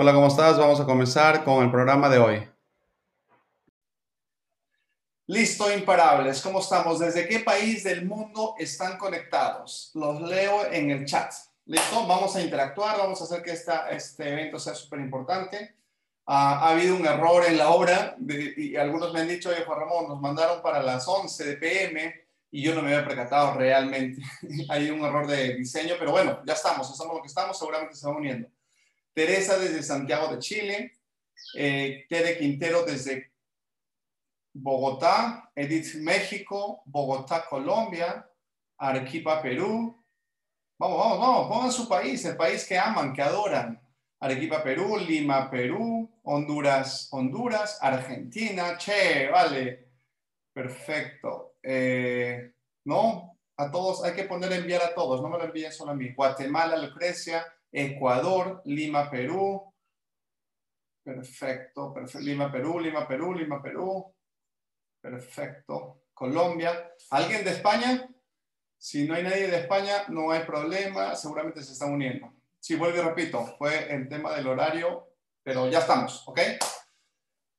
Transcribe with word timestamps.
Hola, 0.00 0.12
¿cómo 0.12 0.28
estás? 0.28 0.56
Vamos 0.56 0.78
a 0.78 0.84
comenzar 0.84 1.42
con 1.42 1.64
el 1.64 1.72
programa 1.72 2.08
de 2.08 2.18
hoy. 2.20 2.48
Listo, 5.26 5.76
imparables. 5.76 6.40
¿Cómo 6.40 6.60
estamos? 6.60 7.00
¿Desde 7.00 7.26
qué 7.26 7.40
país 7.40 7.82
del 7.82 8.06
mundo 8.06 8.54
están 8.60 8.96
conectados? 8.96 9.90
Los 9.94 10.20
leo 10.20 10.70
en 10.70 10.92
el 10.92 11.04
chat. 11.04 11.32
Listo, 11.64 12.06
vamos 12.06 12.36
a 12.36 12.40
interactuar, 12.40 12.96
vamos 12.96 13.20
a 13.20 13.24
hacer 13.24 13.42
que 13.42 13.50
esta, 13.50 13.90
este 13.90 14.34
evento 14.34 14.60
sea 14.60 14.76
súper 14.76 15.00
importante. 15.00 15.74
Ah, 16.26 16.60
ha 16.60 16.70
habido 16.70 16.94
un 16.94 17.04
error 17.04 17.44
en 17.48 17.58
la 17.58 17.70
obra 17.70 18.14
y 18.20 18.76
algunos 18.76 19.12
me 19.12 19.22
han 19.22 19.28
dicho, 19.28 19.48
oye 19.48 19.64
Juan 19.64 19.80
Ramón, 19.80 20.06
nos 20.06 20.20
mandaron 20.20 20.62
para 20.62 20.80
las 20.80 21.08
11 21.08 21.44
de 21.44 21.56
PM 21.56 22.14
y 22.52 22.62
yo 22.62 22.72
no 22.72 22.82
me 22.82 22.94
había 22.94 23.08
percatado 23.08 23.54
realmente. 23.54 24.22
Hay 24.68 24.90
un 24.90 25.04
error 25.04 25.26
de 25.26 25.56
diseño, 25.56 25.96
pero 25.98 26.12
bueno, 26.12 26.40
ya 26.46 26.52
estamos, 26.52 26.88
estamos 26.88 27.16
lo 27.16 27.20
que 27.20 27.26
estamos, 27.26 27.58
seguramente 27.58 27.96
se 27.96 28.06
va 28.06 28.16
uniendo. 28.16 28.48
Teresa 29.18 29.58
desde 29.58 29.82
Santiago 29.82 30.28
de 30.28 30.38
Chile, 30.38 30.92
eh, 31.56 32.06
Tere 32.08 32.38
Quintero 32.38 32.84
desde 32.84 33.32
Bogotá, 34.52 35.50
Edith 35.56 35.96
México, 35.96 36.82
Bogotá 36.86 37.44
Colombia, 37.44 38.24
Arequipa 38.78 39.42
Perú, 39.42 39.96
Vamos, 40.80 40.96
vamos, 40.96 41.18
vamos, 41.18 41.48
pongan 41.48 41.72
su 41.72 41.88
país, 41.88 42.24
el 42.24 42.36
país 42.36 42.64
que 42.64 42.78
aman, 42.78 43.12
que 43.12 43.20
adoran. 43.20 43.82
Arequipa, 44.20 44.62
Perú, 44.62 44.96
Lima, 44.96 45.50
Perú, 45.50 46.08
Honduras, 46.22 47.08
Honduras, 47.10 47.78
Argentina, 47.82 48.78
che, 48.78 49.28
vale. 49.28 49.88
Perfecto. 50.52 51.56
Eh, 51.60 52.52
no, 52.84 53.36
a 53.56 53.68
todos, 53.72 54.04
hay 54.04 54.14
que 54.14 54.22
poner 54.22 54.52
enviar 54.52 54.82
a 54.82 54.94
todos, 54.94 55.20
no 55.20 55.28
me 55.28 55.38
lo 55.38 55.46
envíen 55.46 55.72
solo 55.72 55.90
a 55.90 55.96
mí. 55.96 56.12
Guatemala, 56.14 56.76
Lucrecia, 56.76 57.44
Ecuador, 57.72 58.62
Lima, 58.64 59.10
Perú. 59.10 59.72
Perfecto, 61.04 61.92
perfecto. 61.92 62.24
Lima, 62.24 62.50
Perú, 62.50 62.80
Lima, 62.80 63.06
Perú, 63.06 63.34
Lima, 63.34 63.62
Perú. 63.62 64.14
Perfecto. 65.00 66.02
Colombia. 66.12 66.92
¿Alguien 67.10 67.44
de 67.44 67.50
España? 67.52 68.08
Si 68.76 69.06
no 69.06 69.14
hay 69.14 69.22
nadie 69.22 69.48
de 69.48 69.58
España, 69.58 70.04
no 70.08 70.30
hay 70.30 70.44
problema, 70.44 71.14
seguramente 71.14 71.62
se 71.62 71.72
están 71.72 71.92
uniendo. 71.92 72.32
Sí, 72.60 72.76
vuelvo 72.76 72.98
y 72.98 73.02
repito, 73.02 73.44
fue 73.58 73.92
el 73.92 74.08
tema 74.08 74.34
del 74.34 74.46
horario, 74.46 75.14
pero 75.42 75.68
ya 75.68 75.80
estamos, 75.80 76.22
¿ok? 76.26 76.40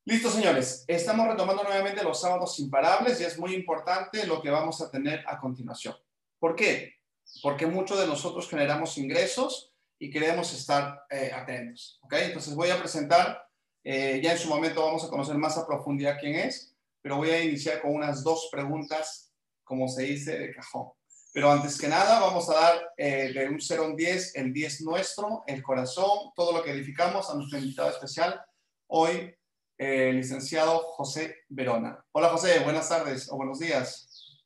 Listo, 0.05 0.29
señores. 0.29 0.85
Estamos 0.87 1.27
retomando 1.27 1.63
nuevamente 1.63 2.03
los 2.03 2.19
sábados 2.19 2.57
imparables 2.59 3.19
y 3.19 3.25
es 3.25 3.37
muy 3.37 3.53
importante 3.53 4.25
lo 4.25 4.41
que 4.41 4.49
vamos 4.49 4.81
a 4.81 4.89
tener 4.89 5.23
a 5.27 5.39
continuación. 5.39 5.95
¿Por 6.39 6.55
qué? 6.55 6.95
Porque 7.43 7.67
muchos 7.67 7.99
de 7.99 8.07
nosotros 8.07 8.49
generamos 8.49 8.97
ingresos 8.97 9.68
y 9.99 10.09
queremos 10.09 10.53
estar 10.53 11.03
eh, 11.09 11.31
atentos, 11.33 11.99
¿ok? 12.03 12.13
Entonces 12.13 12.55
voy 12.55 12.69
a 12.69 12.79
presentar, 12.79 13.43
eh, 13.83 14.21
ya 14.23 14.31
en 14.31 14.37
su 14.37 14.47
momento 14.47 14.83
vamos 14.83 15.03
a 15.03 15.09
conocer 15.09 15.35
más 15.35 15.57
a 15.57 15.67
profundidad 15.67 16.17
quién 16.19 16.35
es, 16.35 16.73
pero 17.01 17.17
voy 17.17 17.29
a 17.31 17.43
iniciar 17.43 17.81
con 17.81 17.93
unas 17.93 18.23
dos 18.23 18.47
preguntas, 18.49 19.33
como 19.63 19.87
se 19.89 20.03
dice, 20.03 20.39
de 20.39 20.53
cajón. 20.53 20.91
Pero 21.33 21.51
antes 21.51 21.79
que 21.79 21.87
nada, 21.87 22.19
vamos 22.19 22.49
a 22.49 22.53
dar 22.53 22.93
eh, 22.97 23.31
de 23.33 23.49
un 23.49 23.61
0 23.61 23.83
a 23.83 23.87
un 23.87 23.95
10, 23.95 24.35
el 24.35 24.53
10 24.53 24.81
nuestro, 24.81 25.43
el 25.45 25.61
corazón, 25.61 26.31
todo 26.35 26.53
lo 26.53 26.63
que 26.63 26.71
edificamos 26.71 27.29
a 27.29 27.35
nuestro 27.35 27.59
invitado 27.59 27.89
especial, 27.89 28.41
hoy, 28.87 29.35
eh, 29.77 30.11
licenciado 30.13 30.79
José 30.79 31.43
Verona. 31.49 32.03
Hola 32.13 32.29
José, 32.29 32.59
buenas 32.59 32.89
tardes 32.89 33.29
o 33.31 33.35
buenos 33.35 33.59
días. 33.59 34.39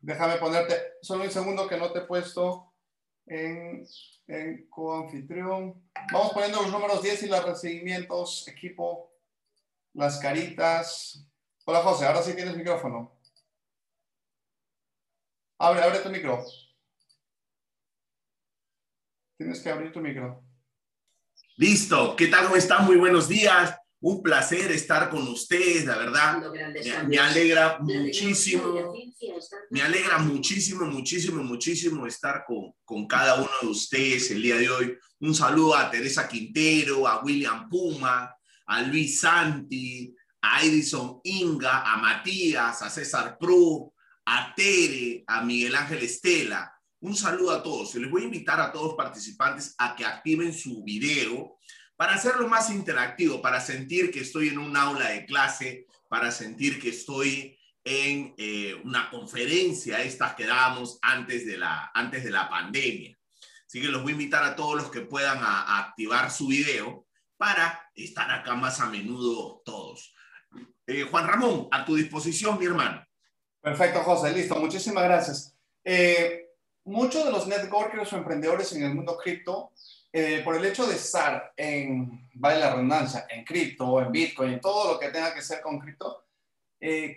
Déjame 0.00 0.36
ponerte, 0.36 0.74
solo 1.00 1.24
un 1.24 1.30
segundo 1.30 1.68
que 1.68 1.78
no 1.78 1.92
te 1.92 2.00
he 2.00 2.02
puesto 2.02 2.73
en, 3.26 3.86
en 4.26 4.68
coanfitrión. 4.68 5.82
Vamos 6.12 6.32
poniendo 6.32 6.62
los 6.62 6.70
números 6.70 7.02
10 7.02 7.24
y 7.24 7.26
los 7.28 7.44
recibimientos, 7.44 8.46
equipo, 8.48 9.12
las 9.92 10.18
caritas. 10.18 11.26
Hola 11.64 11.80
José, 11.80 12.06
ahora 12.06 12.22
sí 12.22 12.34
tienes 12.34 12.56
micrófono. 12.56 13.18
Abre, 15.58 15.82
abre 15.82 16.00
tu 16.00 16.10
micro. 16.10 16.44
Tienes 19.36 19.60
que 19.60 19.70
abrir 19.70 19.92
tu 19.92 20.00
micro. 20.00 20.42
Listo. 21.56 22.16
¿Qué 22.16 22.26
tal? 22.26 22.44
¿Cómo 22.44 22.56
están? 22.56 22.84
Muy 22.84 22.96
buenos 22.96 23.28
días. 23.28 23.78
Un 24.06 24.22
placer 24.22 24.70
estar 24.70 25.08
con 25.08 25.26
ustedes, 25.28 25.86
la 25.86 25.96
verdad. 25.96 26.42
Me, 27.08 27.18
alegra 27.18 27.78
muchísimo. 27.80 28.92
Me 29.70 29.80
alegra 29.80 30.18
muchísimo, 30.18 30.84
muchísimo, 30.84 31.42
muchísimo 31.42 32.06
estar 32.06 32.44
con, 32.46 32.74
con 32.84 33.06
cada 33.06 33.36
uno 33.36 33.48
de 33.62 33.68
ustedes 33.68 34.30
el 34.30 34.42
día 34.42 34.56
de 34.56 34.68
hoy. 34.68 34.94
Un 35.20 35.34
saludo 35.34 35.74
a 35.74 35.90
Teresa 35.90 36.28
Quintero, 36.28 37.08
a 37.08 37.24
William 37.24 37.66
Puma, 37.70 38.30
a 38.66 38.82
Luis 38.82 39.20
Santi, 39.20 40.14
a 40.42 40.62
Edison 40.62 41.20
Inga, 41.24 41.90
a 41.90 41.96
Matías, 41.96 42.82
a 42.82 42.90
César 42.90 43.38
Pru, 43.38 43.90
a 44.26 44.54
Tere, 44.54 45.24
a 45.26 45.42
Miguel 45.42 45.74
Ángel 45.76 46.02
Estela. 46.02 46.70
Un 47.00 47.16
saludo 47.16 47.52
a 47.52 47.62
todos. 47.62 47.94
Les 47.94 48.10
voy 48.10 48.20
a 48.20 48.26
invitar 48.26 48.60
a 48.60 48.70
todos 48.70 48.88
los 48.88 48.96
participantes 48.96 49.74
a 49.78 49.96
que 49.96 50.04
activen 50.04 50.52
su 50.52 50.84
video 50.84 51.56
para 51.96 52.14
hacerlo 52.14 52.48
más 52.48 52.70
interactivo, 52.70 53.40
para 53.40 53.60
sentir 53.60 54.10
que 54.10 54.20
estoy 54.20 54.48
en 54.48 54.58
un 54.58 54.76
aula 54.76 55.10
de 55.10 55.26
clase, 55.26 55.86
para 56.08 56.30
sentir 56.30 56.80
que 56.80 56.90
estoy 56.90 57.58
en 57.84 58.34
eh, 58.38 58.74
una 58.84 59.10
conferencia, 59.10 60.02
estas 60.02 60.34
que 60.34 60.46
dábamos 60.46 60.98
antes 61.02 61.46
de, 61.46 61.58
la, 61.58 61.90
antes 61.94 62.24
de 62.24 62.30
la 62.30 62.48
pandemia. 62.48 63.18
Así 63.66 63.80
que 63.80 63.88
los 63.88 64.02
voy 64.02 64.12
a 64.12 64.14
invitar 64.14 64.44
a 64.44 64.56
todos 64.56 64.76
los 64.76 64.90
que 64.90 65.02
puedan 65.02 65.38
a 65.40 65.78
activar 65.80 66.30
su 66.30 66.48
video 66.48 67.06
para 67.36 67.90
estar 67.94 68.30
acá 68.30 68.54
más 68.54 68.80
a 68.80 68.86
menudo 68.86 69.62
todos. 69.64 70.14
Eh, 70.86 71.02
Juan 71.10 71.26
Ramón, 71.26 71.68
a 71.70 71.84
tu 71.84 71.96
disposición, 71.96 72.58
mi 72.58 72.66
hermano. 72.66 73.04
Perfecto, 73.60 74.02
José, 74.02 74.32
listo, 74.32 74.54
muchísimas 74.56 75.04
gracias. 75.04 75.56
Eh, 75.82 76.48
muchos 76.84 77.24
de 77.24 77.30
los 77.30 77.46
networkers 77.46 78.12
o 78.12 78.16
emprendedores 78.16 78.72
en 78.72 78.84
el 78.84 78.94
mundo 78.94 79.16
cripto, 79.16 79.72
eh, 80.16 80.42
por 80.44 80.54
el 80.54 80.64
hecho 80.64 80.86
de 80.86 80.94
estar 80.94 81.52
en, 81.56 82.30
vale 82.34 82.60
la 82.60 82.70
redundancia, 82.70 83.26
en 83.28 83.44
cripto, 83.44 84.00
en 84.00 84.12
Bitcoin, 84.12 84.52
en 84.52 84.60
todo 84.60 84.92
lo 84.92 85.00
que 85.00 85.08
tenga 85.08 85.34
que 85.34 85.42
ser 85.42 85.60
con 85.60 85.80
cripto, 85.80 86.26
eh, 86.78 87.16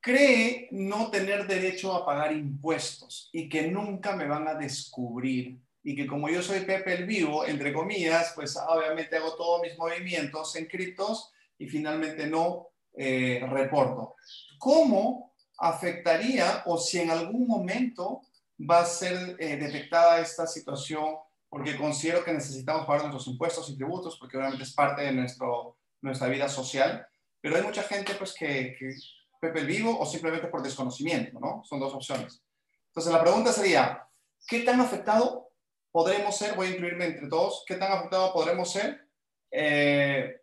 cree 0.00 0.68
no 0.70 1.10
tener 1.10 1.48
derecho 1.48 1.92
a 1.92 2.06
pagar 2.06 2.32
impuestos 2.32 3.28
y 3.32 3.48
que 3.48 3.66
nunca 3.66 4.14
me 4.14 4.28
van 4.28 4.46
a 4.46 4.54
descubrir 4.54 5.58
y 5.82 5.96
que 5.96 6.06
como 6.06 6.28
yo 6.28 6.40
soy 6.42 6.60
Pepe 6.60 6.94
el 6.94 7.06
Vivo, 7.06 7.44
entre 7.44 7.72
comillas, 7.72 8.32
pues 8.36 8.56
obviamente 8.56 9.16
hago 9.16 9.34
todos 9.34 9.60
mis 9.62 9.76
movimientos 9.76 10.54
en 10.54 10.66
criptos 10.66 11.32
y 11.58 11.66
finalmente 11.66 12.28
no 12.28 12.68
reporto. 12.94 14.14
¿Cómo 14.58 15.32
afectaría 15.58 16.62
o 16.66 16.78
si 16.78 17.00
en 17.00 17.10
algún 17.10 17.48
momento 17.48 18.22
va 18.58 18.80
a 18.80 18.86
ser 18.86 19.36
eh, 19.38 19.56
detectada 19.56 20.20
esta 20.20 20.46
situación, 20.46 21.16
porque 21.52 21.76
considero 21.76 22.24
que 22.24 22.32
necesitamos 22.32 22.86
pagar 22.86 23.02
nuestros 23.02 23.26
impuestos 23.26 23.68
y 23.68 23.76
tributos, 23.76 24.16
porque 24.18 24.38
obviamente 24.38 24.64
es 24.64 24.72
parte 24.72 25.02
de 25.02 25.12
nuestro, 25.12 25.76
nuestra 26.00 26.28
vida 26.28 26.48
social, 26.48 27.06
pero 27.42 27.56
hay 27.56 27.62
mucha 27.62 27.82
gente 27.82 28.14
pues 28.14 28.32
que, 28.32 28.74
que 28.78 28.94
Pepe 29.38 29.60
el 29.60 29.66
vivo 29.66 30.00
o 30.00 30.06
simplemente 30.06 30.46
por 30.46 30.62
desconocimiento, 30.62 31.38
¿no? 31.38 31.62
Son 31.62 31.78
dos 31.78 31.92
opciones. 31.92 32.42
Entonces 32.86 33.12
la 33.12 33.20
pregunta 33.20 33.52
sería, 33.52 34.02
¿qué 34.48 34.60
tan 34.60 34.80
afectado 34.80 35.50
podremos 35.90 36.34
ser? 36.38 36.54
Voy 36.54 36.68
a 36.68 36.70
incluirme 36.70 37.04
entre 37.04 37.28
todos, 37.28 37.64
¿qué 37.66 37.74
tan 37.74 37.92
afectado 37.92 38.32
podremos 38.32 38.72
ser 38.72 39.06
eh, 39.50 40.40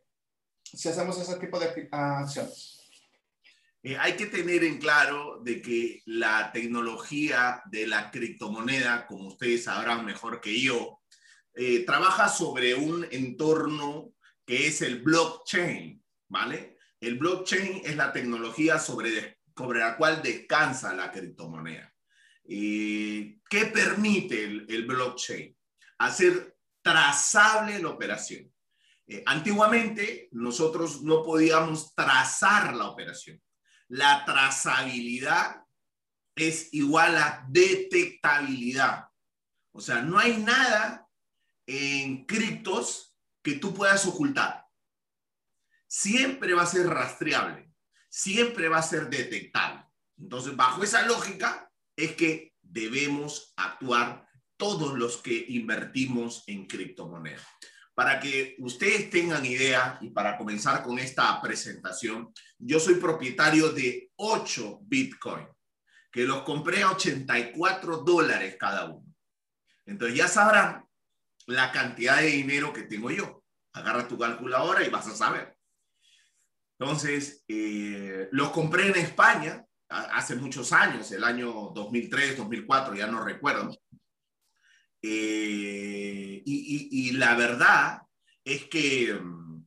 si 0.63 0.89
hacemos 0.89 1.19
ese 1.19 1.37
tipo 1.37 1.59
de 1.59 1.89
acciones? 1.91 2.87
Eh, 3.81 3.97
hay 3.97 4.15
que 4.15 4.27
tener 4.27 4.63
en 4.63 4.77
claro 4.77 5.39
de 5.41 5.59
que 5.59 6.03
la 6.05 6.51
tecnología 6.51 7.63
de 7.65 7.87
la 7.87 8.11
criptomoneda, 8.11 9.07
como 9.07 9.29
ustedes 9.29 9.63
sabrán 9.63 10.05
mejor 10.05 10.39
que 10.39 10.61
yo, 10.61 10.98
eh, 11.59 11.83
trabaja 11.85 12.29
sobre 12.29 12.73
un 12.75 13.05
entorno 13.11 14.13
que 14.45 14.67
es 14.67 14.81
el 14.81 15.01
blockchain, 15.01 16.01
¿vale? 16.29 16.77
El 16.99 17.17
blockchain 17.17 17.81
es 17.83 17.95
la 17.95 18.11
tecnología 18.11 18.79
sobre, 18.79 19.39
la 19.75 19.97
cual 19.97 20.21
descansa 20.21 20.93
la 20.93 21.11
criptomoneda. 21.11 21.93
Eh, 22.45 23.39
¿Qué 23.49 23.65
permite 23.65 24.43
el, 24.43 24.65
el, 24.69 24.85
blockchain? 24.85 25.55
Hacer 25.99 26.57
trazable 26.81 27.79
la 27.79 27.89
operación. 27.89 28.51
antiguamente 29.25 30.29
nosotros 30.31 31.01
no 31.01 31.23
podíamos 31.23 31.93
trazar 31.93 32.75
la 32.75 32.89
operación 32.89 33.41
la 33.89 34.23
trazabilidad 34.23 35.63
es 36.35 36.73
igual 36.73 37.17
a 37.17 37.43
detectabilidad. 37.49 39.09
O 39.71 39.81
sea, 39.81 40.01
no 40.01 40.17
hay 40.17 40.37
nada 40.37 41.08
en 41.71 42.25
criptos 42.25 43.15
que 43.43 43.53
tú 43.53 43.75
puedas 43.75 44.03
ocultar. 44.07 44.65
Siempre 45.85 46.55
va 46.55 46.63
a 46.63 46.65
ser 46.65 46.87
rastreable, 46.87 47.71
siempre 48.09 48.67
va 48.69 48.79
a 48.79 48.83
ser 48.83 49.07
detectable. 49.07 49.85
Entonces, 50.17 50.55
bajo 50.55 50.83
esa 50.83 51.05
lógica 51.05 51.71
es 51.95 52.15
que 52.15 52.55
debemos 52.63 53.53
actuar 53.55 54.27
todos 54.57 54.97
los 54.97 55.17
que 55.17 55.45
invertimos 55.49 56.43
en 56.47 56.65
criptomonedas. 56.65 57.45
para 57.93 58.17
que 58.17 58.55
ustedes 58.59 59.09
tengan 59.09 59.45
idea 59.45 59.97
y 59.99 60.09
para 60.11 60.37
comenzar 60.37 60.83
con 60.83 60.97
esta 60.99 61.41
presentación, 61.41 62.33
yo 62.57 62.79
soy 62.79 62.95
propietario 62.95 63.73
de 63.73 64.11
8 64.15 64.79
Bitcoin, 64.83 65.45
que 66.09 66.23
los 66.23 66.43
compré 66.43 66.81
a 66.81 66.91
84 66.91 67.97
dólares 67.97 68.55
cada 68.57 68.85
uno. 68.85 69.13
Entonces 69.85 70.17
ya 70.17 70.29
sabrán 70.29 70.88
la 71.49 71.71
cantidad 71.71 72.21
de 72.21 72.27
dinero 72.27 72.71
que 72.73 72.83
tengo 72.83 73.11
yo. 73.11 73.43
Agarra 73.73 74.07
tu 74.07 74.17
calculadora 74.17 74.83
y 74.83 74.89
vas 74.89 75.07
a 75.07 75.15
saber. 75.15 75.57
Entonces, 76.79 77.43
eh, 77.47 78.29
los 78.31 78.51
compré 78.51 78.87
en 78.87 78.95
España 78.95 79.65
hace 79.89 80.35
muchos 80.35 80.71
años, 80.71 81.11
el 81.11 81.23
año 81.23 81.71
2003, 81.73 82.37
2004, 82.37 82.95
ya 82.95 83.07
no 83.07 83.23
recuerdo. 83.23 83.75
Eh, 85.01 86.41
y, 86.45 87.11
la 87.13 87.35
verdad 87.35 88.01
es 88.43 88.65
que 88.65 89.13
mm, 89.13 89.65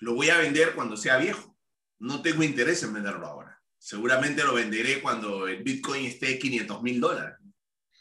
lo 0.00 0.14
voy 0.14 0.30
a 0.30 0.38
vender 0.38 0.74
cuando 0.74 0.96
sea 0.96 1.16
viejo. 1.16 1.56
No 1.98 2.22
tengo 2.22 2.42
interés 2.42 2.82
en 2.82 2.92
venderlo 2.92 3.26
ahora. 3.26 3.60
Seguramente 3.78 4.44
lo 4.44 4.54
venderé 4.54 5.00
cuando 5.00 5.48
el 5.48 5.62
Bitcoin 5.62 6.06
esté 6.06 6.38
500 6.38 6.82
mil 6.82 7.00
dólares. 7.00 7.36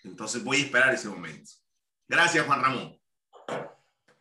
Entonces 0.04 0.44
voy 0.44 0.58
a 0.58 0.66
esperar 0.66 0.94
ese 0.94 1.10
momento. 1.10 1.52
Gracias, 2.10 2.44
Juan 2.48 2.64
Ramón. 2.64 3.00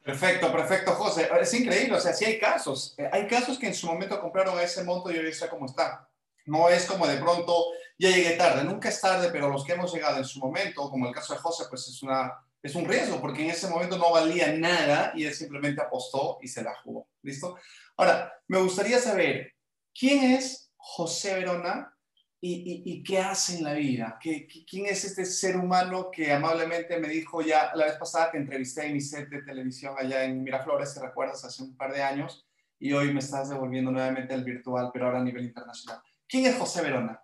Perfecto, 0.05 0.53
perfecto, 0.53 0.93
José. 0.93 1.29
Es 1.41 1.55
increíble, 1.55 1.97
o 1.97 2.01
sea, 2.01 2.13
sí 2.13 2.27
hay 2.27 2.39
casos. 2.39 2.95
Eh, 2.99 3.09
hay 3.11 3.27
casos 3.27 3.59
que 3.59 3.67
en 3.67 3.75
su 3.75 3.87
momento 3.87 4.21
compraron 4.21 4.61
ese 4.61 4.85
monto 4.85 5.11
y 5.11 5.17
hoy 5.17 5.29
está 5.29 5.49
como 5.49 5.65
está. 5.65 6.07
No 6.45 6.69
es 6.69 6.85
como 6.85 7.07
de 7.07 7.17
pronto, 7.17 7.65
ya 7.99 8.11
llegué 8.11 8.33
tarde. 8.33 8.63
Nunca 8.63 8.91
es 8.91 9.01
tarde, 9.01 9.31
pero 9.33 9.49
los 9.49 9.65
que 9.65 9.73
hemos 9.73 9.93
llegado 9.93 10.19
en 10.19 10.25
su 10.27 10.39
momento, 10.39 10.91
como 10.91 11.09
el 11.09 11.15
caso 11.15 11.33
de 11.33 11.41
José, 11.41 11.65
pues 11.71 11.89
es, 11.89 12.03
una, 12.03 12.35
es 12.63 12.75
un 12.75 12.85
riesgo, 12.85 13.23
porque 13.23 13.43
en 13.43 13.51
ese 13.51 13.69
momento 13.69 13.97
no 13.97 14.13
valía 14.13 14.53
nada 14.53 15.13
y 15.15 15.25
él 15.25 15.33
simplemente 15.33 15.81
apostó 15.81 16.39
y 16.43 16.49
se 16.49 16.63
la 16.63 16.75
jugó. 16.85 17.09
¿Listo? 17.23 17.57
Ahora, 17.97 18.35
me 18.49 18.59
gustaría 18.59 18.99
saber, 18.99 19.55
¿quién 19.99 20.33
es 20.33 20.71
José 20.77 21.35
Verona 21.35 21.98
y, 22.41 23.03
qué 23.03 23.19
hace 23.19 23.59
en 23.59 23.65
la 23.65 23.75
vida? 23.75 24.19
¿Qué, 24.21 24.47
¿Quién 24.69 24.87
es 24.87 25.05
este 25.05 25.25
ser 25.25 25.57
humano 25.57 26.11
que 26.11 26.33
amablemente 26.33 26.99
me 27.01 27.09
dijo 27.09 27.43
ya 27.43 27.75
la 27.75 27.87
vez 27.87 27.97
pasada 27.97 28.31
que 28.31 28.39
entrevisté 28.39 28.87
en 28.87 28.95
mi 28.95 29.01
set 29.01 29.29
de 29.29 29.43
televisión 29.43 29.95
allá 29.99 30.25
en 30.25 30.43
Miraflores, 30.45 30.93
si 30.93 31.01
recuerdas, 31.01 31.45
hace 31.45 31.63
un 31.63 31.77
par 31.77 31.93
de 31.93 32.03
años, 32.03 32.47
y 32.79 32.93
hoy 32.93 33.13
me 33.13 33.19
estás 33.19 33.49
devolviendo 33.49 33.91
nuevamente 33.91 34.35
al 34.35 34.45
virtual, 34.45 34.91
pero 34.93 35.07
ahora 35.07 35.19
a 35.19 35.25
nivel 35.25 35.45
internacional? 35.45 36.01
¿Quién 36.29 36.47
es 36.47 36.57
José 36.57 36.83
Verona? 36.83 37.21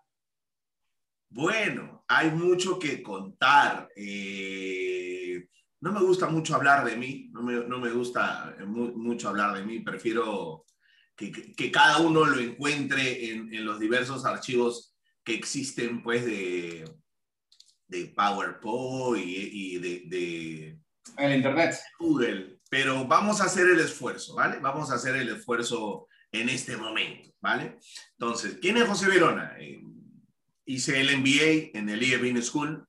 Bueno, 1.29 2.05
hay 2.09 2.31
mucho 2.31 2.79
que 2.79 3.03
contar. 3.03 3.89
Eh, 3.95 5.49
no 5.81 5.93
me 5.93 6.01
gusta 6.01 6.27
mucho 6.27 6.57
hablar 6.57 6.85
de 6.85 6.97
mí, 6.97 7.31
no 7.33 7.43
me, 7.43 7.91
gusta 7.91 8.57
mucho 8.67 9.29
hablar 9.29 9.55
de 9.55 9.65
mí, 9.65 9.81
prefiero 9.81 10.65
que, 11.15 11.31
que, 11.31 11.71
cada 11.71 11.99
uno 11.99 12.25
lo 12.25 12.41
encuentre 12.41 13.31
en, 13.31 13.53
en 13.53 13.65
los 13.65 13.79
diversos 13.79 14.25
archivos 14.25 14.94
que 15.25 15.35
existen 15.35 16.03
pues 16.03 16.25
de, 16.25 16.85
de 17.89 18.07
PowerPoint 18.07 19.25
y, 19.27 19.79
de, 19.79 20.03
de... 20.07 20.79
En 21.17 21.33
Internet. 21.33 21.77
Google. 21.99 22.59
Pero 22.69 23.07
vamos 23.07 23.41
a 23.41 23.45
hacer 23.45 23.67
el 23.69 23.81
esfuerzo, 23.81 24.35
¿vale? 24.35 24.59
Vamos 24.59 24.91
a 24.91 24.95
hacer 24.95 25.17
el 25.17 25.29
esfuerzo 25.29 26.09
en 26.33 26.49
este 26.49 26.77
momento, 26.77 27.31
¿vale? 27.41 27.79
Entonces, 28.19 28.59
¿quién 28.61 28.77
es 28.77 28.89
José 28.89 29.09
Verona? 29.09 29.57
Eh, 29.59 29.81
hice 30.67 31.01
el 31.01 31.17
MBA 31.19 31.79
en 31.79 31.89
el 31.89 32.03
IE 32.03 32.17
Business 32.19 32.47
School 32.47 32.87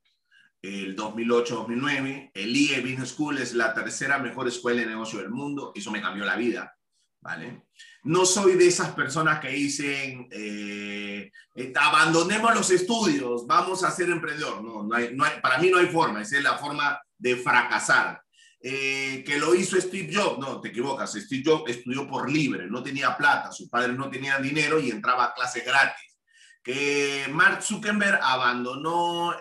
el 0.66 0.96
2008-2009. 0.96 2.32
El 2.34 2.56
IE 2.56 2.82
Business 2.82 3.10
School 3.10 3.38
es 3.38 3.54
la 3.54 3.74
tercera 3.74 4.18
mejor 4.20 4.48
escuela 4.48 4.82
de 4.82 4.88
negocio 4.88 5.20
del 5.20 5.30
mundo. 5.30 5.72
Eso 5.76 5.92
me 5.92 6.02
cambió 6.02 6.26
la 6.26 6.36
vida, 6.36 6.76
¿vale? 7.22 7.64
No 8.06 8.24
soy 8.24 8.54
de 8.54 8.68
esas 8.68 8.94
personas 8.94 9.40
que 9.40 9.50
dicen, 9.50 10.28
eh, 10.30 11.32
eh, 11.56 11.74
abandonemos 11.76 12.54
los 12.54 12.70
estudios, 12.70 13.48
vamos 13.48 13.84
a 13.84 13.90
ser 13.90 14.12
emprendedor. 14.12 14.64
No, 14.64 14.84
no 14.84 14.96
hay, 14.96 15.40
para 15.42 15.58
mí 15.58 15.72
no 15.72 15.80
hay 15.80 15.88
forma, 15.88 16.22
esa 16.22 16.38
es 16.38 16.44
la 16.44 16.56
forma 16.56 17.02
de 17.18 17.36
fracasar. 17.36 18.22
Eh, 18.62 19.24
que 19.26 19.40
lo 19.40 19.56
hizo 19.56 19.82
Steve 19.82 20.14
Jobs, 20.14 20.38
no, 20.38 20.62
te 20.62 20.68
equivocas, 20.68 21.14
Steve 21.14 21.42
Jobs 21.44 21.72
estudió 21.72 22.08
por 22.08 22.32
libre, 22.32 22.68
no 22.70 22.84
tenía 22.84 23.18
plata, 23.18 23.52
sus 23.52 23.70
padres 23.70 23.98
no 23.98 24.08
tenían 24.08 24.42
dinero 24.44 24.80
y 24.80 24.92
entraba 24.92 25.26
a 25.26 25.34
clases 25.34 25.66
gratis. 25.66 26.16
Que 26.62 27.26
Mark 27.32 27.64
Zuckerberg 27.64 28.20
abandonó, 28.22 29.34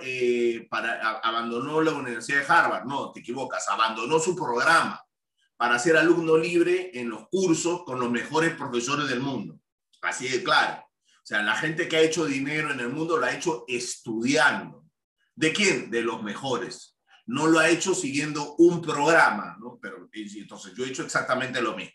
para, 0.70 1.18
abandonó 1.22 1.82
la 1.82 1.92
Universidad 1.92 2.40
de 2.40 2.46
Harvard, 2.46 2.84
no, 2.86 3.12
te 3.12 3.20
equivocas, 3.20 3.68
abandonó 3.68 4.18
su 4.18 4.34
programa 4.34 5.03
para 5.64 5.78
ser 5.78 5.96
alumno 5.96 6.36
libre 6.36 6.90
en 6.92 7.08
los 7.08 7.26
cursos 7.30 7.84
con 7.84 7.98
los 7.98 8.10
mejores 8.10 8.54
profesores 8.54 9.08
del 9.08 9.20
mundo. 9.20 9.58
Así 10.02 10.28
de 10.28 10.44
claro. 10.44 10.82
O 10.82 11.26
sea, 11.26 11.42
la 11.42 11.56
gente 11.56 11.88
que 11.88 11.96
ha 11.96 12.02
hecho 12.02 12.26
dinero 12.26 12.70
en 12.70 12.80
el 12.80 12.90
mundo 12.90 13.16
lo 13.16 13.24
ha 13.24 13.34
hecho 13.34 13.64
estudiando. 13.66 14.84
¿De 15.34 15.54
quién? 15.54 15.90
De 15.90 16.02
los 16.02 16.22
mejores. 16.22 16.98
No 17.24 17.46
lo 17.46 17.60
ha 17.60 17.70
hecho 17.70 17.94
siguiendo 17.94 18.56
un 18.56 18.82
programa, 18.82 19.56
¿no? 19.58 19.78
Pero 19.80 20.06
entonces 20.12 20.74
yo 20.76 20.84
he 20.84 20.88
hecho 20.88 21.02
exactamente 21.02 21.62
lo 21.62 21.74
mismo. 21.74 21.94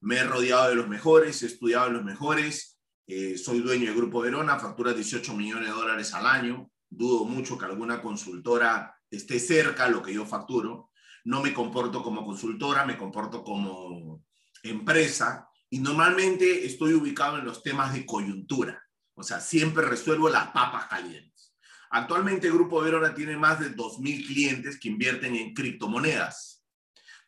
Me 0.00 0.16
he 0.16 0.24
rodeado 0.24 0.70
de 0.70 0.74
los 0.74 0.88
mejores, 0.88 1.40
he 1.44 1.46
estudiado 1.46 1.86
en 1.86 1.92
los 1.92 2.04
mejores, 2.04 2.80
eh, 3.06 3.38
soy 3.38 3.60
dueño 3.60 3.84
del 3.84 3.94
Grupo 3.94 4.20
Verona, 4.20 4.58
factura 4.58 4.92
18 4.92 5.32
millones 5.32 5.68
de 5.68 5.74
dólares 5.76 6.12
al 6.12 6.26
año. 6.26 6.72
Dudo 6.90 7.24
mucho 7.24 7.56
que 7.56 7.66
alguna 7.66 8.02
consultora 8.02 8.98
esté 9.08 9.38
cerca 9.38 9.84
a 9.84 9.90
lo 9.90 10.02
que 10.02 10.12
yo 10.12 10.26
facturo 10.26 10.90
no 11.26 11.42
me 11.42 11.52
comporto 11.52 12.04
como 12.04 12.24
consultora, 12.24 12.86
me 12.86 12.96
comporto 12.96 13.42
como 13.42 14.24
empresa 14.62 15.48
y 15.68 15.80
normalmente 15.80 16.64
estoy 16.64 16.94
ubicado 16.94 17.38
en 17.38 17.44
los 17.44 17.64
temas 17.64 17.92
de 17.92 18.06
coyuntura. 18.06 18.80
O 19.14 19.24
sea, 19.24 19.40
siempre 19.40 19.84
resuelvo 19.84 20.28
las 20.28 20.48
papas 20.52 20.86
calientes. 20.86 21.52
Actualmente 21.90 22.48
Grupo 22.48 22.80
Verona 22.80 23.12
tiene 23.12 23.36
más 23.36 23.58
de 23.58 23.74
2.000 23.74 24.26
clientes 24.26 24.78
que 24.78 24.88
invierten 24.88 25.34
en 25.34 25.52
criptomonedas. 25.52 26.64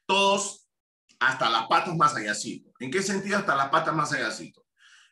Todos 0.07 0.69
hasta 1.19 1.51
las 1.51 1.67
patas 1.67 1.97
más 1.97 2.15
allácito. 2.15 2.71
¿En 2.79 2.93
qué 2.93 3.03
sentido 3.03 3.39
hasta 3.39 3.57
las 3.57 3.69
patas 3.69 3.97
más 3.97 4.13
allácito? 4.13 4.58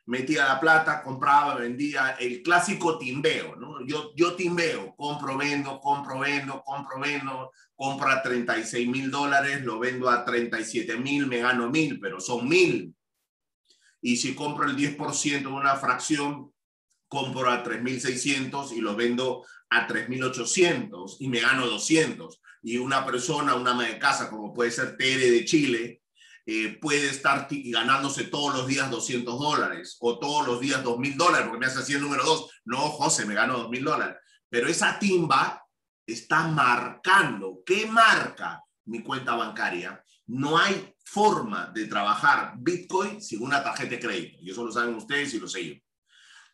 Metía 0.07 0.47
la 0.47 0.61
plata, 0.61 1.03
compraba, 1.03 1.57
vendía, 1.57 2.17
el 2.19 2.43
clásico 2.43 2.97
timbeo, 2.99 3.57
¿no? 3.57 3.85
Yo, 3.85 4.13
yo 4.15 4.35
timbeo, 4.35 4.95
compro, 4.97 5.37
vendo, 5.37 5.81
compro, 5.81 6.21
vendo, 6.21 6.63
compro, 6.65 7.01
vendo, 7.01 7.51
compro 7.75 8.09
a 8.09 8.23
36 8.23 8.89
mil 8.89 9.11
dólares, 9.11 9.63
lo 9.63 9.79
vendo 9.79 10.09
a 10.09 10.25
37 10.25 10.97
mil, 10.97 11.27
me 11.27 11.39
gano 11.39 11.69
mil, 11.71 11.99
pero 12.01 12.21
son 12.21 12.49
mil. 12.49 12.95
Y 14.01 14.17
si 14.17 14.35
compro 14.35 14.67
el 14.67 14.77
10% 14.77 15.41
de 15.41 15.47
una 15.47 15.75
fracción, 15.77 16.53
compro 17.09 17.51
a 17.51 17.65
3.600 17.65 18.73
y 18.73 18.81
lo 18.81 18.95
vendo 18.95 19.45
a 19.71 19.89
3.800 19.89 21.17
y 21.19 21.29
me 21.29 21.41
gano 21.41 21.67
200. 21.67 22.41
Y 22.63 22.79
una 22.79 23.05
persona, 23.05 23.55
una 23.55 23.73
ama 23.73 23.87
de 23.87 23.99
casa, 23.99 24.31
como 24.31 24.55
puede 24.55 24.71
ser 24.71 24.97
Tere 24.97 25.31
de 25.31 25.45
Chile, 25.45 26.03
eh, 26.49 26.79
puede 26.81 27.09
estar 27.11 27.49
ganándose 27.51 28.25
todos 28.25 28.55
los 28.55 28.69
días 28.69 28.89
200 28.89 29.37
dólares 29.39 29.97
o 30.01 30.19
todos 30.21 30.47
los 30.47 30.61
días 30.61 30.85
2.000 30.85 31.17
dólares, 31.17 31.47
porque 31.49 31.59
me 31.59 31.67
hace 31.67 31.81
así 31.81 31.95
el 31.95 32.03
número 32.03 32.25
2. 32.25 32.51
No, 32.67 32.79
José, 32.79 33.27
me 33.27 33.35
gano 33.35 33.69
2.000 33.69 33.83
dólares. 33.83 34.17
Pero 34.49 34.69
esa 34.69 34.97
timba 34.99 35.67
está 36.07 36.47
marcando. 36.47 37.63
¿Qué 37.67 37.87
marca 37.87 38.63
mi 38.85 39.03
cuenta 39.03 39.35
bancaria? 39.35 40.01
No 40.27 40.57
hay 40.57 40.95
forma 41.05 41.73
de 41.75 41.87
trabajar 41.87 42.55
Bitcoin 42.59 43.21
sin 43.21 43.43
una 43.43 43.63
tarjeta 43.65 43.91
de 43.91 44.01
crédito. 44.01 44.39
Y 44.41 44.51
eso 44.51 44.65
lo 44.65 44.71
saben 44.71 44.95
ustedes 44.95 45.35
y 45.35 45.41
lo 45.41 45.49
sé 45.49 45.67
yo. 45.67 45.75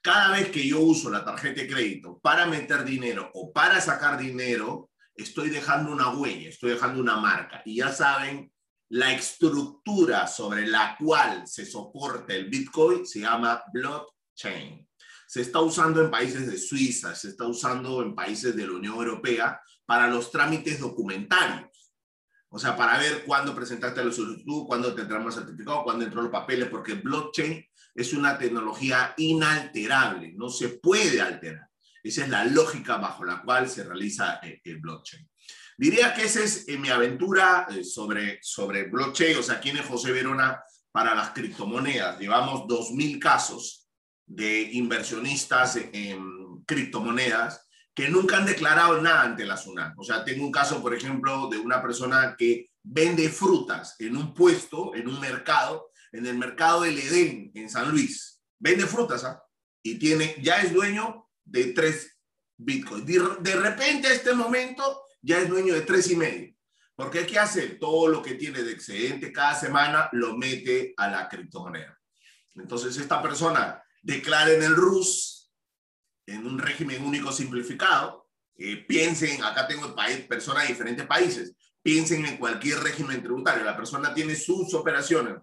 Cada 0.00 0.32
vez 0.32 0.50
que 0.50 0.66
yo 0.66 0.80
uso 0.80 1.10
la 1.10 1.24
tarjeta 1.24 1.60
de 1.60 1.68
crédito 1.68 2.18
para 2.18 2.46
meter 2.46 2.84
dinero 2.84 3.30
o 3.34 3.52
para 3.52 3.80
sacar 3.80 4.18
dinero, 4.18 4.90
estoy 5.14 5.50
dejando 5.50 5.92
una 5.92 6.08
huella, 6.10 6.48
estoy 6.48 6.70
dejando 6.70 7.00
una 7.00 7.16
marca. 7.16 7.62
Y 7.64 7.76
ya 7.76 7.92
saben 7.92 8.51
la 8.92 9.10
estructura 9.14 10.26
sobre 10.26 10.66
la 10.66 10.96
cual 10.98 11.46
se 11.46 11.64
soporta 11.64 12.34
el 12.34 12.50
Bitcoin 12.50 13.06
se 13.06 13.20
llama 13.20 13.62
blockchain. 13.72 14.86
Se 15.26 15.40
está 15.40 15.60
usando 15.60 16.02
en 16.02 16.10
países 16.10 16.46
de 16.46 16.58
Suiza, 16.58 17.14
se 17.14 17.28
está 17.28 17.46
usando 17.46 18.02
en 18.02 18.14
países 18.14 18.54
de 18.54 18.66
la 18.66 18.74
Unión 18.74 18.96
Europea 18.96 19.58
para 19.86 20.08
los 20.08 20.30
trámites 20.30 20.78
documentarios. 20.78 21.94
O 22.50 22.58
sea, 22.58 22.76
para 22.76 22.98
ver 22.98 23.24
cuándo 23.24 23.54
presentaste 23.54 24.04
la 24.04 24.12
solicitud, 24.12 24.66
cuándo 24.66 24.94
te 24.94 25.00
entramos 25.00 25.34
el 25.38 25.44
certificado, 25.44 25.84
cuándo 25.84 26.04
entró 26.04 26.20
los 26.20 26.30
papeles, 26.30 26.68
porque 26.68 26.92
blockchain 26.92 27.64
es 27.94 28.12
una 28.12 28.36
tecnología 28.36 29.14
inalterable, 29.16 30.34
no 30.36 30.50
se 30.50 30.68
puede 30.68 31.22
alterar. 31.22 31.66
Esa 32.02 32.24
es 32.24 32.28
la 32.28 32.44
lógica 32.44 32.98
bajo 32.98 33.24
la 33.24 33.40
cual 33.40 33.70
se 33.70 33.84
realiza 33.84 34.38
el 34.42 34.80
blockchain. 34.80 35.31
Diría 35.78 36.14
que 36.14 36.24
esa 36.24 36.42
es 36.42 36.68
eh, 36.68 36.78
mi 36.78 36.88
aventura 36.88 37.66
eh, 37.70 37.84
sobre, 37.84 38.38
sobre 38.42 38.84
blockchain, 38.84 39.36
o 39.38 39.42
sea, 39.42 39.60
quién 39.60 39.76
es 39.76 39.86
José 39.86 40.12
Verona 40.12 40.62
para 40.90 41.14
las 41.14 41.30
criptomonedas. 41.30 42.18
Llevamos 42.18 42.62
2.000 42.62 43.18
casos 43.18 43.88
de 44.26 44.62
inversionistas 44.72 45.76
en 45.76 46.62
criptomonedas 46.66 47.66
que 47.94 48.08
nunca 48.08 48.38
han 48.38 48.46
declarado 48.46 49.00
nada 49.00 49.22
ante 49.22 49.44
la 49.44 49.56
SUNAT. 49.56 49.94
O 49.98 50.04
sea, 50.04 50.24
tengo 50.24 50.44
un 50.44 50.52
caso, 50.52 50.80
por 50.80 50.94
ejemplo, 50.94 51.48
de 51.48 51.58
una 51.58 51.82
persona 51.82 52.34
que 52.38 52.70
vende 52.82 53.28
frutas 53.28 53.96
en 53.98 54.16
un 54.16 54.32
puesto, 54.34 54.94
en 54.94 55.08
un 55.08 55.20
mercado, 55.20 55.90
en 56.10 56.26
el 56.26 56.36
mercado 56.36 56.82
del 56.82 56.98
Edén, 56.98 57.50
en 57.54 57.68
San 57.68 57.90
Luis. 57.90 58.40
Vende 58.58 58.86
frutas, 58.86 59.24
¿ah? 59.24 59.42
Y 59.82 59.98
tiene, 59.98 60.36
ya 60.40 60.62
es 60.62 60.72
dueño 60.72 61.28
de 61.44 61.66
tres 61.72 62.18
bitcoins. 62.56 63.04
De, 63.06 63.56
repente, 63.56 64.08
a 64.08 64.12
este 64.12 64.32
momento, 64.32 65.01
ya 65.22 65.38
es 65.38 65.48
dueño 65.48 65.74
de 65.74 65.82
tres 65.82 66.10
y 66.10 66.16
medio. 66.16 66.54
Porque 66.94 67.26
¿qué 67.26 67.38
hace? 67.38 67.70
Todo 67.70 68.08
lo 68.08 68.22
que 68.22 68.34
tiene 68.34 68.62
de 68.62 68.72
excedente 68.72 69.32
cada 69.32 69.54
semana 69.54 70.08
lo 70.12 70.36
mete 70.36 70.92
a 70.96 71.08
la 71.08 71.28
criptomoneda. 71.28 71.98
Entonces, 72.54 72.96
esta 72.98 73.22
persona 73.22 73.82
declara 74.02 74.52
en 74.52 74.62
el 74.62 74.76
RUS, 74.76 75.50
en 76.26 76.46
un 76.46 76.58
régimen 76.58 77.02
único 77.02 77.32
simplificado, 77.32 78.28
eh, 78.56 78.84
piensen, 78.86 79.42
acá 79.42 79.66
tengo 79.66 79.94
personas 80.28 80.64
de 80.64 80.68
diferentes 80.74 81.06
países, 81.06 81.54
piensen 81.82 82.26
en 82.26 82.36
cualquier 82.36 82.80
régimen 82.80 83.22
tributario. 83.22 83.64
La 83.64 83.76
persona 83.76 84.12
tiene 84.12 84.36
sus 84.36 84.74
operaciones 84.74 85.36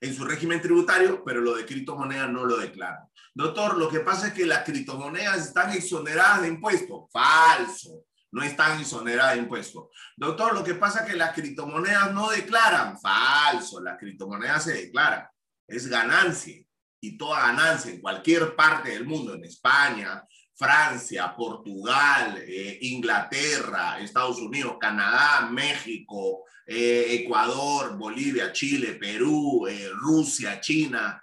en 0.00 0.14
su 0.14 0.24
régimen 0.24 0.62
tributario, 0.62 1.22
pero 1.24 1.40
lo 1.40 1.54
de 1.54 1.66
criptomonedas 1.66 2.30
no 2.30 2.44
lo 2.44 2.56
declara. 2.56 3.06
Doctor, 3.34 3.76
lo 3.76 3.88
que 3.88 4.00
pasa 4.00 4.28
es 4.28 4.34
que 4.34 4.46
las 4.46 4.64
criptomonedas 4.64 5.46
están 5.46 5.72
exoneradas 5.72 6.42
de 6.42 6.48
impuestos. 6.48 7.10
Falso, 7.12 8.04
no 8.32 8.42
están 8.42 8.80
exoneradas 8.80 9.34
de 9.34 9.40
impuestos. 9.40 9.88
Doctor, 10.16 10.54
lo 10.54 10.64
que 10.64 10.74
pasa 10.74 11.00
es 11.00 11.10
que 11.10 11.16
las 11.16 11.34
criptomonedas 11.34 12.12
no 12.12 12.30
declaran. 12.30 12.98
Falso, 12.98 13.80
las 13.80 13.98
criptomonedas 13.98 14.64
se 14.64 14.74
declaran. 14.74 15.26
Es 15.66 15.88
ganancia 15.88 16.62
y 17.00 17.16
toda 17.16 17.46
ganancia 17.46 17.92
en 17.92 18.00
cualquier 18.00 18.54
parte 18.54 18.90
del 18.90 19.06
mundo, 19.06 19.34
en 19.34 19.44
España, 19.44 20.22
Francia, 20.60 21.34
Portugal, 21.34 22.36
eh, 22.46 22.78
Inglaterra, 22.82 23.98
Estados 23.98 24.38
Unidos, 24.38 24.76
Canadá, 24.78 25.48
México, 25.50 26.44
eh, 26.66 27.06
Ecuador, 27.22 27.96
Bolivia, 27.96 28.52
Chile, 28.52 28.98
Perú, 29.00 29.66
eh, 29.66 29.88
Rusia, 29.94 30.60
China, 30.60 31.18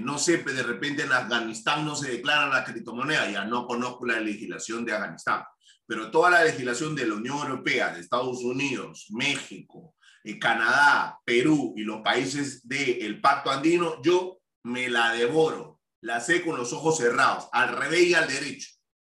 no 0.00 0.18
sé, 0.18 0.38
de 0.38 0.62
repente 0.64 1.04
en 1.04 1.12
Afganistán 1.12 1.84
no 1.84 1.94
se 1.94 2.10
declara 2.10 2.48
la 2.48 2.64
criptomoneda, 2.64 3.30
ya 3.30 3.44
no 3.44 3.68
conozco 3.68 4.04
la 4.04 4.18
legislación 4.18 4.84
de 4.84 4.94
Afganistán, 4.94 5.44
pero 5.88 6.10
toda 6.10 6.30
la 6.30 6.44
legislación 6.44 6.94
de 6.94 7.06
la 7.06 7.14
Unión 7.14 7.38
Europea, 7.38 7.94
de 7.94 8.00
Estados 8.00 8.44
Unidos, 8.44 9.06
México, 9.10 9.94
Canadá, 10.38 11.18
Perú 11.24 11.72
y 11.74 11.80
los 11.80 12.02
países 12.02 12.68
del 12.68 13.20
Pacto 13.22 13.50
Andino, 13.50 14.02
yo 14.02 14.38
me 14.64 14.90
la 14.90 15.14
devoro 15.14 15.78
la 16.00 16.20
sé 16.20 16.44
con 16.44 16.56
los 16.56 16.72
ojos 16.72 16.98
cerrados, 16.98 17.48
al 17.52 17.76
revés 17.76 18.02
y 18.02 18.14
al 18.14 18.28
derecho. 18.28 18.70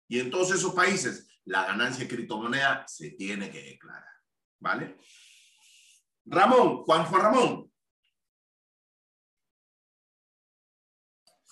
Y 0.08 0.20
en 0.20 0.30
todos 0.30 0.52
esos 0.52 0.74
países, 0.74 1.28
la 1.46 1.66
ganancia 1.66 2.04
de 2.04 2.14
criptomoneda 2.14 2.86
se 2.88 3.12
tiene 3.12 3.50
que 3.50 3.62
declarar. 3.62 4.04
¿Vale? 4.60 4.98
Ramón, 6.26 6.84
Juan 6.84 7.06
Juan 7.06 7.22
Ramón. 7.22 7.72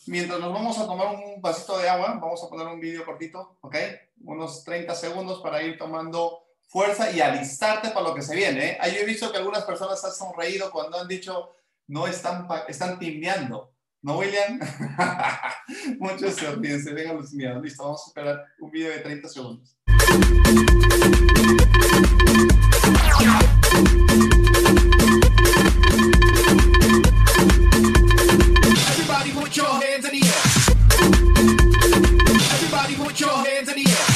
Mientras 0.07 0.39
nos 0.39 0.51
vamos 0.51 0.77
a 0.79 0.85
tomar 0.85 1.15
un 1.15 1.41
vasito 1.41 1.77
de 1.77 1.87
agua, 1.87 2.17
vamos 2.19 2.43
a 2.43 2.49
poner 2.49 2.67
un 2.67 2.79
vídeo 2.79 3.05
cortito, 3.05 3.57
¿ok? 3.61 3.75
Unos 4.23 4.63
30 4.63 4.93
segundos 4.95 5.41
para 5.41 5.61
ir 5.63 5.77
tomando 5.77 6.39
fuerza 6.67 7.11
y 7.11 7.19
alistarte 7.19 7.89
para 7.89 8.07
lo 8.07 8.15
que 8.15 8.21
se 8.21 8.35
viene. 8.35 8.71
¿eh? 8.71 8.77
Ahí 8.79 8.95
he 8.97 9.05
visto 9.05 9.31
que 9.31 9.37
algunas 9.37 9.63
personas 9.65 10.03
han 10.05 10.13
sonreído 10.13 10.71
cuando 10.71 10.99
han 10.99 11.07
dicho, 11.07 11.51
no 11.87 12.07
están, 12.07 12.47
están. 12.67 12.97
¿No, 14.03 14.17
William? 14.17 14.59
Muchos 15.99 16.33
se 16.33 16.47
olviden, 16.47 16.81
se 16.81 16.93
vengan 16.93 17.17
los 17.17 17.33
miedos. 17.33 17.61
Listo, 17.61 17.83
vamos 17.83 18.01
a 18.03 18.07
esperar 18.07 18.45
un 18.59 18.71
video 18.71 18.89
de 18.89 18.99
30 18.99 19.27
segundos. 19.27 19.77
Everybody 28.89 29.31
put 29.33 29.55
your 29.55 29.67
hands 29.67 30.05
in 30.05 30.19
the. 30.19 30.27
Everybody 32.53 32.95
put 32.95 33.19
your 33.19 33.29
hands 33.29 33.69
in 33.69 33.83
the. 33.83 34.10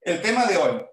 El 0.00 0.22
tema 0.22 0.46
de 0.46 0.56
hoy 0.56 0.84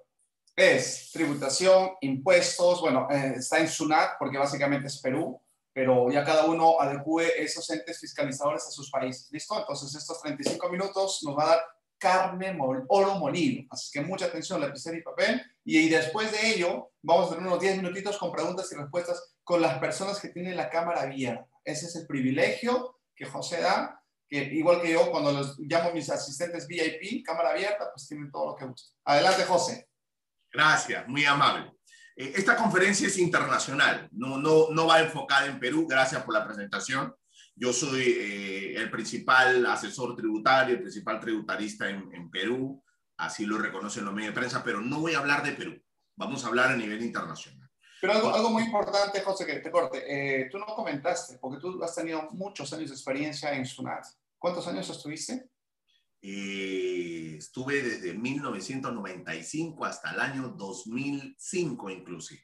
es 0.56 1.10
tributación, 1.12 1.94
impuestos, 2.02 2.82
bueno, 2.82 3.08
eh, 3.10 3.34
está 3.38 3.58
en 3.60 3.68
SUNAT 3.68 4.18
porque 4.20 4.38
básicamente 4.38 4.88
es 4.88 5.02
Perú, 5.02 5.42
pero 5.74 6.12
ya 6.12 6.24
cada 6.24 6.46
uno 6.46 6.80
adecue 6.80 7.42
esos 7.42 7.68
entes 7.72 8.00
fiscalizadores 8.00 8.68
a 8.68 8.72
sus 8.72 8.92
países. 8.92 9.32
¿Listo? 9.32 9.58
Entonces 9.58 9.96
estos 9.96 10.22
35 10.22 10.70
minutos 10.70 11.22
nos 11.24 11.36
va 11.36 11.44
a 11.44 11.48
dar 11.48 11.64
carne, 12.04 12.58
oro 12.90 13.16
molido. 13.16 13.64
Así 13.70 13.90
que 13.92 14.02
mucha 14.02 14.26
atención, 14.26 14.60
lapicero 14.60 14.98
y 14.98 15.02
papel. 15.02 15.42
Y, 15.64 15.88
después 15.88 16.32
de 16.32 16.50
ello, 16.50 16.92
vamos 17.02 17.28
a 17.28 17.36
tener 17.36 17.48
unos 17.48 17.62
10 17.62 17.78
minutitos 17.78 18.18
con 18.18 18.32
preguntas 18.32 18.70
y 18.72 18.76
respuestas 18.76 19.36
con 19.44 19.62
las 19.62 19.80
personas 19.80 20.20
que 20.20 20.30
tienen 20.30 20.58
la 20.58 20.70
cámara 20.70 21.04
abierta. 21.04 21.48
Ese 21.64 21.86
es 21.86 21.96
el 21.96 22.06
privilegio 22.06 23.00
que 23.16 23.26
José 23.26 23.62
da 23.62 24.04
igual 24.42 24.82
que 24.82 24.92
yo, 24.92 25.12
cuando 25.12 25.32
los 25.32 25.60
llamo 25.60 25.92
mis 25.94 26.10
asistentes 26.10 26.68
VIP, 26.68 27.24
cámara 27.26 27.52
abierta, 27.52 27.90
pues 27.94 28.08
tienen 28.08 28.32
todo 28.32 28.48
lo 28.48 28.56
que 28.56 28.66
buscan. 28.66 28.96
Adelante, 29.06 29.44
José. 29.44 29.88
Gracias, 30.52 31.08
muy 31.08 31.26
amable. 31.26 31.72
Eh, 32.16 32.34
esta 32.36 32.56
conferencia 32.56 33.08
es 33.08 33.18
internacional, 33.18 34.08
no, 34.12 34.38
no, 34.38 34.70
no 34.72 34.88
va 34.88 35.02
enfocada 35.02 35.46
en 35.48 35.60
Perú. 35.60 35.88
Gracias 35.88 36.24
por 36.24 36.34
la 36.34 36.46
presentación. 36.46 37.16
Yo 37.56 37.72
soy 37.72 38.04
eh, 38.04 38.76
el 38.76 38.90
principal 38.90 39.66
asesor 39.66 40.16
tributario, 40.16 40.76
el 40.76 40.82
principal 40.82 41.20
tributarista 41.20 41.90
en, 41.90 42.14
en, 42.14 42.30
Perú, 42.32 42.84
así 43.18 43.46
lo 43.46 43.58
reconocen 43.58 44.06
los 44.06 44.14
medios 44.14 44.34
de 44.34 44.40
prensa, 44.40 44.64
pero 44.64 44.82
no 44.82 45.00
voy 45.00 45.14
a 45.14 45.20
hablar 45.20 45.44
de 45.44 45.52
Perú, 45.52 45.80
vamos 46.16 46.44
a 46.44 46.48
hablar 46.48 46.72
a 46.72 46.76
nivel 46.76 47.02
internacional. 47.04 47.70
Pero 48.02 48.14
algo, 48.14 48.36
algo 48.36 48.50
muy 48.50 48.64
importante, 48.64 49.22
José, 49.22 49.46
que 49.46 49.60
te 49.60 49.72
corte, 49.72 50.04
eh, 50.06 50.50
tú 50.52 50.58
no 50.58 50.66
comentaste, 50.66 51.38
porque 51.38 51.62
tú 51.62 51.82
has 51.84 51.96
tenido 51.96 52.30
muchos 52.32 52.74
años 52.74 52.90
de 52.90 52.96
experiencia 52.96 53.54
en 53.54 53.66
SUNAT. 53.66 54.06
¿Cuántos 54.38 54.68
años 54.68 54.90
estuviste? 54.90 55.50
Eh, 56.26 57.36
estuve 57.38 57.82
desde 57.82 58.14
1995 58.14 59.86
hasta 59.86 60.12
el 60.12 60.20
año 60.20 60.50
2005 60.58 61.90
inclusive. 61.90 62.44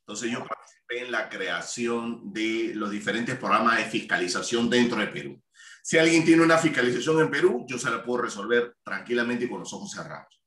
Entonces 0.00 0.30
yo 0.30 0.38
participé 0.46 0.81
en 0.92 1.10
la 1.10 1.28
creación 1.28 2.32
de 2.32 2.72
los 2.74 2.90
diferentes 2.90 3.36
programas 3.36 3.78
de 3.78 3.84
fiscalización 3.84 4.68
dentro 4.68 4.98
de 4.98 5.06
Perú. 5.08 5.42
Si 5.82 5.98
alguien 5.98 6.24
tiene 6.24 6.42
una 6.42 6.58
fiscalización 6.58 7.20
en 7.20 7.30
Perú, 7.30 7.64
yo 7.66 7.78
se 7.78 7.90
la 7.90 8.04
puedo 8.04 8.22
resolver 8.22 8.76
tranquilamente 8.84 9.46
y 9.46 9.48
con 9.48 9.60
los 9.60 9.72
ojos 9.72 9.90
cerrados. 9.90 10.40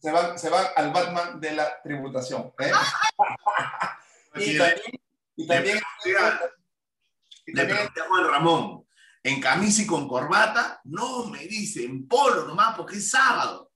Se 0.00 0.10
va, 0.10 0.36
se 0.36 0.50
va 0.50 0.60
al 0.74 0.92
Batman 0.92 1.40
de 1.40 1.54
la 1.54 1.80
tributación. 1.82 2.52
¿eh? 2.58 2.72
y, 4.34 4.58
también, 4.58 4.96
y 5.36 5.46
también, 5.46 5.78
le 7.46 7.64
pregunté 7.64 8.00
a 8.00 8.08
Juan 8.08 8.26
Ramón, 8.26 8.86
en 9.22 9.40
camisa 9.40 9.82
y 9.82 9.86
con 9.86 10.08
corbata, 10.08 10.80
no, 10.84 11.26
me 11.26 11.46
dice, 11.46 11.84
en 11.84 12.08
polo 12.08 12.44
nomás, 12.44 12.76
porque 12.76 12.96
es 12.96 13.10
sábado. 13.10 13.70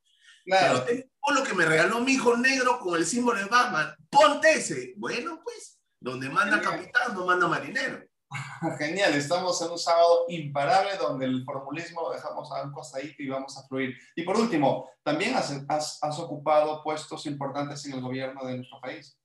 Claro. 0.45 0.85
Pero 0.85 0.85
tengo 0.85 1.13
polo 1.21 1.45
que 1.45 1.55
me 1.55 1.65
regaló 1.65 2.01
mi 2.01 2.13
hijo 2.13 2.37
negro 2.37 2.81
con 2.81 2.97
el 2.97 3.07
símbolo 3.07 3.39
de 3.39 3.47
Batman. 3.47 3.95
Ponte 4.11 4.55
ese. 4.55 4.95
Bueno, 4.97 5.41
pues, 5.45 5.76
donde 6.01 6.29
manda 6.29 6.61
capitán, 6.61 7.15
no 7.15 7.27
manda 7.27 7.49
marinero. 7.49 8.03
Genial, 8.79 9.15
estamos 9.15 9.61
en 9.63 9.71
un 9.71 9.79
sábado 9.79 10.25
imparable 10.29 10.97
donde 10.99 11.27
el 11.27 11.45
formulismo 11.45 12.03
lo 12.03 12.13
dejamos 12.13 12.51
a 12.51 12.63
un 12.65 12.73
costadito 12.73 13.23
y 13.23 13.29
vamos 13.29 13.57
a 13.57 13.67
fluir. 13.67 13.97
Y 14.15 14.23
por 14.23 14.37
último, 14.37 14.91
también 15.03 15.35
has, 15.35 15.53
has, 15.69 15.99
has 16.03 16.19
ocupado 16.19 16.83
puestos 16.83 17.27
importantes 17.27 17.85
en 17.87 17.95
el 17.95 18.01
gobierno 18.01 18.45
de 18.45 18.57
nuestro 18.57 18.81
país. 18.81 19.19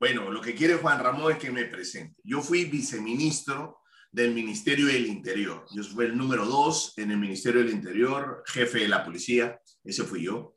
Bueno, 0.00 0.30
lo 0.30 0.40
que 0.40 0.54
quiere 0.54 0.74
Juan 0.76 0.98
Ramón 0.98 1.32
es 1.32 1.38
que 1.38 1.50
me 1.50 1.66
presente. 1.66 2.20
Yo 2.24 2.42
fui 2.42 2.64
viceministro 2.64 3.80
del 4.14 4.32
Ministerio 4.32 4.86
del 4.86 5.06
Interior. 5.06 5.66
Yo 5.74 5.82
fui 5.82 6.04
el 6.06 6.16
número 6.16 6.46
dos 6.46 6.96
en 6.96 7.10
el 7.10 7.18
Ministerio 7.18 7.60
del 7.62 7.72
Interior, 7.72 8.44
jefe 8.46 8.80
de 8.80 8.88
la 8.88 9.04
policía, 9.04 9.60
ese 9.82 10.04
fui 10.04 10.24
yo. 10.24 10.54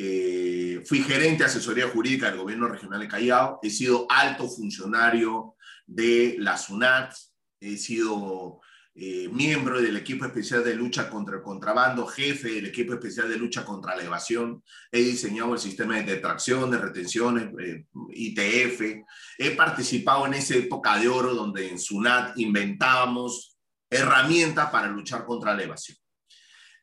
Eh, 0.00 0.80
fui 0.86 1.02
gerente 1.02 1.38
de 1.38 1.46
asesoría 1.46 1.88
jurídica 1.88 2.30
del 2.30 2.38
gobierno 2.38 2.68
regional 2.68 3.00
de 3.00 3.08
Callao, 3.08 3.58
he 3.62 3.68
sido 3.68 4.06
alto 4.08 4.48
funcionario 4.48 5.56
de 5.86 6.36
la 6.38 6.56
SUNAT, 6.56 7.14
he 7.60 7.76
sido 7.76 8.60
eh, 8.94 9.28
miembro 9.32 9.82
del 9.82 9.96
equipo 9.96 10.24
especial 10.24 10.62
de 10.62 10.76
lucha 10.76 11.10
contra 11.10 11.36
el 11.36 11.42
contrabando, 11.42 12.06
jefe 12.06 12.52
del 12.52 12.66
equipo 12.66 12.94
especial 12.94 13.28
de 13.28 13.36
lucha 13.36 13.64
contra 13.64 13.96
la 13.96 14.04
evasión. 14.04 14.62
He 14.92 15.00
diseñado 15.00 15.54
el 15.54 15.58
sistema 15.58 15.96
de 15.96 16.04
detracción, 16.04 16.70
de 16.70 16.78
retenciones, 16.78 17.50
eh, 17.60 17.86
ITF. 18.10 19.04
He 19.36 19.50
participado 19.56 20.26
en 20.26 20.34
esa 20.34 20.54
época 20.54 20.96
de 20.96 21.08
oro 21.08 21.34
donde 21.34 21.68
en 21.68 21.78
SUNAT 21.78 22.38
inventábamos 22.38 23.58
herramientas 23.90 24.70
para 24.70 24.86
luchar 24.86 25.24
contra 25.24 25.54
la 25.56 25.64
evasión. 25.64 25.97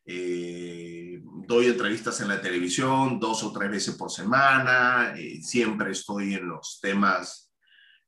Eh, 0.08 1.20
doy 1.24 1.66
entrevistas 1.66 2.22
en 2.22 2.28
la 2.28 2.40
televisión 2.40 3.20
dos 3.20 3.44
o 3.44 3.52
tres 3.52 3.72
veces 3.72 3.96
por 3.96 4.12
semana, 4.12 5.14
eh, 5.18 5.42
siempre 5.42 5.92
estoy 5.92 6.36
en 6.36 6.48
los 6.48 6.80
temas 6.80 7.52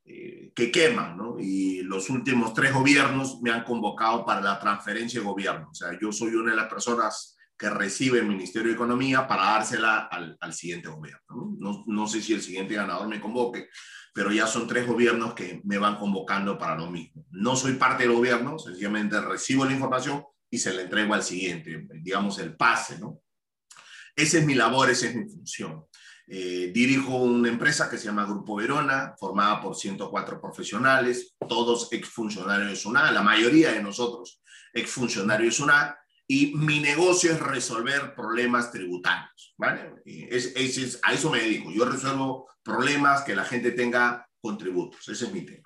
eh, 0.06 0.52
que 0.56 0.72
queman, 0.72 1.18
¿no? 1.18 1.38
Y 1.40 1.82
los 1.82 2.10
últimos 2.10 2.54
tres 2.54 2.74
gobiernos 2.74 3.42
me 3.42 3.52
han 3.52 3.64
convocado 3.64 4.26
para 4.26 4.42
la 4.42 4.60
transferencia 4.60 5.20
de 5.20 5.26
gobierno. 5.26 5.70
O 5.72 5.74
sea, 5.74 5.98
yo 6.00 6.12
soy 6.12 6.36
una 6.36 6.52
de 6.52 6.58
las 6.58 6.70
personas 6.70 7.36
que 7.58 7.70
recibe 7.72 8.20
el 8.20 8.28
Ministerio 8.28 8.68
de 8.68 8.76
Economía 8.76 9.28
para 9.28 9.46
dársela 9.46 10.02
al, 10.06 10.38
al 10.40 10.54
siguiente 10.54 10.90
gobierno. 10.90 11.26
¿no? 11.30 11.56
¿no? 11.58 11.84
No, 11.88 12.08
sé 12.08 12.22
si 12.22 12.34
el 12.34 12.42
siguiente 12.42 12.76
ganador 12.76 13.08
me 13.08 13.20
convoque, 13.20 13.70
pero 14.14 14.32
ya 14.32 14.46
son 14.46 14.68
tres 14.68 14.86
gobiernos 14.86 15.34
que 15.34 15.62
me 15.64 15.80
van 15.80 15.98
convocando 15.98 16.58
para 16.58 16.76
lo 16.76 16.92
mismo. 16.92 17.26
No 17.32 17.56
soy 17.56 17.74
parte 17.74 18.04
del 18.04 18.14
gobierno, 18.14 18.60
sencillamente 18.60 19.20
recibo 19.20 19.66
la 19.66 19.74
información 19.74 20.24
y 20.50 20.58
se 20.58 20.74
la 20.74 20.82
entrego 20.82 21.14
al 21.14 21.24
siguiente, 21.24 21.88
digamos 22.02 22.40
el 22.40 22.56
pase, 22.56 23.00
¿no? 23.00 23.22
Esa 24.16 24.40
es 24.40 24.46
mi 24.46 24.56
labor, 24.56 24.90
esa 24.90 25.08
es 25.08 25.16
mi 25.16 25.30
función. 25.30 25.86
Eh, 26.30 26.72
dirijo 26.74 27.16
una 27.16 27.50
empresa 27.50 27.90
que 27.90 27.98
se 27.98 28.06
llama 28.06 28.26
Grupo 28.26 28.56
Verona, 28.56 29.14
formada 29.18 29.62
por 29.62 29.76
104 29.76 30.42
profesionales, 30.42 31.36
todos 31.48 31.88
exfuncionarios 31.92 32.70
de 32.70 32.76
SUNA, 32.76 33.12
la 33.12 33.22
mayoría 33.22 33.72
de 33.72 33.82
nosotros 33.82 34.42
exfuncionarios 34.74 35.54
de 35.54 35.58
SUNA, 35.58 35.98
y 36.28 36.54
mi 36.56 36.82
negocio 36.82 37.32
es 37.32 37.40
resolver 37.40 38.14
problemas 38.14 38.72
tributarios, 38.72 39.54
¿vale? 39.58 39.94
Es, 40.06 40.52
es, 40.58 40.78
es, 40.78 41.00
a 41.04 41.14
eso 41.14 41.30
me 41.30 41.40
dedico. 41.40 41.72
Yo 41.72 41.86
resuelvo 41.86 42.50
problemas 42.62 43.22
que 43.22 43.36
la 43.36 43.46
gente 43.46 43.72
tenga 43.72 44.28
con 44.42 44.58
tributos. 44.58 45.08
Ese 45.08 45.26
es 45.26 45.32
mi 45.32 45.42
tema. 45.42 45.66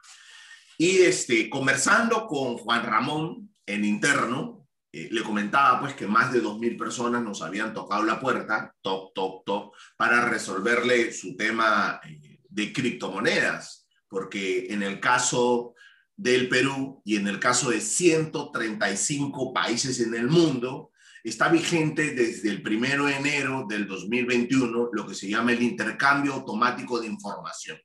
Y 0.78 0.98
este, 1.02 1.50
conversando 1.50 2.28
con 2.28 2.58
Juan 2.58 2.84
Ramón 2.84 3.56
en 3.66 3.86
interno, 3.86 4.61
eh, 4.93 5.07
le 5.10 5.24
comentaba 5.24 5.79
pues 5.79 5.93
que 5.93 6.05
más 6.05 6.33
de 6.33 6.43
2.000 6.43 6.77
personas 6.77 7.24
nos 7.24 7.41
habían 7.41 7.74
tocado 7.74 8.03
la 8.03 8.19
puerta, 8.19 8.75
toc, 8.81 9.13
toc, 9.13 9.45
toc, 9.45 9.75
para 9.95 10.27
resolverle 10.27 11.13
su 11.13 11.38
tema 11.38 12.01
eh, 12.03 12.39
de 12.50 12.74
criptomonedas, 12.74 13.88
porque 14.10 14.67
en 14.69 14.83
el 14.83 15.00
caso 15.00 15.75
del 16.17 16.50
Perú 16.50 17.01
y 17.05 17.15
en 17.15 17.27
el 17.27 17.39
caso 17.39 17.69
de 17.69 17.79
135 17.79 19.53
países 19.53 20.01
en 20.01 20.13
el 20.13 20.27
mundo, 20.27 20.91
está 21.24 21.48
vigente 21.48 22.13
desde 22.13 22.50
el 22.50 22.62
primero 22.62 23.05
de 23.05 23.15
enero 23.15 23.65
del 23.69 23.88
2021 23.88 24.89
lo 24.91 25.07
que 25.07 25.15
se 25.15 25.29
llama 25.29 25.53
el 25.53 25.62
intercambio 25.62 26.33
automático 26.33 27.00
de 27.00 27.07
información. 27.07 27.79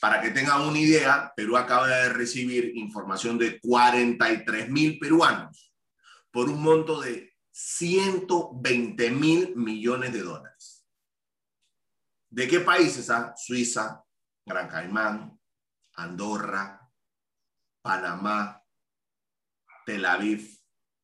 Para 0.00 0.22
que 0.22 0.30
tengan 0.30 0.62
una 0.62 0.78
idea, 0.78 1.32
Perú 1.36 1.56
acaba 1.56 1.88
de 1.88 2.08
recibir 2.08 2.72
información 2.76 3.36
de 3.36 3.60
43 3.60 4.70
mil 4.70 4.98
peruanos 4.98 5.67
por 6.38 6.48
un 6.48 6.62
monto 6.62 7.00
de 7.00 7.34
120 7.50 9.10
mil 9.10 9.56
millones 9.56 10.12
de 10.12 10.22
dólares. 10.22 10.86
¿De 12.30 12.46
qué 12.46 12.60
países? 12.60 13.10
Ah? 13.10 13.34
Suiza, 13.36 14.04
Gran 14.46 14.68
Caimán, 14.68 15.36
Andorra, 15.94 16.88
Panamá, 17.82 18.62
Tel 19.84 20.04
Aviv, 20.04 20.48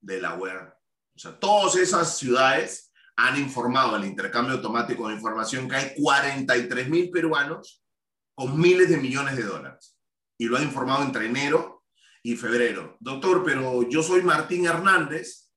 Delaware. 0.00 0.72
O 1.16 1.18
sea, 1.18 1.36
todas 1.36 1.74
esas 1.74 2.16
ciudades 2.16 2.92
han 3.16 3.36
informado 3.36 3.96
al 3.96 4.04
intercambio 4.04 4.54
automático 4.54 5.08
de 5.08 5.14
información 5.14 5.68
que 5.68 5.74
hay 5.74 5.94
43 6.00 6.88
mil 6.88 7.10
peruanos 7.10 7.84
con 8.36 8.56
miles 8.56 8.88
de 8.88 8.98
millones 8.98 9.34
de 9.34 9.42
dólares. 9.42 9.98
Y 10.38 10.44
lo 10.44 10.58
ha 10.58 10.62
informado 10.62 11.02
entre 11.02 11.26
enero 11.26 11.73
y 12.24 12.36
febrero. 12.36 12.96
Doctor, 13.00 13.44
pero 13.44 13.88
yo 13.88 14.02
soy 14.02 14.22
Martín 14.22 14.64
Hernández 14.64 15.50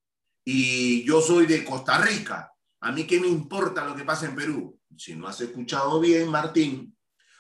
y 0.44 1.04
yo 1.06 1.22
soy 1.22 1.46
de 1.46 1.64
Costa 1.64 1.98
Rica. 2.00 2.52
¿A 2.82 2.92
mí 2.92 3.08
qué 3.08 3.20
me 3.22 3.28
importa 3.28 3.86
lo 3.86 3.96
que 3.96 4.04
pasa 4.04 4.26
en 4.26 4.36
Perú? 4.36 4.78
Si 4.96 5.16
no 5.16 5.28
has 5.28 5.40
escuchado 5.40 6.00
bien, 6.02 6.30
Martín, 6.30 6.96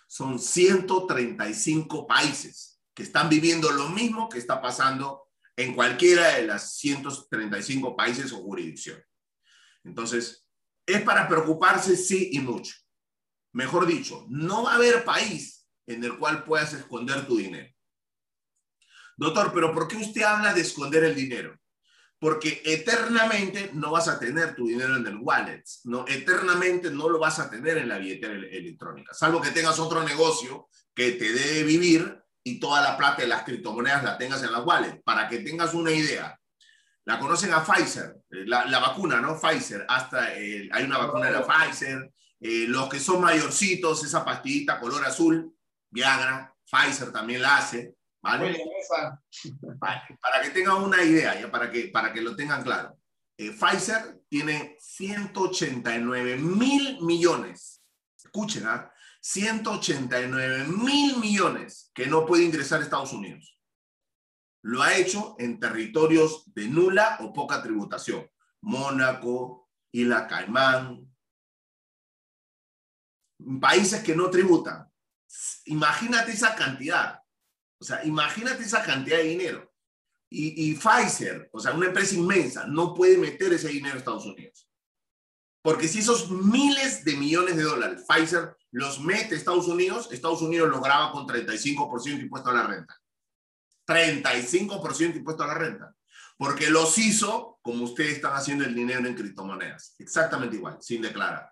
son 0.08 0.39
135 0.39 2.08
países 2.08 2.80
que 2.93 3.04
están 3.04 3.28
viviendo 3.28 3.69
lo 3.69 3.89
mismo 3.89 4.30
que 4.30 4.39
está 4.39 4.62
pasando 4.62 5.28
en 5.58 5.75
cualquiera 5.75 6.38
de 6.38 6.47
las 6.47 6.78
135 6.78 7.97
países 7.97 8.32
o 8.32 8.38
jurisdicciones. 8.38 9.06
Entonces, 9.84 10.47
es 10.86 11.01
para 11.01 11.28
preocuparse 11.28 11.97
sí 11.97 12.30
y 12.32 12.39
mucho. 12.39 12.73
Mejor 13.51 13.88
dicho, 13.88 14.25
no 14.30 14.63
va 14.63 14.71
a 14.71 14.75
haber 14.75 15.04
país 15.04 15.67
en 15.86 16.04
el 16.06 16.17
cual 16.17 16.45
puedas 16.45 16.73
esconder 16.73 17.28
tu 17.28 17.38
dinero. 17.38 17.76
Doctor, 19.17 19.51
pero 19.53 19.73
¿por 19.73 19.88
qué 19.88 19.97
usted 19.97 20.21
habla 20.21 20.53
de 20.53 20.62
esconder 20.62 21.03
el 21.03 21.15
dinero? 21.15 21.58
Porque 22.19 22.62
eternamente 22.63 23.71
no 23.73 23.91
vas 23.91 24.08
a 24.08 24.17
tener 24.17 24.56
tu 24.56 24.67
dinero 24.67 24.95
en 24.95 25.06
el 25.06 25.17
wallet, 25.17 25.63
no, 25.84 26.06
eternamente 26.08 26.89
no 26.89 27.10
lo 27.10 27.19
vas 27.19 27.39
a 27.39 27.49
tener 27.49 27.77
en 27.77 27.89
la 27.89 27.97
billetera 27.97 28.34
electrónica, 28.34 29.13
salvo 29.13 29.41
que 29.41 29.51
tengas 29.51 29.77
otro 29.80 30.03
negocio 30.03 30.67
que 30.95 31.12
te 31.12 31.32
debe 31.32 31.63
vivir 31.63 32.23
y 32.47 32.60
toda 32.60 32.82
la 32.82 32.95
plata 32.95 33.23
de 33.23 33.27
las 33.27 33.43
criptomonedas 33.43 34.03
la 34.03 34.17
tengas 34.17 34.41
en 34.41 34.53
la 34.53 34.62
wallet. 34.62 35.01
Para 35.03 35.27
que 35.27 35.39
tengas 35.39 35.73
una 35.73 35.91
idea, 35.91 36.39
la 37.03 37.19
conocen 37.19 37.53
a 37.53 37.63
Pfizer, 37.63 38.15
eh, 38.32 38.45
la, 38.45 38.80
vacuna, 38.80 39.19
¿no? 39.19 39.38
Pfizer, 39.39 39.86
hasta 39.88 40.34
eh, 40.34 40.69
hay 40.71 40.84
una 40.86 40.97
vacuna 40.97 41.27
de 41.27 41.34
la 41.34 41.45
Pfizer. 41.45 42.12
Eh, 42.39 42.65
los 42.67 42.88
que 42.88 42.99
son 42.99 43.21
mayorcitos, 43.21 44.03
esa 44.06 44.23
pastillita 44.23 44.80
color 44.80 45.06
azul, 45.06 45.53
Viagra, 45.89 46.53
Pfizer 46.69 47.12
también 47.12 47.41
la 47.41 47.58
hace, 47.58 47.95
¿vale? 48.21 48.58
vale 49.80 50.01
para 50.21 50.41
que 50.41 50.49
tengan 50.51 50.84
una 50.84 51.03
idea, 51.03 51.39
ya 51.39 51.51
para 51.51 51.71
que, 51.71 51.89
para 51.89 52.13
que 52.13 52.21
lo 52.21 52.36
tengan 52.36 52.63
claro. 52.63 52.97
Pfizer 53.38 54.21
tiene 54.27 54.77
189 54.80 56.38
mil 56.38 57.01
millones. 57.01 57.84
Escuchen, 58.17 58.65
¿ah? 58.65 58.91
189 59.21 60.67
mil 60.67 61.17
millones 61.17 61.91
que 61.93 62.08
no 62.08 62.25
puede 62.25 62.45
ingresar 62.45 62.80
a 62.80 62.84
Estados 62.84 63.13
Unidos. 63.13 63.60
Lo 64.63 64.82
ha 64.82 64.95
hecho 64.95 65.36
en 65.38 65.60
territorios 65.60 66.43
de 66.53 66.67
nula 66.67 67.17
o 67.21 67.32
poca 67.32 67.62
tributación. 67.62 68.30
Mónaco, 68.62 69.69
Isla 69.91 70.27
Caimán, 70.27 71.08
países 73.62 74.01
que 74.01 74.15
no 74.15 74.30
tributan. 74.30 74.91
Imagínate 75.65 76.32
esa 76.32 76.56
cantidad. 76.56 77.21
O 77.79 77.85
sea, 77.85 78.03
imagínate 78.05 78.63
esa 78.63 78.83
cantidad 78.83 79.17
de 79.17 79.23
dinero. 79.23 79.73
Y, 80.29 80.71
y 80.71 80.75
Pfizer, 80.75 81.49
o 81.53 81.59
sea, 81.59 81.73
una 81.73 81.87
empresa 81.87 82.15
inmensa, 82.15 82.67
no 82.67 82.93
puede 82.93 83.17
meter 83.17 83.53
ese 83.53 83.69
dinero 83.69 83.95
a 83.95 83.99
Estados 83.99 84.25
Unidos. 84.25 84.67
Porque 85.61 85.87
si 85.87 85.99
esos 85.99 86.29
miles 86.31 87.03
de 87.03 87.15
millones 87.15 87.57
de 87.57 87.63
dólares 87.63 88.05
Pfizer 88.07 88.55
los 88.71 89.01
mete 89.01 89.35
a 89.35 89.37
Estados 89.37 89.67
Unidos, 89.67 90.09
Estados 90.11 90.41
Unidos 90.41 90.69
lo 90.69 90.81
graba 90.81 91.11
con 91.11 91.27
35% 91.27 92.21
impuesto 92.21 92.49
a 92.49 92.53
la 92.53 92.67
renta. 92.67 92.97
35% 93.85 95.15
impuesto 95.15 95.43
a 95.43 95.47
la 95.47 95.53
renta. 95.55 95.95
Porque 96.37 96.69
los 96.69 96.97
hizo 96.97 97.59
como 97.61 97.83
ustedes 97.83 98.13
están 98.13 98.33
haciendo 98.33 98.63
el 98.63 98.75
dinero 98.75 99.05
en 99.05 99.15
criptomonedas. 99.15 99.95
Exactamente 99.99 100.55
igual, 100.55 100.77
sin 100.79 101.01
declarar. 101.01 101.51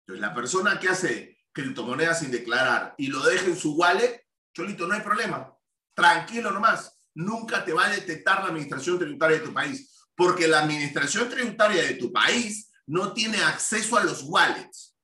Entonces, 0.00 0.20
la 0.20 0.34
persona 0.34 0.78
que 0.78 0.88
hace 0.88 1.38
criptomonedas 1.52 2.20
sin 2.20 2.30
declarar 2.30 2.94
y 2.98 3.06
lo 3.06 3.24
deja 3.24 3.46
en 3.46 3.56
su 3.56 3.74
wallet, 3.74 4.23
Cholito, 4.54 4.86
no 4.86 4.94
hay 4.94 5.00
problema. 5.00 5.52
Tranquilo 5.94 6.50
nomás. 6.50 6.96
Nunca 7.14 7.64
te 7.64 7.72
va 7.72 7.86
a 7.86 7.90
detectar 7.90 8.40
la 8.40 8.46
administración 8.46 8.98
tributaria 8.98 9.38
de 9.38 9.44
tu 9.44 9.52
país. 9.52 10.06
Porque 10.14 10.46
la 10.46 10.60
administración 10.60 11.28
tributaria 11.28 11.82
de 11.82 11.94
tu 11.94 12.12
país 12.12 12.70
no 12.86 13.12
tiene 13.12 13.38
acceso 13.38 13.96
a 13.96 14.04
los 14.04 14.22
wallets. 14.22 14.96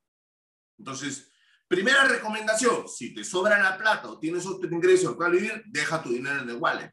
Entonces, 0.78 1.30
primera 1.66 2.04
recomendación, 2.04 2.88
si 2.88 3.12
te 3.14 3.24
sobra 3.24 3.60
la 3.60 3.76
plata 3.76 4.08
o 4.08 4.18
tienes 4.18 4.46
otro 4.46 4.70
ingreso 4.70 5.16
cual 5.16 5.32
vivir, 5.32 5.62
deja 5.66 6.02
tu 6.02 6.10
dinero 6.10 6.42
en 6.42 6.50
el 6.50 6.56
wallet. 6.56 6.92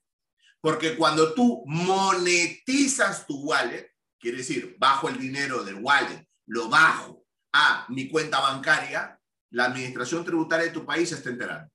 Porque 0.59 0.97
cuando 0.97 1.33
tú 1.33 1.63
monetizas 1.67 3.27
tu 3.27 3.39
wallet, 3.41 3.91
quiere 4.19 4.39
decir, 4.39 4.75
bajo 4.79 5.09
el 5.09 5.19
dinero 5.19 5.63
del 5.63 5.75
wallet, 5.75 6.27
lo 6.47 6.69
bajo 6.69 7.25
a 7.53 7.85
mi 7.89 8.09
cuenta 8.09 8.39
bancaria, 8.39 9.19
la 9.51 9.65
administración 9.65 10.25
tributaria 10.25 10.65
de 10.65 10.71
tu 10.71 10.85
país 10.85 11.11
está 11.11 11.29
enterando. 11.29 11.71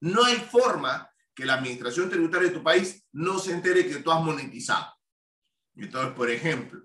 No 0.00 0.24
hay 0.24 0.36
forma 0.36 1.10
que 1.34 1.44
la 1.44 1.54
administración 1.54 2.10
tributaria 2.10 2.48
de 2.48 2.54
tu 2.54 2.62
país 2.62 3.06
no 3.12 3.38
se 3.38 3.52
entere 3.52 3.86
que 3.86 3.96
tú 3.96 4.10
has 4.10 4.22
monetizado. 4.22 4.94
Entonces, 5.74 6.12
por 6.14 6.30
ejemplo, 6.30 6.82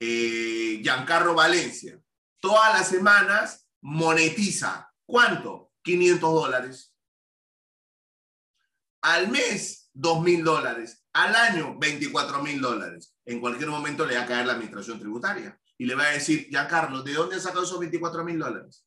eh, 0.00 0.80
Giancarlo 0.82 1.34
Valencia, 1.34 2.00
todas 2.40 2.72
las 2.78 2.88
semanas 2.88 3.68
monetiza. 3.80 4.92
¿Cuánto? 5.04 5.72
500 5.82 6.34
dólares. 6.34 6.94
Al 9.02 9.28
mes, 9.28 9.90
2 9.94 10.22
mil 10.22 10.44
dólares. 10.44 11.04
Al 11.12 11.34
año, 11.34 11.78
24 11.78 12.42
mil 12.42 12.60
dólares. 12.60 13.14
En 13.24 13.40
cualquier 13.40 13.70
momento 13.70 14.06
le 14.06 14.16
va 14.16 14.22
a 14.22 14.26
caer 14.26 14.46
la 14.46 14.52
administración 14.52 14.98
tributaria 14.98 15.58
y 15.76 15.86
le 15.86 15.94
va 15.94 16.04
a 16.04 16.12
decir, 16.12 16.48
Giancarlo, 16.48 17.02
¿de 17.02 17.14
dónde 17.14 17.36
has 17.36 17.42
sacado 17.42 17.64
esos 17.64 17.78
24 17.78 18.24
mil 18.24 18.38
dólares? 18.38 18.84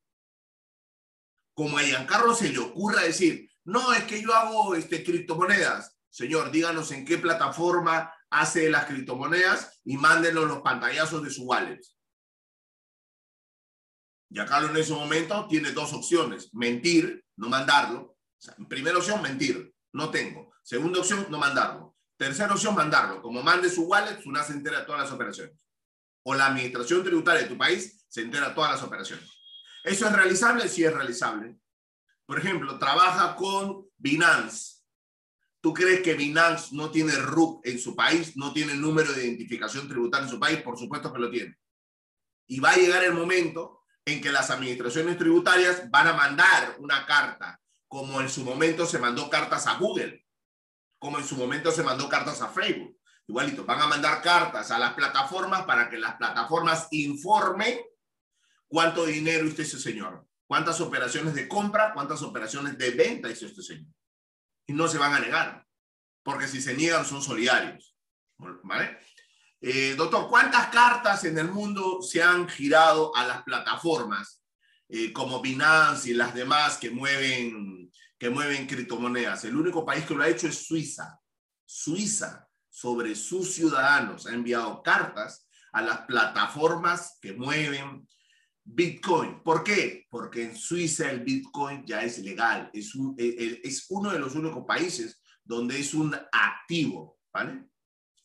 Como 1.53 1.77
a 1.77 1.83
Giancarlo 1.83 2.33
se 2.33 2.49
le 2.49 2.59
ocurra 2.59 3.03
decir, 3.03 3.50
no, 3.71 3.93
es 3.93 4.03
que 4.03 4.21
yo 4.21 4.33
hago 4.33 4.75
este, 4.75 5.03
criptomonedas. 5.03 5.97
Señor, 6.09 6.51
díganos 6.51 6.91
en 6.91 7.05
qué 7.05 7.17
plataforma 7.17 8.13
hace 8.29 8.69
las 8.69 8.85
criptomonedas 8.85 9.79
y 9.85 9.97
mándenos 9.97 10.45
los 10.45 10.61
pantallazos 10.61 11.23
de 11.23 11.29
su 11.29 11.43
wallet. 11.43 11.79
Giancarlo 14.29 14.69
en 14.69 14.77
ese 14.77 14.93
momento 14.93 15.47
tiene 15.49 15.71
dos 15.71 15.93
opciones, 15.93 16.53
mentir, 16.53 17.23
no 17.37 17.49
mandarlo. 17.49 18.17
primera 18.67 18.97
opción, 18.97 19.21
mentir, 19.21 19.73
no 19.93 20.09
tengo. 20.09 20.53
Segunda 20.63 20.99
opción, 20.99 21.27
no 21.29 21.37
mandarlo. 21.37 21.95
Tercera 22.17 22.53
opción, 22.53 22.75
mandarlo. 22.75 23.21
Como 23.21 23.41
mande 23.41 23.69
su 23.69 23.83
wallet, 23.83 24.21
SUNAT 24.21 24.47
se 24.47 24.53
entera 24.53 24.85
todas 24.85 25.01
las 25.01 25.11
operaciones. 25.11 25.65
O 26.23 26.35
la 26.35 26.47
administración 26.47 27.03
tributaria 27.03 27.43
de 27.43 27.49
tu 27.49 27.57
país 27.57 28.05
se 28.07 28.21
entera 28.21 28.53
todas 28.53 28.71
las 28.71 28.83
operaciones. 28.83 29.29
¿Eso 29.83 30.05
es 30.05 30.13
realizable? 30.13 30.67
Sí 30.67 30.83
es 30.83 30.93
realizable. 30.93 31.57
Por 32.31 32.39
ejemplo, 32.39 32.79
trabaja 32.79 33.35
con 33.35 33.89
Binance. 33.97 34.85
¿Tú 35.59 35.73
crees 35.73 35.99
que 35.99 36.13
Binance 36.13 36.73
no 36.73 36.89
tiene 36.89 37.13
RUC 37.13 37.59
en 37.65 37.77
su 37.77 37.93
país? 37.93 38.37
¿No 38.37 38.53
tiene 38.53 38.73
número 38.73 39.11
de 39.11 39.25
identificación 39.25 39.89
tributaria 39.89 40.23
en 40.23 40.31
su 40.31 40.39
país? 40.39 40.61
Por 40.61 40.79
supuesto 40.79 41.11
que 41.11 41.19
lo 41.19 41.29
tiene. 41.29 41.57
Y 42.47 42.61
va 42.61 42.69
a 42.69 42.77
llegar 42.77 43.03
el 43.03 43.13
momento 43.13 43.81
en 44.05 44.21
que 44.21 44.31
las 44.31 44.49
administraciones 44.49 45.17
tributarias 45.17 45.91
van 45.91 46.07
a 46.07 46.13
mandar 46.13 46.77
una 46.79 47.05
carta, 47.05 47.59
como 47.89 48.21
en 48.21 48.29
su 48.29 48.45
momento 48.45 48.85
se 48.85 48.99
mandó 48.99 49.29
cartas 49.29 49.67
a 49.67 49.75
Google, 49.77 50.25
como 50.99 51.17
en 51.17 51.25
su 51.25 51.35
momento 51.35 51.69
se 51.69 51.83
mandó 51.83 52.07
cartas 52.07 52.41
a 52.41 52.47
Facebook. 52.47 52.97
Igualito, 53.27 53.65
van 53.65 53.81
a 53.81 53.87
mandar 53.87 54.21
cartas 54.21 54.71
a 54.71 54.79
las 54.79 54.93
plataformas 54.93 55.63
para 55.63 55.89
que 55.89 55.97
las 55.97 56.15
plataformas 56.15 56.87
informen 56.91 57.77
cuánto 58.69 59.05
dinero 59.05 59.45
hizo 59.45 59.63
ese 59.63 59.77
señor, 59.77 60.25
cuántas 60.51 60.81
operaciones 60.81 61.33
de 61.33 61.47
compra, 61.47 61.93
cuántas 61.93 62.21
operaciones 62.23 62.77
de 62.77 62.91
venta 62.91 63.31
hizo 63.31 63.45
este 63.45 63.61
señor. 63.61 63.87
Y 64.67 64.73
no 64.73 64.85
se 64.85 64.97
van 64.97 65.13
a 65.13 65.19
negar, 65.21 65.65
porque 66.23 66.45
si 66.45 66.61
se 66.61 66.73
niegan 66.73 67.05
son 67.05 67.21
solidarios. 67.21 67.95
¿Vale? 68.37 68.99
Eh, 69.61 69.95
doctor, 69.95 70.27
¿cuántas 70.29 70.67
cartas 70.67 71.23
en 71.23 71.37
el 71.37 71.47
mundo 71.47 72.01
se 72.01 72.21
han 72.21 72.49
girado 72.49 73.15
a 73.15 73.25
las 73.25 73.43
plataformas 73.43 74.43
eh, 74.89 75.13
como 75.13 75.39
Binance 75.39 76.09
y 76.09 76.15
las 76.15 76.33
demás 76.33 76.75
que 76.75 76.91
mueven, 76.91 77.89
que 78.19 78.29
mueven 78.29 78.67
criptomonedas? 78.67 79.45
El 79.45 79.55
único 79.55 79.85
país 79.85 80.05
que 80.05 80.13
lo 80.13 80.21
ha 80.21 80.27
hecho 80.27 80.47
es 80.47 80.67
Suiza. 80.67 81.17
Suiza, 81.65 82.45
sobre 82.69 83.15
sus 83.15 83.53
ciudadanos, 83.53 84.27
ha 84.27 84.33
enviado 84.33 84.83
cartas 84.83 85.47
a 85.71 85.81
las 85.81 85.99
plataformas 85.99 87.19
que 87.21 87.31
mueven 87.31 88.05
Bitcoin. 88.63 89.41
¿Por 89.43 89.63
qué? 89.63 90.07
Porque 90.09 90.43
en 90.43 90.55
Suiza 90.55 91.09
el 91.09 91.21
Bitcoin 91.21 91.85
ya 91.85 92.03
es 92.03 92.19
legal. 92.19 92.69
Es, 92.73 92.93
eh, 93.17 93.61
es 93.63 93.85
uno 93.89 94.11
de 94.11 94.19
los 94.19 94.35
únicos 94.35 94.65
países 94.65 95.21
donde 95.43 95.79
es 95.79 95.93
un 95.93 96.15
activo, 96.31 97.19
¿vale? 97.33 97.65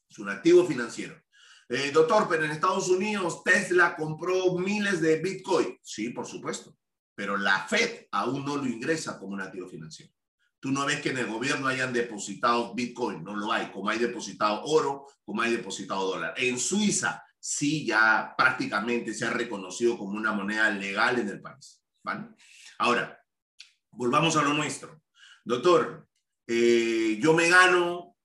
Es 0.08 0.18
un 0.18 0.28
activo 0.28 0.64
financiero. 0.66 1.20
Eh, 1.68 1.90
doctor, 1.92 2.28
pero 2.28 2.44
en 2.44 2.52
Estados 2.52 2.88
Unidos 2.88 3.42
Tesla 3.42 3.96
compró 3.96 4.56
miles 4.58 5.00
de 5.00 5.20
Bitcoin. 5.20 5.78
Sí, 5.82 6.10
por 6.10 6.26
supuesto, 6.26 6.76
pero 7.14 7.36
la 7.36 7.66
Fed 7.66 8.06
aún 8.12 8.44
no 8.44 8.56
lo 8.56 8.66
ingresa 8.66 9.18
como 9.18 9.34
un 9.34 9.40
activo 9.40 9.68
financiero. 9.68 10.12
Tú 10.60 10.70
no 10.70 10.86
ves 10.86 11.00
que 11.00 11.10
en 11.10 11.18
el 11.18 11.26
gobierno 11.26 11.66
hayan 11.66 11.92
depositado 11.92 12.74
Bitcoin, 12.74 13.22
no 13.24 13.34
lo 13.34 13.52
hay, 13.52 13.70
como 13.72 13.90
hay 13.90 13.98
depositado 13.98 14.62
oro, 14.64 15.06
como 15.24 15.42
hay 15.42 15.52
depositado 15.52 16.06
dólar. 16.06 16.34
En 16.36 16.58
Suiza 16.58 17.22
sí 17.46 17.86
ya 17.86 18.34
prácticamente 18.36 19.14
se 19.14 19.24
ha 19.24 19.30
reconocido 19.30 19.96
como 19.96 20.18
una 20.18 20.32
moneda 20.32 20.68
legal 20.68 21.20
en 21.20 21.28
el 21.28 21.40
país. 21.40 21.80
¿vale? 22.02 22.30
Ahora, 22.76 23.22
volvamos 23.92 24.36
a 24.36 24.42
lo 24.42 24.52
nuestro. 24.52 25.00
Doctor, 25.44 26.08
eh, 26.48 27.18
yo 27.22 27.34
me 27.34 27.48
gano 27.48 28.16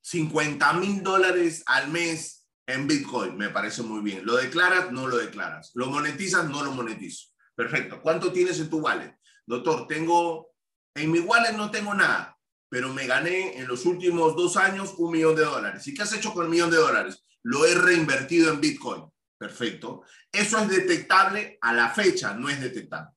50 0.00 0.72
mil 0.74 1.02
dólares 1.02 1.62
al 1.66 1.88
mes 1.88 2.48
en 2.66 2.86
Bitcoin, 2.86 3.36
me 3.36 3.50
parece 3.50 3.82
muy 3.82 4.00
bien. 4.00 4.24
¿Lo 4.24 4.36
declaras? 4.36 4.92
No 4.92 5.06
lo 5.06 5.18
declaras. 5.18 5.70
¿Lo 5.74 5.88
monetizas? 5.88 6.48
No 6.48 6.62
lo 6.62 6.72
monetizo. 6.72 7.28
Perfecto. 7.54 8.00
¿Cuánto 8.00 8.32
tienes 8.32 8.58
en 8.60 8.70
tu 8.70 8.78
wallet? 8.78 9.14
Doctor, 9.44 9.86
tengo, 9.86 10.54
en 10.94 11.12
mi 11.12 11.18
wallet 11.20 11.52
no 11.52 11.70
tengo 11.70 11.92
nada, 11.92 12.38
pero 12.70 12.94
me 12.94 13.06
gané 13.06 13.58
en 13.58 13.68
los 13.68 13.84
últimos 13.84 14.34
dos 14.36 14.56
años 14.56 14.94
un 14.96 15.12
millón 15.12 15.36
de 15.36 15.44
dólares. 15.44 15.86
¿Y 15.86 15.92
qué 15.92 16.02
has 16.02 16.14
hecho 16.14 16.32
con 16.32 16.44
el 16.44 16.50
millón 16.50 16.70
de 16.70 16.78
dólares? 16.78 17.27
Lo 17.44 17.64
he 17.64 17.74
reinvertido 17.74 18.52
en 18.52 18.60
Bitcoin. 18.60 19.04
Perfecto. 19.36 20.02
Eso 20.32 20.58
es 20.58 20.68
detectable 20.68 21.58
a 21.60 21.72
la 21.72 21.90
fecha, 21.90 22.34
no 22.34 22.48
es 22.48 22.60
detectable. 22.60 23.10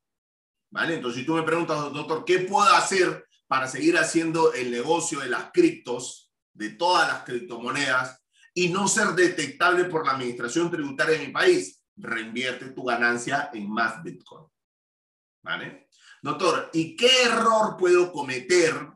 ¿Vale? 0.71 0.95
Entonces, 0.95 1.21
si 1.21 1.25
tú 1.25 1.33
me 1.33 1.43
preguntas, 1.43 1.77
doctor, 1.91 2.23
¿qué 2.25 2.39
puedo 2.39 2.71
hacer 2.73 3.27
para 3.47 3.67
seguir 3.67 3.97
haciendo 3.97 4.53
el 4.53 4.71
negocio 4.71 5.19
de 5.19 5.29
las 5.29 5.51
criptos, 5.51 6.31
de 6.53 6.69
todas 6.69 7.07
las 7.07 7.23
criptomonedas? 7.23 8.21
y 8.53 8.69
no 8.69 8.87
ser 8.87 9.09
detectable 9.09 9.85
por 9.85 10.05
la 10.05 10.13
administración 10.13 10.69
tributaria 10.69 11.17
de 11.17 11.27
mi 11.27 11.31
país, 11.31 11.83
reinvierte 11.95 12.71
tu 12.71 12.83
ganancia 12.83 13.49
en 13.53 13.69
más 13.69 14.03
Bitcoin. 14.03 14.45
¿Vale? 15.43 15.87
Doctor, 16.21 16.69
¿y 16.73 16.95
qué 16.95 17.23
error 17.23 17.77
puedo 17.77 18.11
cometer 18.11 18.89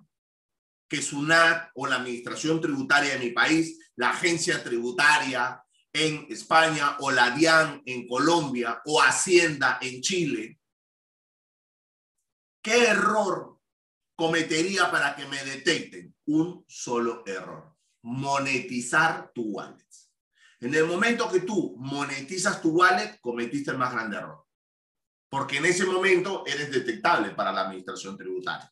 que 0.87 1.01
SUNAT 1.01 1.71
o 1.73 1.87
la 1.87 1.95
administración 1.95 2.61
tributaria 2.61 3.13
de 3.13 3.19
mi 3.19 3.31
país, 3.31 3.79
la 3.97 4.09
agencia 4.09 4.63
tributaria 4.63 5.63
en 5.93 6.27
España 6.29 6.97
o 6.99 7.11
la 7.11 7.31
DIAN 7.31 7.81
en 7.85 8.07
Colombia 8.07 8.81
o 8.85 9.01
Hacienda 9.01 9.79
en 9.81 10.01
Chile, 10.01 10.59
¿qué 12.61 12.87
error 12.87 13.61
cometería 14.15 14.91
para 14.91 15.15
que 15.15 15.25
me 15.27 15.43
detecten? 15.43 16.15
Un 16.25 16.65
solo 16.67 17.23
error 17.25 17.75
monetizar 18.05 19.31
tu 19.33 19.41
wallet. 19.45 19.83
En 20.59 20.73
el 20.73 20.85
momento 20.85 21.29
que 21.29 21.41
tú 21.41 21.75
monetizas 21.77 22.61
tu 22.61 22.69
wallet, 22.69 23.19
cometiste 23.19 23.71
el 23.71 23.77
más 23.77 23.91
grande 23.91 24.17
error. 24.17 24.45
Porque 25.27 25.57
en 25.57 25.65
ese 25.65 25.85
momento 25.85 26.43
eres 26.45 26.71
detectable 26.71 27.31
para 27.31 27.51
la 27.51 27.61
administración 27.61 28.15
tributaria. 28.15 28.71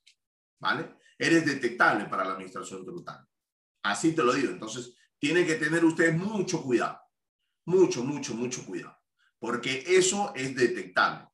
¿Vale? 0.59 0.97
Eres 1.17 1.45
detectable 1.45 2.05
para 2.05 2.23
la 2.23 2.33
administración 2.33 2.83
tributaria. 2.83 3.27
Así 3.83 4.13
te 4.13 4.23
lo 4.23 4.33
digo. 4.33 4.51
Entonces, 4.51 4.95
tienen 5.23 5.47
que 5.47 5.55
tener 5.55 5.85
ustedes 5.85 6.13
mucho 6.17 6.61
cuidado. 6.61 6.99
Mucho, 7.63 8.03
mucho, 8.03 8.33
mucho 8.33 8.65
cuidado. 8.65 8.97
Porque 9.39 9.81
eso 9.87 10.33
es 10.35 10.53
detectable. 10.53 11.29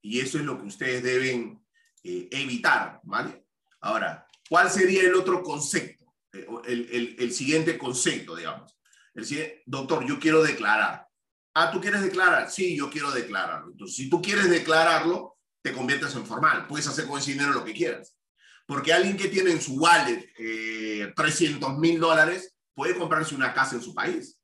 Y 0.00 0.20
eso 0.20 0.38
es 0.38 0.46
lo 0.46 0.58
que 0.58 0.66
ustedes 0.66 1.02
deben 1.02 1.62
eh, 2.02 2.26
evitar. 2.30 3.00
¿Vale? 3.02 3.44
Ahora, 3.82 4.26
¿cuál 4.48 4.70
sería 4.70 5.02
el 5.02 5.14
otro 5.14 5.42
concepto? 5.42 6.14
Eh, 6.32 6.46
el, 6.64 7.16
el, 7.18 7.32
siguiente 7.32 7.76
concepto, 7.76 8.34
digamos. 8.34 8.78
El 9.12 9.62
doctor, 9.66 10.06
yo 10.06 10.18
quiero 10.18 10.42
declarar. 10.42 11.06
Ah, 11.52 11.70
¿tú 11.70 11.82
quieres 11.82 12.00
declarar? 12.00 12.50
Sí, 12.50 12.74
yo 12.74 12.88
quiero 12.88 13.10
declararlo. 13.10 13.72
Entonces, 13.72 13.94
si 13.94 14.08
tú 14.08 14.22
quieres 14.22 14.48
declararlo, 14.48 15.36
te 15.60 15.74
conviertes 15.74 16.14
en 16.14 16.24
formal. 16.24 16.66
Puedes 16.66 16.86
hacer 16.86 17.06
con 17.06 17.18
ese 17.18 17.32
dinero 17.32 17.52
lo 17.52 17.62
que 17.62 17.74
quieras. 17.74 18.16
Porque 18.66 18.94
alguien 18.94 19.18
que 19.18 19.28
tiene 19.28 19.50
en 19.50 19.60
su 19.60 19.74
wallet 19.74 20.32
300 21.14 21.70
eh, 21.70 21.74
mil 21.78 22.00
dólares 22.00 22.53
puede 22.74 22.96
comprarse 22.96 23.34
una 23.34 23.54
casa 23.54 23.76
en 23.76 23.82
su 23.82 23.94
país. 23.94 24.38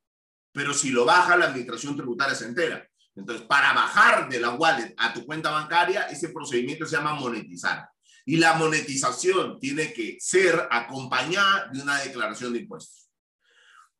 Pero 0.52 0.74
si 0.74 0.90
lo 0.90 1.04
baja, 1.04 1.36
la 1.36 1.46
administración 1.46 1.96
tributaria 1.96 2.34
se 2.34 2.46
entera. 2.46 2.86
Entonces, 3.14 3.46
para 3.46 3.72
bajar 3.72 4.28
de 4.28 4.40
la 4.40 4.50
wallet 4.50 4.94
a 4.96 5.12
tu 5.12 5.24
cuenta 5.26 5.50
bancaria, 5.50 6.02
ese 6.08 6.30
procedimiento 6.30 6.86
se 6.86 6.96
llama 6.96 7.14
monetizar. 7.14 7.88
Y 8.24 8.36
la 8.36 8.54
monetización 8.54 9.58
tiene 9.58 9.92
que 9.92 10.16
ser 10.20 10.68
acompañada 10.70 11.68
de 11.72 11.82
una 11.82 11.98
declaración 11.98 12.52
de 12.52 12.60
impuestos. 12.60 13.10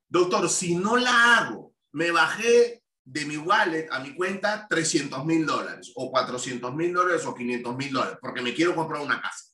Doctor, 0.09 0.49
si 0.49 0.75
no 0.75 0.97
la 0.97 1.39
hago, 1.39 1.75
me 1.93 2.11
bajé 2.11 2.83
de 3.05 3.25
mi 3.25 3.37
wallet 3.37 3.89
a 3.91 4.01
mi 4.01 4.15
cuenta 4.15 4.67
300 4.69 5.25
mil 5.25 5.47
dólares 5.47 5.93
o 5.95 6.11
400 6.11 6.75
mil 6.75 6.93
dólares 6.93 7.25
o 7.27 7.35
500 7.35 7.77
mil 7.77 7.93
dólares 7.93 8.19
porque 8.21 8.43
me 8.43 8.55
quiero 8.55 8.75
comprar 8.75 9.03
una 9.03 9.21
casa. 9.21 9.47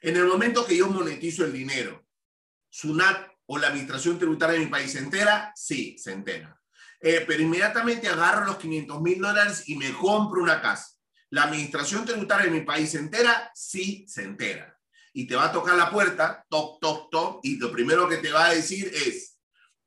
En 0.00 0.16
el 0.16 0.26
momento 0.26 0.66
que 0.66 0.76
yo 0.76 0.88
monetizo 0.88 1.44
el 1.44 1.52
dinero, 1.52 2.04
SUNAT 2.70 3.33
o 3.46 3.58
la 3.58 3.68
administración 3.68 4.18
tributaria 4.18 4.58
de 4.58 4.64
mi 4.64 4.70
país 4.70 4.92
se 4.92 4.98
entera, 4.98 5.52
sí, 5.54 5.96
se 5.98 6.12
entera. 6.12 6.60
Eh, 7.00 7.24
pero 7.26 7.42
inmediatamente 7.42 8.08
agarro 8.08 8.46
los 8.46 8.56
500 8.56 9.00
mil 9.02 9.20
dólares 9.20 9.64
y 9.68 9.76
me 9.76 9.92
compro 9.92 10.42
una 10.42 10.62
casa. 10.62 10.94
La 11.30 11.44
administración 11.44 12.04
tributaria 12.04 12.46
de 12.46 12.58
mi 12.58 12.64
país 12.64 12.92
se 12.92 12.98
entera, 12.98 13.50
sí 13.54 14.06
se 14.08 14.22
entera. 14.22 14.78
Y 15.12 15.26
te 15.26 15.36
va 15.36 15.46
a 15.46 15.52
tocar 15.52 15.76
la 15.76 15.90
puerta, 15.90 16.44
toc, 16.48 16.80
toc, 16.80 17.10
toc, 17.10 17.40
y 17.42 17.56
lo 17.56 17.70
primero 17.70 18.08
que 18.08 18.18
te 18.18 18.32
va 18.32 18.46
a 18.46 18.54
decir 18.54 18.90
es, 18.94 19.38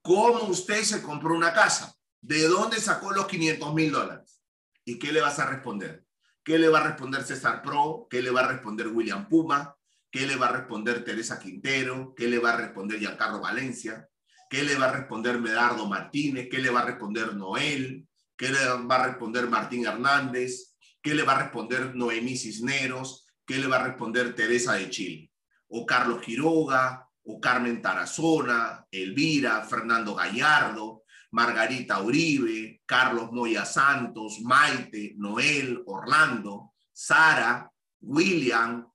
¿cómo 0.02 0.44
usted 0.44 0.84
se 0.84 1.02
compró 1.02 1.34
una 1.34 1.54
casa? 1.54 1.96
¿De 2.22 2.44
dónde 2.48 2.80
sacó 2.80 3.12
los 3.12 3.28
500 3.28 3.74
mil 3.74 3.92
dólares? 3.92 4.42
¿Y 4.86 5.00
qué 5.00 5.12
le 5.12 5.22
vas 5.22 5.40
a 5.40 5.46
responder? 5.46 6.06
¿Qué 6.44 6.58
le 6.58 6.70
va 6.70 6.80
a 6.80 6.88
responder 6.88 7.24
César 7.24 7.62
Pro? 7.62 8.08
¿Qué 8.10 8.22
le 8.22 8.32
va 8.32 8.42
a 8.42 8.48
responder 8.48 8.88
William 8.88 9.28
Puma? 9.28 9.77
¿Qué 10.18 10.26
le 10.26 10.36
va 10.36 10.48
a 10.48 10.52
responder 10.52 11.04
Teresa 11.04 11.38
Quintero? 11.38 12.16
¿Qué 12.18 12.28
le 12.28 12.40
va 12.40 12.54
a 12.54 12.58
responder 12.58 12.98
Giancarlo 12.98 13.40
Valencia? 13.40 14.10
¿Qué 14.50 14.64
le 14.64 14.76
va 14.76 14.90
a 14.90 14.92
responder 14.92 15.40
Medardo 15.40 15.86
Martínez? 15.86 16.48
¿Qué 16.50 16.58
le 16.58 16.72
va 16.72 16.80
a 16.80 16.86
responder 16.86 17.36
Noel? 17.36 18.08
¿Qué 18.36 18.50
le 18.50 18.66
va 18.66 18.96
a 18.96 19.08
responder 19.10 19.48
Martín 19.48 19.86
Hernández? 19.86 20.76
¿Qué 21.04 21.14
le 21.14 21.22
va 21.22 21.34
a 21.34 21.44
responder 21.44 21.94
Noemí 21.94 22.36
Cisneros? 22.36 23.28
¿Qué 23.46 23.60
le 23.60 23.68
va 23.68 23.76
a 23.76 23.84
responder 23.84 24.34
Teresa 24.34 24.74
de 24.74 24.90
Chile? 24.90 25.32
O 25.68 25.86
Carlos 25.86 26.20
Quiroga, 26.22 27.08
o 27.26 27.40
Carmen 27.40 27.80
Tarazona, 27.80 28.88
Elvira, 28.90 29.62
Fernando 29.66 30.16
Gallardo. 30.16 31.04
Margarita 31.30 32.02
Uribe, 32.02 32.82
Carlos 32.88 33.32
Moya 33.34 33.66
Santos, 33.66 34.40
Maite, 34.42 35.14
Noel, 35.18 35.84
Orlando, 35.86 36.74
Sara, 36.92 37.70
William, 38.00 38.88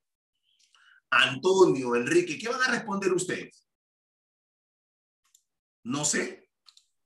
Antonio, 1.12 1.94
Enrique. 1.94 2.38
¿Qué 2.38 2.48
van 2.48 2.62
a 2.62 2.72
responder 2.72 3.12
ustedes? 3.12 3.68
No 5.84 6.04
sé. 6.04 6.48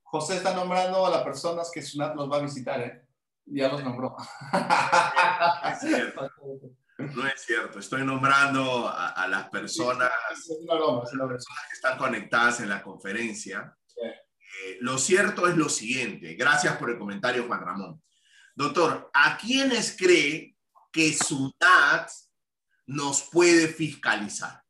José 0.03 0.37
está 0.37 0.55
nombrando 0.55 1.05
a 1.05 1.11
las 1.11 1.25
personas 1.25 1.71
que 1.75 1.83
Sunat 1.83 2.15
nos 2.15 2.31
va 2.31 2.37
a 2.37 2.43
visitar, 2.43 2.81
¿eh? 2.81 3.05
Ya 3.47 3.69
los 3.69 3.83
nombró. 3.83 4.17
No 6.99 7.27
es 7.27 7.43
cierto. 7.43 7.79
Estoy 7.79 8.07
nombrando 8.07 8.89
a, 8.89 9.29
las 9.29 9.51
personas, 9.51 10.11
que 10.31 11.75
están 11.75 11.99
conectadas 11.99 12.61
en 12.61 12.71
la 12.71 12.83
conferencia. 12.83 13.77
Eh, 14.03 14.79
lo 14.81 14.97
cierto 14.97 15.47
es 15.47 15.59
lo 15.59 15.69
siguiente. 15.69 16.37
Gracias 16.37 16.75
por 16.79 16.89
el 16.89 16.99
comentario, 16.99 17.47
Juan 17.47 17.61
Ramón. 17.61 18.03
Doctor, 18.55 19.11
¿a 19.13 19.37
quiénes 19.37 19.95
cree 19.95 20.57
que 20.91 21.13
SUNAT 21.13 22.09
nos 22.87 23.23
puede 23.23 23.69
fiscalizar? 23.69 24.63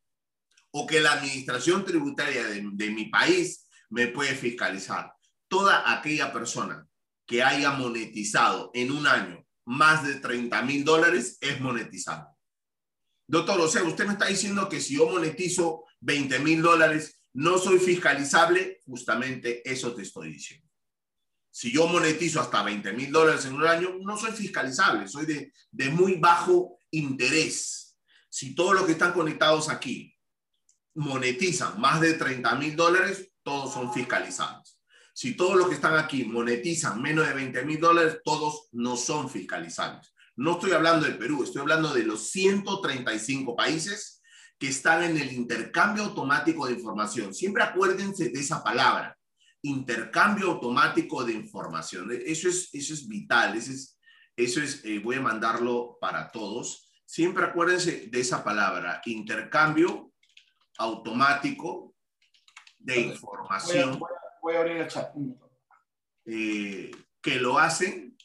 O 0.71 0.85
que 0.85 0.99
la 0.99 1.13
administración 1.13 1.85
tributaria 1.85 2.45
de, 2.47 2.89
mi 2.89 3.05
país 3.05 3.67
me 3.89 4.07
puede 4.07 4.35
fiscalizar. 4.35 5.13
Toda 5.47 5.97
aquella 5.97 6.33
persona 6.33 6.85
que 7.25 7.41
haya 7.41 7.71
monetizado 7.71 8.71
en 8.73 8.91
un 8.91 9.07
año 9.07 9.45
más 9.65 10.05
de 10.05 10.15
30 10.15 10.61
mil 10.63 10.83
dólares 10.83 11.37
es 11.41 11.59
monetizable. 11.61 12.27
Doctor, 13.27 13.59
o 13.59 13.67
sea, 13.67 13.83
usted 13.83 14.05
me 14.05 14.13
está 14.13 14.25
diciendo 14.25 14.69
que 14.69 14.79
si 14.79 14.95
yo 14.95 15.09
monetizo 15.09 15.83
20 16.01 16.39
mil 16.39 16.61
dólares, 16.61 17.21
no 17.33 17.57
soy 17.57 17.79
fiscalizable. 17.79 18.79
Justamente 18.85 19.69
eso 19.69 19.93
te 19.93 20.03
estoy 20.03 20.33
diciendo. 20.33 20.67
Si 21.51 21.71
yo 21.71 21.87
monetizo 21.87 22.39
hasta 22.39 22.63
20 22.63 22.93
mil 22.93 23.11
dólares 23.11 23.45
en 23.45 23.55
un 23.55 23.65
año, 23.65 23.97
no 24.01 24.17
soy 24.17 24.31
fiscalizable, 24.31 25.07
soy 25.07 25.25
de 25.25 25.89
muy 25.89 26.15
bajo 26.15 26.77
interés. 26.91 27.86
Si 28.29 28.55
todos 28.55 28.75
los 28.75 28.85
que 28.85 28.93
están 28.93 29.13
conectados 29.13 29.69
aquí 29.69 30.13
monetizan 30.95 31.79
más 31.79 32.01
de 32.01 32.13
30 32.13 32.55
mil 32.55 32.75
dólares, 32.75 33.31
todos 33.43 33.73
son 33.73 33.93
fiscalizables. 33.93 34.79
Si 35.13 35.35
todos 35.35 35.55
los 35.55 35.69
que 35.69 35.75
están 35.75 35.97
aquí 35.97 36.25
monetizan 36.25 37.01
menos 37.01 37.27
de 37.27 37.33
20 37.33 37.65
mil 37.65 37.79
dólares, 37.79 38.19
todos 38.23 38.67
no 38.71 38.95
son 38.95 39.29
fiscalizables. 39.29 40.13
No 40.35 40.53
estoy 40.53 40.71
hablando 40.73 41.05
del 41.05 41.17
Perú, 41.17 41.43
estoy 41.43 41.61
hablando 41.61 41.93
de 41.93 42.03
los 42.03 42.29
135 42.29 43.55
países 43.55 44.21
que 44.59 44.67
están 44.67 45.03
en 45.03 45.17
el 45.17 45.33
intercambio 45.33 46.03
automático 46.03 46.67
de 46.67 46.73
información. 46.73 47.33
Siempre 47.33 47.63
acuérdense 47.63 48.29
de 48.29 48.39
esa 48.39 48.63
palabra, 48.63 49.17
intercambio 49.63 50.51
automático 50.51 51.23
de 51.23 51.33
información. 51.33 52.09
Eso 52.25 52.49
es, 52.49 52.69
eso 52.73 52.93
es 52.93 53.07
vital, 53.07 53.55
eso 53.55 53.71
es, 53.71 53.99
eso 54.35 54.61
es 54.61 54.81
eh, 54.83 54.99
voy 54.99 55.15
a 55.15 55.21
mandarlo 55.21 55.97
para 55.99 56.31
todos. 56.31 56.86
Siempre 57.07 57.45
acuérdense 57.45 58.07
de 58.11 58.19
esa 58.19 58.43
palabra, 58.43 59.01
intercambio 59.05 60.11
automático 60.77 61.95
de 62.77 62.99
información 62.99 63.99
voy 64.47 64.55
a 64.55 64.59
abrir 64.59 64.77
el 64.77 64.87
chat. 64.87 65.13
Eh, 66.25 66.91
que 67.21 67.35
lo 67.35 67.59
hacen 67.59 68.17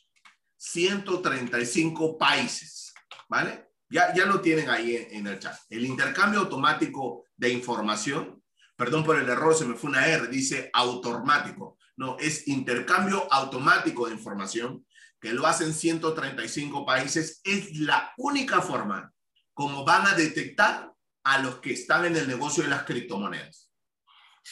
135 0.56 2.16
países, 2.16 2.94
¿vale? 3.28 3.70
Ya, 3.90 4.14
ya 4.14 4.24
lo 4.26 4.40
tienen 4.40 4.70
ahí 4.70 5.08
en, 5.10 5.26
el 5.26 5.40
chat. 5.40 5.56
El 5.68 5.84
intercambio 5.84 6.40
automático 6.40 7.24
de 7.36 7.50
información, 7.50 8.40
perdón 8.76 9.04
por 9.04 9.18
el 9.18 9.28
error, 9.28 9.54
se 9.54 9.64
me 9.64 9.74
fue 9.74 9.90
una 9.90 10.06
R, 10.06 10.28
dice 10.28 10.70
automático. 10.72 11.76
No, 11.96 12.16
es 12.18 12.46
intercambio 12.46 13.26
automático 13.32 14.06
de 14.06 14.14
información 14.14 14.86
que 15.22 15.32
lo 15.32 15.46
hacen 15.46 15.72
135 15.72 16.84
países. 16.84 17.40
Es 17.44 17.78
la 17.78 18.12
única 18.18 18.60
forma 18.60 19.14
como 19.54 19.84
van 19.84 20.08
a 20.08 20.14
detectar 20.14 20.92
a 21.22 21.38
los 21.38 21.60
que 21.60 21.72
están 21.72 22.04
en 22.04 22.16
el 22.16 22.26
negocio 22.26 22.64
de 22.64 22.70
las 22.70 22.82
criptomonedas. 22.82 23.70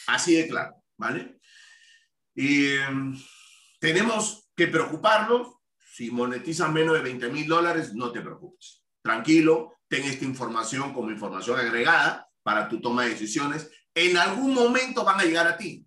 Así 0.07 0.33
de 0.33 0.47
claro, 0.47 0.75
¿vale? 0.97 1.39
Y 2.33 2.67
em, 2.67 3.21
tenemos 3.79 4.49
que 4.55 4.67
preocuparnos. 4.67 5.55
Si 5.93 6.09
monetizan 6.09 6.71
menos 6.71 6.95
de 6.95 7.01
20 7.01 7.29
mil 7.29 7.47
dólares, 7.47 7.93
no 7.93 8.13
te 8.13 8.21
preocupes. 8.21 8.81
Tranquilo, 9.03 9.73
ten 9.89 10.05
esta 10.05 10.23
información 10.23 10.93
como 10.93 11.11
información 11.11 11.59
agregada 11.59 12.29
para 12.43 12.69
tu 12.69 12.79
toma 12.79 13.03
de 13.03 13.09
decisiones. 13.09 13.69
En 13.93 14.15
algún 14.15 14.53
momento 14.53 15.03
van 15.03 15.19
a 15.19 15.25
llegar 15.25 15.47
a 15.47 15.57
ti. 15.57 15.85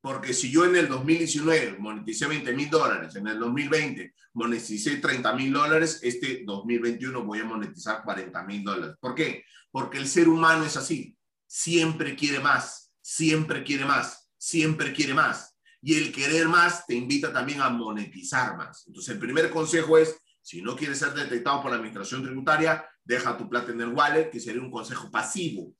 Porque 0.00 0.32
si 0.32 0.50
yo 0.50 0.64
en 0.64 0.76
el 0.76 0.88
2019 0.88 1.76
moneticé 1.78 2.26
20 2.26 2.52
mil 2.52 2.70
dólares, 2.70 3.16
en 3.16 3.26
el 3.26 3.38
2020 3.38 4.14
moneticé 4.34 4.96
30 4.96 5.32
mil 5.34 5.52
dólares, 5.52 5.98
este 6.02 6.42
2021 6.44 7.24
voy 7.24 7.40
a 7.40 7.44
monetizar 7.44 8.02
40 8.04 8.42
mil 8.44 8.62
dólares. 8.62 8.96
¿Por 9.00 9.14
qué? 9.14 9.44
Porque 9.70 9.98
el 9.98 10.06
ser 10.06 10.28
humano 10.28 10.64
es 10.64 10.76
así. 10.76 11.16
Siempre 11.46 12.14
quiere 12.14 12.38
más, 12.38 12.92
siempre 13.00 13.64
quiere 13.64 13.84
más, 13.84 14.30
siempre 14.36 14.92
quiere 14.92 15.14
más. 15.14 15.56
Y 15.80 15.94
el 15.94 16.12
querer 16.12 16.48
más 16.48 16.86
te 16.86 16.94
invita 16.94 17.32
también 17.32 17.60
a 17.60 17.70
monetizar 17.70 18.56
más. 18.56 18.84
Entonces, 18.86 19.14
el 19.14 19.20
primer 19.20 19.50
consejo 19.50 19.96
es, 19.96 20.16
si 20.42 20.60
no 20.62 20.76
quieres 20.76 20.98
ser 20.98 21.14
detectado 21.14 21.62
por 21.62 21.70
la 21.70 21.76
administración 21.76 22.22
tributaria, 22.22 22.84
deja 23.04 23.36
tu 23.36 23.48
plata 23.48 23.72
en 23.72 23.80
el 23.80 23.88
wallet, 23.88 24.30
que 24.30 24.40
sería 24.40 24.60
un 24.60 24.70
consejo 24.70 25.10
pasivo. 25.10 25.74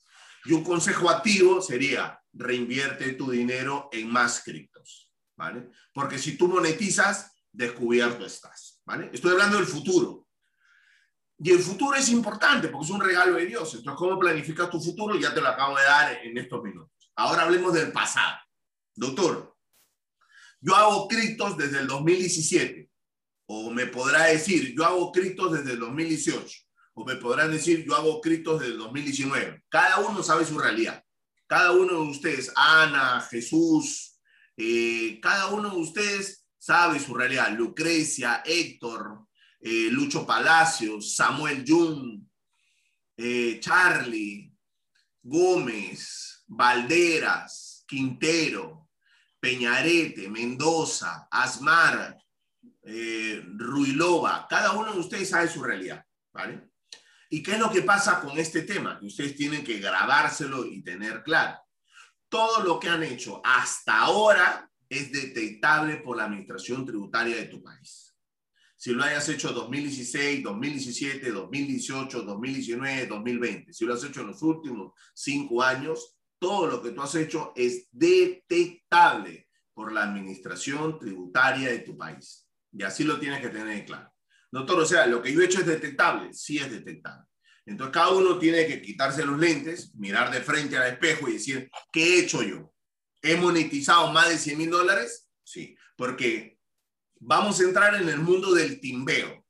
Y 0.45 0.53
un 0.53 0.65
consejo 0.65 1.11
activo 1.11 1.61
sería, 1.61 2.21
reinvierte 2.33 3.13
tu 3.13 3.31
dinero 3.31 3.89
en 3.93 4.11
más 4.11 4.43
criptos, 4.45 5.11
¿vale? 5.37 5.71
Porque 5.93 6.19
si 6.19 6.37
tú 6.37 6.49
monetizas, 6.49 7.33
descubierto 7.53 8.25
estás, 8.25 8.81
¿vale? 8.85 9.11
Estoy 9.13 9.33
hablando 9.33 9.57
del 9.57 9.67
futuro. 9.67 10.27
Y 11.41 11.51
el 11.51 11.61
futuro 11.61 11.97
es 11.97 12.09
importante 12.09 12.69
porque 12.69 12.87
es 12.87 12.91
un 12.91 13.01
regalo 13.01 13.37
de 13.37 13.47
Dios. 13.47 13.73
Entonces, 13.75 13.99
¿cómo 13.99 14.19
planificas 14.19 14.71
tu 14.71 14.81
futuro? 14.81 15.17
Ya 15.17 15.33
te 15.33 15.41
lo 15.41 15.49
acabo 15.49 15.77
de 15.77 15.85
dar 15.85 16.19
en 16.25 16.37
estos 16.37 16.63
minutos. 16.63 17.13
Ahora 17.15 17.43
hablemos 17.43 17.73
del 17.73 17.93
pasado. 17.93 18.39
Doctor, 18.95 19.57
yo 20.61 20.75
hago 20.75 21.07
criptos 21.07 21.57
desde 21.57 21.81
el 21.81 21.87
2017. 21.87 22.91
O 23.51 23.71
me 23.71 23.87
podrá 23.87 24.25
decir, 24.25 24.75
yo 24.77 24.85
hago 24.85 25.11
criptos 25.13 25.53
desde 25.53 25.73
el 25.73 25.79
2018. 25.79 26.68
O 27.01 27.05
me 27.05 27.15
podrán 27.15 27.53
decir, 27.53 27.85
yo 27.87 27.95
hago 27.95 28.21
criptos 28.21 28.59
desde 28.59 28.73
el 28.73 28.79
2019. 28.81 29.63
Cada 29.69 30.01
uno 30.01 30.21
sabe 30.21 30.45
su 30.45 30.59
realidad. 30.59 31.01
Cada 31.47 31.71
uno 31.71 31.93
de 31.93 32.11
ustedes, 32.11 32.51
Ana, 32.57 33.21
Jesús, 33.21 34.19
eh, 34.57 35.21
cada 35.23 35.47
uno 35.47 35.71
de 35.71 35.77
ustedes 35.77 36.45
sabe 36.59 36.99
su 36.99 37.15
realidad. 37.15 37.53
Lucrecia, 37.53 38.43
Héctor, 38.45 39.29
eh, 39.61 39.91
Lucho 39.93 40.27
Palacios, 40.27 41.15
Samuel 41.15 41.65
Jung, 41.65 42.21
eh, 43.17 43.61
Charlie, 43.61 44.53
Gómez, 45.23 46.43
Valderas, 46.49 47.85
Quintero, 47.87 48.89
Peñarete, 49.39 50.29
Mendoza, 50.29 51.29
Asmar, 51.31 52.19
Ruilova, 52.83 54.47
cada 54.51 54.73
uno 54.73 54.95
de 54.95 54.99
ustedes 54.99 55.29
sabe 55.29 55.47
su 55.47 55.63
realidad, 55.63 56.05
¿vale? 56.33 56.68
¿Y 57.31 57.43
qué 57.43 57.53
es 57.53 57.59
lo 57.59 57.71
que 57.71 57.83
pasa 57.83 58.21
con 58.21 58.39
este 58.39 58.63
tema? 58.63 58.99
Ustedes 59.03 59.37
tienen 59.37 59.63
que 59.63 59.79
grabárselo 59.79 60.65
y 60.65 60.83
tener 60.83 61.23
claro. 61.23 61.59
Todo 62.29 62.63
lo 62.63 62.79
que 62.79 62.89
han 62.89 63.03
hecho 63.03 63.41
hasta 63.45 63.99
ahora 63.99 64.71
es 64.89 65.13
detectable 65.13 65.99
por 65.99 66.17
la 66.17 66.25
administración 66.25 66.87
tributaria 66.87 67.37
de 67.37 67.45
tu 67.45 67.63
país. 67.63 68.15
Si 68.77 68.93
lo 68.93 69.03
hayas 69.03 69.29
hecho 69.29 69.53
2016, 69.53 70.43
2017, 70.43 71.31
2018, 71.33 72.23
2019, 72.23 73.07
2020, 73.07 73.73
si 73.73 73.85
lo 73.85 73.95
has 73.95 74.05
hecho 74.05 74.21
en 74.21 74.29
los 74.29 74.43
últimos 74.43 74.93
cinco 75.15 75.63
años, 75.63 76.17
todo 76.39 76.67
lo 76.69 76.81
que 76.81 76.93
tú 76.93 77.03
has 77.03 77.15
hecho 77.17 77.53
es 77.57 77.89
detectable 77.91 79.49
por 79.75 79.93
la 79.93 80.05
administración 80.05 80.99
tributaria 80.99 81.71
de 81.71 81.81
tu 81.81 81.97
país. 81.97 82.49
Y 82.73 82.83
así 82.85 83.05
lo 83.05 83.19
tienes 83.19 83.41
que 83.41 83.49
tener 83.49 83.85
claro. 83.85 84.13
Doctor, 84.51 84.81
o 84.81 84.87
sea, 84.87 85.07
lo 85.07 85.21
que 85.21 85.33
yo 85.33 85.41
he 85.41 85.45
hecho 85.45 85.61
es 85.61 85.67
detectable, 85.67 86.33
sí 86.33 86.59
es 86.59 86.71
detectable. 86.71 87.27
Entonces 87.67 87.93
cada 87.93 88.11
uno 88.11 88.39
tiene 88.39 88.67
que 88.67 88.81
quitarse 88.81 89.25
los 89.25 89.39
lentes, 89.39 89.95
mirar 89.95 90.31
de 90.31 90.41
frente 90.41 90.79
al 90.79 90.91
espejo 90.91 91.29
y 91.29 91.35
decir, 91.35 91.71
¿qué 91.93 92.03
he 92.03 92.21
hecho 92.21 92.43
yo? 92.43 92.73
¿He 93.21 93.37
monetizado 93.37 94.11
más 94.11 94.31
de 94.31 94.39
100 94.39 94.59
mil 94.59 94.71
dólares? 94.71 95.29
Sí, 95.45 95.77
porque 95.97 96.59
vamos 97.21 97.61
a 97.61 97.65
entrar 97.65 97.95
en 97.97 98.09
el 98.09 98.19
mundo 98.19 98.55
del 98.55 98.81
timbeo. 98.81 99.45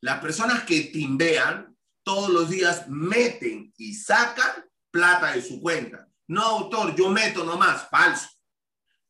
Las 0.00 0.20
personas 0.20 0.62
que 0.62 0.82
timbean 0.82 1.76
todos 2.04 2.30
los 2.30 2.48
días 2.48 2.88
meten 2.88 3.72
y 3.76 3.94
sacan 3.94 4.64
plata 4.92 5.32
de 5.32 5.42
su 5.42 5.60
cuenta. 5.60 6.06
No, 6.28 6.42
autor, 6.42 6.94
yo 6.94 7.10
meto 7.10 7.44
nomás, 7.44 7.88
falso. 7.88 8.28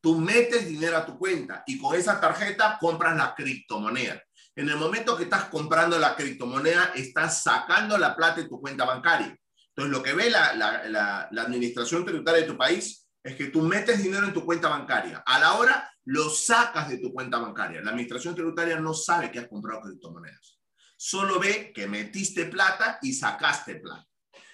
Tú 0.01 0.19
metes 0.19 0.67
dinero 0.67 0.97
a 0.97 1.05
tu 1.05 1.19
cuenta 1.19 1.63
y 1.67 1.79
con 1.79 1.95
esa 1.95 2.19
tarjeta 2.21 2.79
compras 2.81 3.17
la 3.17 3.35
criptomoneda. 3.35 4.23
En 4.57 4.71
el 4.71 4.77
momento 4.77 5.15
que 5.17 5.25
estás 5.25 5.45
comprando 5.45 5.99
la 5.99 6.17
criptomoneda, 6.17 6.93
estás 6.95 7.43
sacando 7.43 7.99
la 7.99 8.17
plata 8.17 8.41
de 8.41 8.49
tu 8.49 8.59
cuenta 8.59 8.87
bancaria. 8.87 9.37
Entonces, 9.69 9.93
lo 9.93 10.03
que 10.03 10.15
ve 10.15 10.31
la, 10.31 11.29
administración 11.31 12.07
tributaria 12.07 12.41
de 12.41 12.47
tu 12.47 12.57
país 12.57 13.07
es 13.23 13.37
que 13.37 13.49
tú 13.49 13.61
metes 13.61 14.03
dinero 14.03 14.27
en 14.27 14.33
tu 14.33 14.47
cuenta 14.47 14.71
bancaria. 14.71 15.23
A 15.27 15.39
la 15.39 15.55
hora 15.55 15.93
lo 16.07 16.31
sacas 16.31 16.89
de 16.89 16.97
tu 16.97 17.13
cuenta 17.13 17.39
bancaria. 17.39 17.83
La 17.83 17.91
administración 17.91 18.35
tributaria 18.35 18.81
no 18.81 18.95
sabe 18.95 19.31
que 19.31 19.41
has 19.41 19.49
comprado 19.49 19.83
criptomonedas. 19.83 20.59
Solo 20.97 21.39
ve 21.39 21.71
que 21.75 21.87
metiste 21.87 22.47
plata 22.47 22.99
y 23.03 23.13
sacaste 23.13 23.77
plata. 23.77 24.07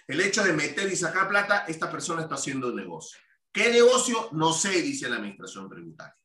El 0.08 0.20
hecho 0.20 0.42
de 0.42 0.52
meter 0.52 0.92
y 0.92 0.96
sacar 0.96 1.28
plata, 1.28 1.64
esta 1.68 1.88
persona 1.88 2.22
está 2.22 2.34
haciendo 2.34 2.72
negocio. 2.72 3.20
¿Qué 3.52 3.70
negocio? 3.70 4.30
No 4.32 4.52
sé, 4.52 4.82
dice 4.82 5.08
la 5.08 5.16
administración 5.16 5.68
tributaria. 5.68 6.16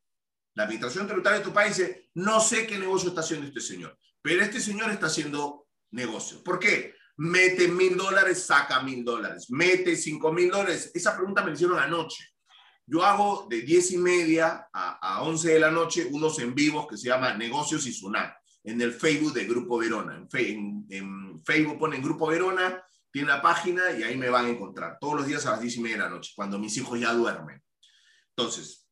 La 0.57 0.63
administración 0.63 1.05
tributaria 1.05 1.37
de 1.37 1.45
tu 1.45 1.53
país 1.53 1.77
dice, 1.77 2.09
no 2.15 2.39
sé 2.39 2.65
qué 2.65 2.79
negocio 2.79 3.09
está 3.09 3.21
haciendo 3.21 3.45
este 3.45 3.61
señor, 3.61 3.95
pero 4.23 4.41
este 4.41 4.59
señor 4.59 4.89
está 4.89 5.05
haciendo 5.05 5.67
negocio. 5.91 6.43
¿Por 6.43 6.57
qué? 6.57 6.95
Mete 7.17 7.67
mil 7.67 7.95
dólares, 7.95 8.43
saca 8.43 8.81
mil 8.81 9.05
dólares. 9.05 9.51
Mete 9.51 9.95
cinco 9.95 10.33
mil 10.33 10.49
dólares. 10.49 10.89
Esa 10.95 11.15
pregunta 11.15 11.43
me 11.43 11.49
la 11.49 11.53
hicieron 11.53 11.77
anoche. 11.77 12.25
Yo 12.87 13.05
hago 13.05 13.45
de 13.47 13.61
diez 13.61 13.91
y 13.91 13.99
media 13.99 14.67
a, 14.73 15.21
once 15.21 15.53
de 15.53 15.59
la 15.59 15.69
noche 15.69 16.07
unos 16.09 16.39
en 16.39 16.55
vivos 16.55 16.87
que 16.87 16.97
se 16.97 17.09
llama 17.09 17.35
Negocios 17.35 17.85
y 17.85 17.93
Sunar 17.93 18.35
en 18.63 18.81
el 18.81 18.93
Facebook 18.93 19.33
de 19.33 19.45
Grupo 19.45 19.77
Verona. 19.77 20.27
En, 20.33 20.87
en 20.89 21.39
Facebook 21.45 21.77
ponen 21.77 22.01
Grupo 22.01 22.25
Verona 22.25 22.83
tiene 23.11 23.27
la 23.27 23.43
página 23.43 23.91
y 23.91 24.01
ahí 24.01 24.17
me 24.17 24.31
van 24.31 24.45
a 24.45 24.49
encontrar 24.49 24.97
todos 24.99 25.17
los 25.17 25.27
días 25.27 25.45
a 25.45 25.51
las 25.51 25.61
10 25.61 25.77
y 25.77 25.81
media 25.81 25.97
de 25.97 26.03
la 26.03 26.09
noche, 26.09 26.33
cuando 26.35 26.57
mis 26.57 26.75
hijos 26.77 26.99
ya 26.99 27.13
duermen. 27.13 27.61
Entonces, 28.35 28.86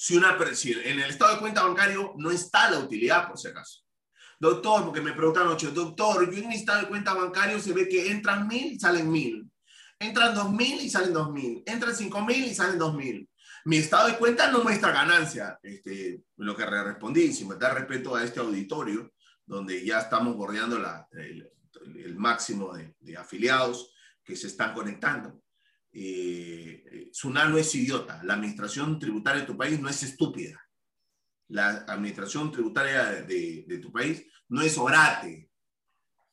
si 0.00 0.16
una 0.16 0.38
en 0.38 1.00
el 1.00 1.10
estado 1.10 1.34
de 1.34 1.40
cuenta 1.40 1.64
bancario 1.64 2.14
no 2.18 2.30
está 2.30 2.70
la 2.70 2.78
utilidad, 2.78 3.26
por 3.26 3.36
si 3.36 3.48
acaso. 3.48 3.80
Doctor, 4.38 4.84
porque 4.84 5.00
me 5.00 5.12
preguntaron 5.12 5.48
anoche, 5.48 5.72
doctor, 5.72 6.32
yo 6.32 6.40
en 6.40 6.48
mi 6.48 6.54
estado 6.54 6.82
de 6.82 6.86
cuenta 6.86 7.14
bancario 7.14 7.58
se 7.58 7.72
ve 7.72 7.88
que 7.88 8.08
entran 8.08 8.46
mil 8.46 8.74
y 8.74 8.78
salen 8.78 9.10
mil. 9.10 9.50
Entran 9.98 10.36
dos 10.36 10.52
mil 10.52 10.80
y 10.80 10.88
salen 10.88 11.12
dos 11.12 11.32
mil. 11.32 11.64
Entran 11.66 11.96
cinco 11.96 12.20
mil 12.24 12.44
y 12.44 12.54
salen 12.54 12.78
dos 12.78 12.94
mil. 12.94 13.28
Mi 13.64 13.78
estado 13.78 14.06
de 14.06 14.18
cuenta 14.18 14.52
no 14.52 14.62
muestra 14.62 14.92
ganancia. 14.92 15.58
Este, 15.60 16.22
lo 16.36 16.54
que 16.54 16.64
respondí, 16.64 17.32
sin 17.32 17.48
meter 17.48 17.74
respeto 17.74 18.14
a 18.14 18.22
este 18.22 18.38
auditorio, 18.38 19.12
donde 19.44 19.84
ya 19.84 19.98
estamos 19.98 20.36
bordeando 20.36 20.78
la, 20.78 21.08
el 21.10 22.14
máximo 22.16 22.72
de, 22.72 23.16
afiliados 23.16 23.92
que 24.22 24.36
se 24.36 24.46
están 24.46 24.74
conectando. 24.74 25.42
Eh, 26.00 27.10
no 27.24 27.58
es 27.58 27.74
idiota, 27.74 28.20
la 28.22 28.34
administración 28.34 29.00
tributaria 29.00 29.40
de 29.40 29.46
tu 29.48 29.56
país 29.56 29.80
no 29.80 29.88
es 29.88 30.00
estúpida. 30.04 30.64
La 31.48 31.84
administración 31.88 32.52
tributaria 32.52 33.22
de, 33.22 33.80
tu 33.82 33.90
país 33.90 34.24
no 34.48 34.62
es 34.62 34.78
orate. 34.78 35.50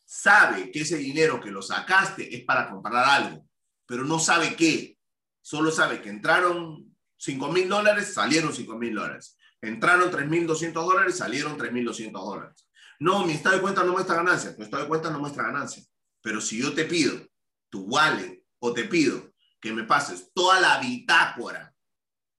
Sabe 0.04 0.72
que 0.72 0.82
ese 0.82 0.98
dinero 0.98 1.42
que 1.42 1.50
lo 1.50 1.64
sacaste 1.64 2.36
es 2.36 2.44
para 2.44 2.70
comprar 2.70 3.06
algo, 3.06 3.48
pero 3.88 4.04
no 4.04 4.20
sabe 4.20 4.56
qué. 4.56 5.00
Solo 5.42 5.72
sabe 5.72 6.00
que 6.00 6.10
entraron 6.10 6.96
5 7.18 7.52
mil 7.52 7.68
dólares, 7.68 8.14
salieron 8.14 8.54
5 8.54 8.78
mil 8.78 8.94
dólares. 8.94 9.36
Entraron 9.62 10.12
3.200 10.12 10.74
dólares, 10.74 11.18
salieron 11.18 11.58
3.200 11.58 12.12
dólares. 12.12 12.70
No, 13.00 13.26
mi 13.26 13.34
estado 13.34 13.56
de 13.56 13.62
cuenta 13.64 13.84
no 13.84 13.94
muestra 13.94 14.18
ganancia. 14.18 14.56
Tu 14.56 14.62
estado 14.62 14.84
de 14.84 14.90
cuenta 14.90 15.10
no 15.10 15.20
muestra 15.20 15.46
ganancia. 15.46 15.84
Pero 16.22 16.40
si 16.40 16.60
yo 16.60 16.74
te 16.74 16.86
pido 16.86 17.20
tu 17.70 17.82
wallet 17.86 18.44
o 18.60 18.72
te 18.72 18.84
pido 18.84 19.35
que 19.66 19.74
me 19.74 19.84
pases 19.84 20.32
toda 20.32 20.60
la 20.60 20.78
bitácora 20.78 21.74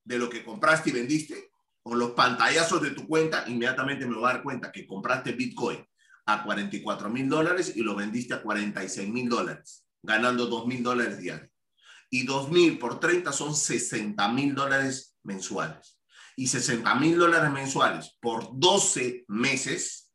de 0.05 0.17
lo 0.17 0.31
que 0.31 0.45
compraste 0.45 0.91
y 0.91 0.93
vendiste, 0.93 1.51
o 1.83 1.97
los 1.97 2.13
pantallazos 2.13 2.81
de 2.81 2.93
tu 2.93 3.09
cuenta, 3.09 3.43
inmediatamente 3.49 4.07
me 4.07 4.15
voy 4.15 4.31
a 4.31 4.35
dar 4.35 4.45
cuenta 4.45 4.71
que 4.71 4.87
compraste 4.87 5.33
Bitcoin 5.33 5.85
a 6.27 6.45
44 6.45 7.11
mil 7.11 7.29
dólares 7.29 7.73
y 7.75 7.81
lo 7.81 7.97
vendiste 7.97 8.33
a 8.33 8.43
46 8.43 9.09
mil 9.09 9.29
dólares, 9.29 9.85
ganando 10.05 10.47
2 10.47 10.69
mil 10.69 10.85
dólares 10.85 11.19
diarios. 11.19 11.51
Y 12.11 12.25
2 12.25 12.53
mil 12.53 12.79
por 12.79 13.01
30 13.01 13.33
son 13.33 13.57
60 13.57 14.29
mil 14.29 14.55
dólares 14.55 15.17
mensuales. 15.25 15.99
Y 16.37 16.47
60 16.47 16.95
mil 16.95 17.19
dólares 17.19 17.51
mensuales 17.51 18.17
por 18.21 18.57
12 18.57 19.25
meses 19.27 20.13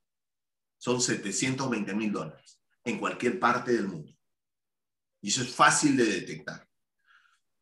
son 0.78 1.02
720 1.02 1.94
mil 1.94 2.14
dólares 2.14 2.62
en 2.86 3.00
cualquier 3.00 3.38
parte 3.38 3.74
del 3.74 3.90
mundo. 3.90 4.18
Y 5.22 5.28
eso 5.28 5.42
es 5.42 5.54
fácil 5.54 5.98
de 5.98 6.06
detectar. 6.06 6.71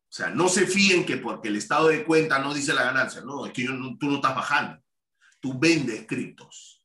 O 0.10 0.12
sea, 0.12 0.32
no 0.32 0.50
se 0.50 0.66
fíen 0.66 1.06
que 1.06 1.18
porque 1.18 1.50
el 1.50 1.58
estado 1.58 1.90
de 1.90 2.04
cuenta 2.04 2.40
no 2.40 2.54
dice 2.54 2.74
la 2.74 2.84
ganancia. 2.84 3.22
No, 3.22 3.46
es 3.46 3.54
que 3.54 3.66
tú 3.66 4.08
no 4.08 4.16
estás 4.16 4.36
bajando. 4.36 4.82
Tú 5.40 5.60
vendes 5.60 6.08
criptos. 6.08 6.84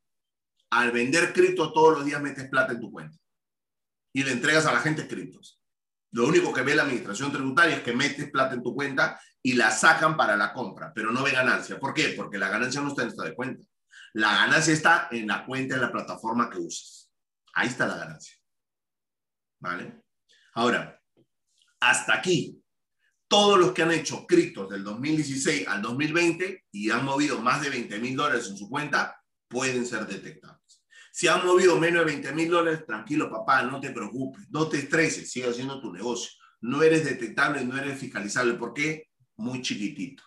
Al 0.70 0.92
vender 0.92 1.32
criptos 1.32 1.72
todos 1.72 1.96
los 1.96 2.04
días 2.04 2.20
metes 2.20 2.48
plata 2.50 2.72
en 2.74 2.80
tu 2.80 2.92
cuenta. 2.92 3.16
Y 4.12 4.22
le 4.22 4.32
entregas 4.32 4.66
a 4.66 4.74
la 4.74 4.80
gente 4.80 5.08
criptos. 5.08 5.58
Lo 6.10 6.28
único 6.28 6.52
que 6.52 6.62
ve 6.62 6.74
la 6.74 6.82
administración 6.82 7.32
tributaria 7.32 7.76
es 7.76 7.82
que 7.82 7.94
metes 7.94 8.30
plata 8.30 8.54
en 8.54 8.62
tu 8.62 8.74
cuenta 8.74 9.18
y 9.42 9.54
la 9.54 9.70
sacan 9.70 10.16
para 10.16 10.36
la 10.36 10.52
compra, 10.52 10.92
pero 10.94 11.10
no 11.10 11.22
ve 11.22 11.32
ganancia. 11.32 11.80
¿Por 11.80 11.94
qué? 11.94 12.10
Porque 12.16 12.38
la 12.38 12.48
ganancia 12.48 12.80
no 12.80 12.88
está 12.88 13.02
en 13.02 13.08
estado 13.08 13.28
de 13.28 13.34
cuenta. 13.34 13.66
La 14.12 14.32
ganancia 14.34 14.72
está 14.72 15.08
en 15.10 15.26
la 15.26 15.44
cuenta, 15.44 15.74
en 15.74 15.80
la 15.80 15.90
plataforma 15.90 16.48
que 16.50 16.58
usas. 16.58 17.10
Ahí 17.54 17.68
está 17.68 17.86
la 17.86 17.96
ganancia. 17.96 18.36
¿Vale? 19.60 20.02
Ahora, 20.54 21.00
hasta 21.80 22.14
aquí, 22.14 22.63
todos 23.34 23.58
los 23.58 23.72
que 23.72 23.82
han 23.82 23.90
hecho 23.90 24.28
criptos 24.28 24.70
del 24.70 24.84
2016 24.84 25.66
al 25.66 25.82
2020 25.82 26.66
y 26.70 26.90
han 26.90 27.04
movido 27.04 27.40
más 27.40 27.60
de 27.62 27.68
20 27.68 27.98
mil 27.98 28.14
dólares 28.14 28.46
en 28.48 28.56
su 28.56 28.70
cuenta, 28.70 29.20
pueden 29.48 29.84
ser 29.84 30.06
detectables. 30.06 30.84
Si 31.10 31.26
han 31.26 31.44
movido 31.44 31.76
menos 31.76 32.06
de 32.06 32.12
20 32.12 32.32
mil 32.32 32.48
dólares, 32.48 32.86
tranquilo 32.86 33.28
papá, 33.28 33.62
no 33.62 33.80
te 33.80 33.90
preocupes, 33.90 34.48
no 34.50 34.68
te 34.68 34.78
estreses, 34.78 35.32
sigue 35.32 35.50
haciendo 35.50 35.80
tu 35.80 35.92
negocio. 35.92 36.30
No 36.60 36.80
eres 36.84 37.04
detectable, 37.04 37.64
no 37.64 37.76
eres 37.76 37.98
fiscalizable. 37.98 38.54
¿Por 38.54 38.72
qué? 38.72 39.08
Muy 39.36 39.62
chiquitito. 39.62 40.22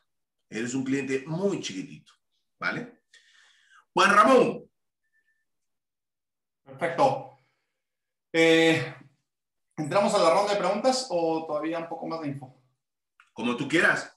Eres 0.50 0.74
un 0.74 0.84
cliente 0.84 1.24
muy 1.28 1.62
chiquitito. 1.62 2.12
¿Vale? 2.60 3.04
Juan 3.94 4.14
Ramón. 4.14 4.70
Perfecto. 6.66 7.38
Eh, 8.34 8.96
¿Entramos 9.78 10.14
a 10.14 10.18
la 10.18 10.30
ronda 10.30 10.52
de 10.52 10.60
preguntas 10.60 11.08
o 11.10 11.46
todavía 11.48 11.80
un 11.80 11.88
poco 11.88 12.06
más 12.06 12.20
de 12.20 12.28
info? 12.28 12.57
Como 13.38 13.56
tú 13.56 13.68
quieras. 13.68 14.14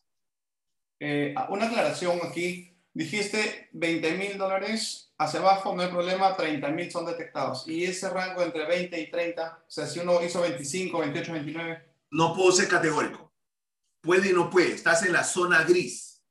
Eh, 0.98 1.34
una 1.48 1.66
aclaración 1.66 2.18
aquí. 2.24 2.66
Dijiste 2.92 3.68
20 3.72 4.16
mil 4.16 4.36
dólares 4.36 5.12
hacia 5.16 5.38
abajo, 5.38 5.76
no 5.76 5.82
hay 5.82 5.88
problema, 5.88 6.36
30 6.36 6.68
mil 6.70 6.90
son 6.90 7.06
detectados. 7.06 7.68
Y 7.68 7.84
ese 7.84 8.10
rango 8.10 8.42
entre 8.42 8.66
20 8.66 9.00
y 9.00 9.08
30, 9.08 9.64
o 9.64 9.70
sea, 9.70 9.86
si 9.86 10.00
uno 10.00 10.20
hizo 10.24 10.40
25, 10.40 10.98
28, 10.98 11.32
29. 11.32 11.94
No 12.10 12.34
puedo 12.34 12.50
ser 12.50 12.66
categórico. 12.66 13.32
Puede 14.00 14.30
y 14.30 14.32
no 14.32 14.50
puede. 14.50 14.72
Estás 14.72 15.04
en 15.04 15.12
la 15.12 15.22
zona 15.22 15.62
gris. 15.62 16.24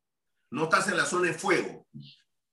No 0.52 0.66
estás 0.66 0.90
en 0.90 0.98
la 0.98 1.06
zona 1.06 1.28
de 1.28 1.34
fuego 1.34 1.88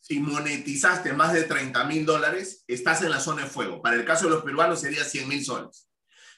si 0.06 0.20
monetizaste 0.20 1.12
más 1.14 1.32
de 1.32 1.42
30 1.42 1.82
mil 1.84 2.06
dólares, 2.06 2.62
estás 2.68 3.02
en 3.02 3.10
la 3.10 3.18
zona 3.18 3.42
de 3.42 3.50
fuego. 3.50 3.82
Para 3.82 3.96
el 3.96 4.04
caso 4.04 4.26
de 4.26 4.30
los 4.30 4.44
peruanos 4.44 4.80
sería 4.80 5.02
100 5.02 5.28
mil 5.28 5.44
soles. 5.44 5.88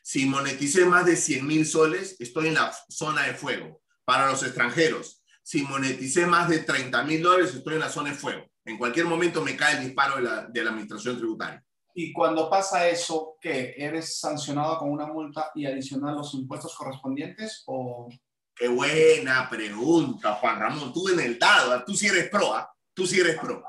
Si 0.02 0.24
moneticé 0.24 0.86
más 0.86 1.04
de 1.04 1.16
100 1.16 1.46
mil 1.46 1.66
soles, 1.66 2.16
estoy 2.18 2.46
en 2.46 2.54
la 2.54 2.74
zona 2.88 3.24
de 3.26 3.34
fuego. 3.34 3.82
Para 4.08 4.30
los 4.30 4.42
extranjeros, 4.42 5.22
si 5.42 5.60
moneticé 5.64 6.24
más 6.24 6.48
de 6.48 6.60
30 6.60 7.02
mil 7.02 7.22
dólares, 7.22 7.54
estoy 7.54 7.74
en 7.74 7.80
la 7.80 7.90
zona 7.90 8.08
de 8.08 8.16
fuego. 8.16 8.42
En 8.64 8.78
cualquier 8.78 9.04
momento 9.04 9.42
me 9.42 9.54
cae 9.54 9.76
el 9.76 9.84
disparo 9.84 10.16
de 10.16 10.22
la, 10.22 10.46
de 10.46 10.64
la 10.64 10.70
administración 10.70 11.18
tributaria. 11.18 11.62
Y 11.92 12.10
cuando 12.10 12.48
pasa 12.48 12.88
eso, 12.88 13.36
¿qué? 13.38 13.74
¿Eres 13.76 14.18
sancionado 14.18 14.78
con 14.78 14.92
una 14.92 15.04
multa 15.04 15.50
y 15.54 15.66
adicional 15.66 16.14
los 16.14 16.32
impuestos 16.32 16.74
correspondientes 16.74 17.64
o...? 17.66 18.08
Qué 18.54 18.68
buena 18.68 19.46
pregunta, 19.50 20.36
Juan 20.36 20.58
Ramón. 20.58 20.90
Tú 20.90 21.10
en 21.10 21.20
el 21.20 21.38
dado, 21.38 21.84
tú 21.84 21.92
sí 21.92 22.06
eres 22.06 22.30
proa. 22.30 22.66
Tú 22.94 23.06
sí 23.06 23.20
eres 23.20 23.38
pro. 23.38 23.62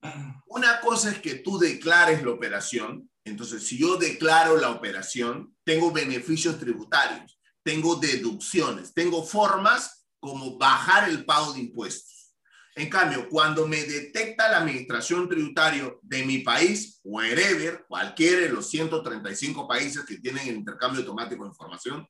Una 0.46 0.80
cosa 0.80 1.10
es 1.10 1.18
que 1.18 1.34
tú 1.34 1.58
declares 1.58 2.22
la 2.22 2.30
operación. 2.30 3.10
Entonces, 3.24 3.66
si 3.66 3.80
yo 3.80 3.96
declaro 3.96 4.56
la 4.58 4.70
operación, 4.70 5.56
tengo 5.64 5.90
beneficios 5.90 6.56
tributarios, 6.60 7.39
tengo 7.62 7.96
deducciones, 7.96 8.94
tengo 8.94 9.24
formas 9.24 10.06
como 10.18 10.58
bajar 10.58 11.08
el 11.08 11.24
pago 11.24 11.52
de 11.52 11.60
impuestos. 11.60 12.34
En 12.76 12.88
cambio, 12.88 13.28
cuando 13.28 13.66
me 13.66 13.82
detecta 13.82 14.50
la 14.50 14.58
administración 14.58 15.28
tributaria 15.28 15.92
de 16.02 16.24
mi 16.24 16.38
país, 16.38 17.00
wherever, 17.02 17.84
cualquiera 17.88 18.42
de 18.42 18.48
los 18.48 18.68
135 18.70 19.66
países 19.66 20.04
que 20.04 20.18
tienen 20.18 20.48
el 20.48 20.56
intercambio 20.56 21.00
automático 21.00 21.42
de 21.42 21.50
información, 21.50 22.06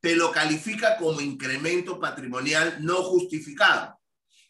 te 0.00 0.14
lo 0.14 0.30
califica 0.30 0.96
como 0.96 1.20
incremento 1.20 1.98
patrimonial 1.98 2.76
no 2.80 3.02
justificado. 3.02 3.98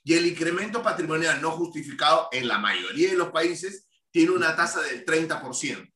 Y 0.03 0.15
el 0.15 0.27
incremento 0.27 0.83
patrimonial 0.83 1.41
no 1.41 1.53
justificado 1.53 2.29
en 2.33 2.47
la 2.47 2.59
mayoría 2.59 3.11
de 3.11 3.17
los 3.17 3.31
países 3.31 3.87
tiene 4.11 4.33
una 4.33 4.55
tasa 4.55 4.81
del 4.83 5.05
30%. 5.05 5.93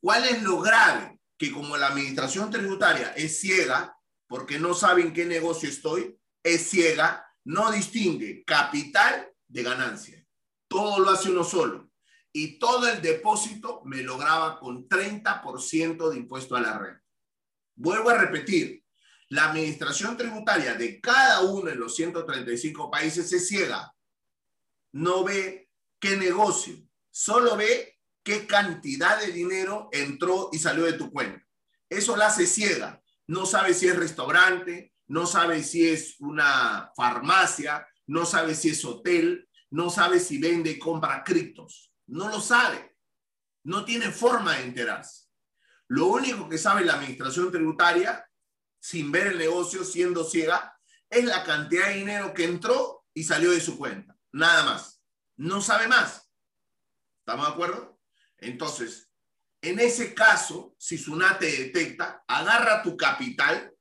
¿Cuál 0.00 0.24
es 0.24 0.42
lo 0.42 0.60
grave? 0.60 1.11
Que 1.42 1.50
como 1.50 1.76
la 1.76 1.88
administración 1.88 2.52
tributaria 2.52 3.14
es 3.16 3.40
ciega, 3.40 3.98
porque 4.28 4.60
no 4.60 4.74
sabe 4.74 5.02
en 5.02 5.12
qué 5.12 5.24
negocio 5.24 5.68
estoy, 5.68 6.16
es 6.40 6.70
ciega, 6.70 7.26
no 7.42 7.72
distingue 7.72 8.44
capital 8.44 9.28
de 9.48 9.62
ganancia. 9.64 10.24
Todo 10.68 11.00
lo 11.00 11.10
hace 11.10 11.32
uno 11.32 11.42
solo. 11.42 11.90
Y 12.32 12.60
todo 12.60 12.88
el 12.88 13.02
depósito 13.02 13.82
me 13.84 14.04
lo 14.04 14.18
graba 14.18 14.60
con 14.60 14.88
30% 14.88 16.10
de 16.10 16.16
impuesto 16.16 16.54
a 16.54 16.60
la 16.60 16.78
renta. 16.78 17.02
Vuelvo 17.74 18.10
a 18.10 18.18
repetir, 18.18 18.84
la 19.30 19.50
administración 19.50 20.16
tributaria 20.16 20.74
de 20.74 21.00
cada 21.00 21.40
uno 21.40 21.70
de 21.70 21.74
los 21.74 21.96
135 21.96 22.88
países 22.88 23.28
se 23.28 23.40
ciega. 23.40 23.92
No 24.92 25.24
ve 25.24 25.68
qué 25.98 26.16
negocio, 26.16 26.76
solo 27.10 27.56
ve 27.56 27.91
qué 28.22 28.46
cantidad 28.46 29.20
de 29.20 29.32
dinero 29.32 29.88
entró 29.92 30.50
y 30.52 30.58
salió 30.58 30.84
de 30.84 30.94
tu 30.94 31.10
cuenta. 31.10 31.44
Eso 31.88 32.16
la 32.16 32.26
hace 32.26 32.46
ciega. 32.46 33.02
No 33.26 33.46
sabe 33.46 33.74
si 33.74 33.88
es 33.88 33.96
restaurante, 33.96 34.94
no 35.06 35.26
sabe 35.26 35.62
si 35.62 35.88
es 35.88 36.16
una 36.20 36.90
farmacia, 36.96 37.86
no 38.06 38.24
sabe 38.24 38.54
si 38.54 38.70
es 38.70 38.84
hotel, 38.84 39.48
no 39.70 39.90
sabe 39.90 40.20
si 40.20 40.38
vende 40.38 40.70
y 40.70 40.78
compra 40.78 41.22
criptos. 41.24 41.92
No 42.06 42.28
lo 42.28 42.40
sabe. 42.40 42.96
No 43.64 43.84
tiene 43.84 44.10
forma 44.10 44.56
de 44.56 44.64
enterarse. 44.64 45.26
Lo 45.88 46.06
único 46.06 46.48
que 46.48 46.58
sabe 46.58 46.84
la 46.84 46.94
administración 46.94 47.52
tributaria, 47.52 48.26
sin 48.80 49.12
ver 49.12 49.28
el 49.28 49.38
negocio, 49.38 49.84
siendo 49.84 50.24
ciega, 50.24 50.78
es 51.08 51.24
la 51.24 51.44
cantidad 51.44 51.88
de 51.88 51.96
dinero 51.96 52.32
que 52.32 52.44
entró 52.44 53.04
y 53.14 53.24
salió 53.24 53.50
de 53.50 53.60
su 53.60 53.76
cuenta. 53.78 54.16
Nada 54.32 54.64
más. 54.64 55.02
No 55.36 55.60
sabe 55.60 55.88
más. 55.88 56.30
¿Estamos 57.20 57.46
de 57.46 57.52
acuerdo? 57.52 57.91
Entonces, 58.42 59.08
en 59.60 59.78
ese 59.78 60.12
caso, 60.14 60.74
si 60.78 60.98
SUNAT 60.98 61.38
te 61.38 61.46
detecta, 61.46 62.24
agarra 62.26 62.82
tu 62.82 62.96
capital, 62.96 63.72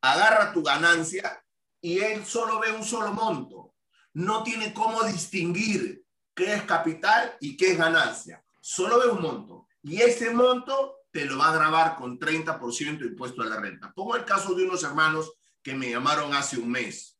agarra 0.00 0.52
tu 0.52 0.62
ganancia 0.62 1.42
y 1.80 1.98
él 1.98 2.24
solo 2.24 2.60
ve 2.60 2.70
un 2.72 2.84
solo 2.84 3.12
monto. 3.12 3.74
No 4.14 4.42
tiene 4.42 4.74
cómo 4.74 5.02
distinguir 5.04 6.04
qué 6.34 6.54
es 6.54 6.62
capital 6.62 7.36
y 7.40 7.56
qué 7.56 7.72
es 7.72 7.78
ganancia. 7.78 8.44
Solo 8.60 9.00
ve 9.00 9.08
un 9.08 9.22
monto. 9.22 9.68
Y 9.82 10.00
ese 10.02 10.30
monto 10.30 10.98
te 11.10 11.24
lo 11.24 11.38
va 11.38 11.50
a 11.50 11.54
grabar 11.54 11.96
con 11.96 12.18
30% 12.18 12.98
de 12.98 13.06
impuesto 13.06 13.42
a 13.42 13.46
la 13.46 13.60
renta. 13.60 13.92
Pongo 13.94 14.16
el 14.16 14.24
caso 14.24 14.54
de 14.54 14.64
unos 14.64 14.82
hermanos 14.82 15.32
que 15.62 15.74
me 15.74 15.90
llamaron 15.90 16.34
hace 16.34 16.58
un 16.58 16.70
mes. 16.70 17.18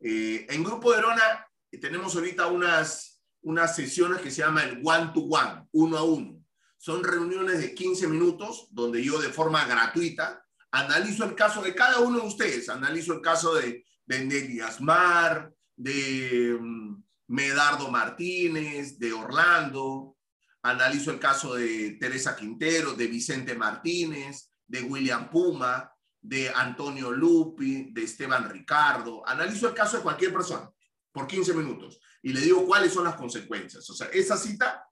Eh, 0.00 0.46
en 0.48 0.64
Grupo 0.64 0.90
Verona 0.90 1.46
tenemos 1.80 2.14
ahorita 2.14 2.46
unas, 2.46 3.11
unas 3.42 3.76
sesiones 3.76 4.20
que 4.20 4.30
se 4.30 4.42
llama 4.42 4.64
el 4.64 4.80
one 4.84 5.10
to 5.12 5.20
one, 5.20 5.66
uno 5.72 5.98
a 5.98 6.04
uno 6.04 6.42
son 6.82 7.04
reuniones 7.04 7.60
de 7.60 7.76
15 7.76 8.08
minutos 8.08 8.66
donde 8.72 9.04
yo 9.04 9.20
de 9.20 9.28
forma 9.28 9.64
gratuita 9.66 10.44
analizo 10.72 11.24
el 11.24 11.36
caso 11.36 11.62
de 11.62 11.76
cada 11.76 12.00
uno 12.00 12.18
de 12.18 12.26
ustedes. 12.26 12.68
Analizo 12.68 13.12
el 13.12 13.20
caso 13.20 13.54
de, 13.54 13.84
de 14.04 14.24
Nelly 14.24 14.58
Asmar, 14.58 15.54
de 15.76 16.58
mm, 16.60 17.04
Medardo 17.28 17.88
Martínez, 17.88 18.98
de 18.98 19.12
Orlando. 19.12 20.16
Analizo 20.60 21.12
el 21.12 21.20
caso 21.20 21.54
de 21.54 21.98
Teresa 22.00 22.34
Quintero, 22.34 22.94
de 22.94 23.06
Vicente 23.06 23.54
Martínez, 23.54 24.50
de 24.66 24.82
William 24.82 25.30
Puma, 25.30 25.88
de 26.20 26.50
Antonio 26.52 27.12
Lupi, 27.12 27.92
de 27.92 28.02
Esteban 28.02 28.50
Ricardo. 28.50 29.22
Analizo 29.24 29.68
el 29.68 29.74
caso 29.74 29.98
de 29.98 30.02
cualquier 30.02 30.32
persona 30.32 30.68
por 31.12 31.28
15 31.28 31.54
minutos 31.54 32.00
y 32.22 32.32
le 32.32 32.40
digo 32.40 32.66
cuáles 32.66 32.92
son 32.92 33.04
las 33.04 33.16
consecuencias. 33.16 33.88
O 33.90 33.94
sea, 33.94 34.08
esa 34.12 34.36
cita 34.36 34.86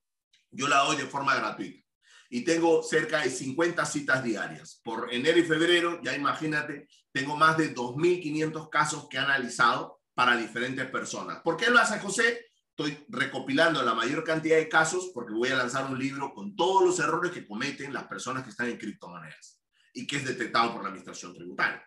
yo 0.51 0.69
la 0.69 0.79
doy 0.79 0.97
de 0.97 1.07
forma 1.07 1.35
gratuita. 1.35 1.87
Y 2.29 2.43
tengo 2.43 2.83
cerca 2.83 3.23
de 3.23 3.31
50 3.31 3.85
citas 3.87 4.23
diarias. 4.23 4.81
Por 4.85 5.13
enero 5.13 5.39
y 5.39 5.43
febrero, 5.43 6.01
ya 6.03 6.15
imagínate, 6.15 6.89
tengo 7.13 7.37
más 7.37 7.57
de 7.57 7.75
2.500 7.75 8.69
casos 8.69 9.09
que 9.09 9.17
he 9.17 9.21
analizado 9.21 10.01
para 10.15 10.37
diferentes 10.37 10.89
personas. 10.91 11.41
¿Por 11.43 11.57
qué 11.57 11.71
lo 11.71 11.79
hace 11.79 11.99
José? 11.99 12.51
Estoy 12.71 13.05
recopilando 13.09 13.83
la 13.83 13.95
mayor 13.95 14.23
cantidad 14.25 14.57
de 14.57 14.69
casos 14.69 15.11
porque 15.13 15.35
voy 15.35 15.49
a 15.49 15.57
lanzar 15.57 15.87
un 15.87 15.99
libro 15.99 16.33
con 16.33 16.55
todos 16.55 16.85
los 16.85 16.99
errores 17.01 17.33
que 17.33 17.47
cometen 17.47 17.93
las 17.93 18.05
personas 18.05 18.45
que 18.45 18.51
están 18.51 18.69
en 18.69 18.79
criptomonedas 18.79 19.61
y 19.93 20.07
que 20.07 20.17
es 20.17 20.25
detectado 20.25 20.73
por 20.73 20.83
la 20.83 20.89
administración 20.89 21.35
tributaria. 21.35 21.85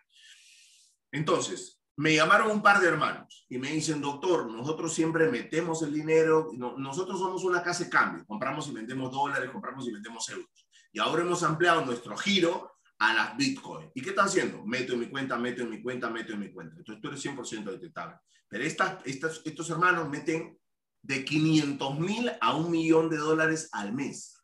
Entonces, 1.10 1.80
me 1.96 2.14
llamaron 2.14 2.50
un 2.50 2.62
par 2.62 2.80
de 2.80 2.88
hermanos 2.88 3.46
y 3.48 3.58
me 3.58 3.70
dicen, 3.70 4.00
doctor, 4.00 4.50
nosotros 4.50 4.92
siempre 4.92 5.30
metemos 5.30 5.82
el 5.82 5.92
dinero, 5.92 6.50
nosotros 6.76 7.18
somos 7.18 7.44
una 7.44 7.62
casa 7.62 7.84
de 7.84 7.90
cambio, 7.90 8.24
compramos 8.26 8.68
y 8.68 8.72
vendemos 8.72 9.12
dólares, 9.12 9.50
compramos 9.50 9.86
y 9.86 9.92
vendemos 9.92 10.28
euros. 10.30 10.68
Y 10.92 10.98
ahora 10.98 11.22
hemos 11.22 11.42
ampliado 11.42 11.84
nuestro 11.84 12.16
giro 12.16 12.72
a 12.98 13.14
las 13.14 13.36
Bitcoin. 13.36 13.90
¿Y 13.94 14.02
qué 14.02 14.10
están 14.10 14.26
haciendo? 14.26 14.64
Meto 14.64 14.94
en 14.94 15.00
mi 15.00 15.06
cuenta, 15.06 15.36
meto 15.36 15.62
en 15.62 15.70
mi 15.70 15.82
cuenta, 15.82 16.10
meto 16.10 16.32
en 16.32 16.40
mi 16.40 16.52
cuenta. 16.52 16.76
Entonces 16.78 17.02
tú 17.02 17.08
eres 17.08 17.24
100% 17.24 17.64
detectable. 17.64 18.16
Pero 18.48 18.64
estas, 18.64 18.98
estas, 19.04 19.42
estos 19.44 19.70
hermanos 19.70 20.08
meten 20.08 20.58
de 21.02 21.24
500 21.24 21.98
mil 21.98 22.30
a 22.40 22.56
un 22.56 22.70
millón 22.70 23.10
de 23.10 23.18
dólares 23.18 23.68
al 23.72 23.92
mes. 23.92 24.40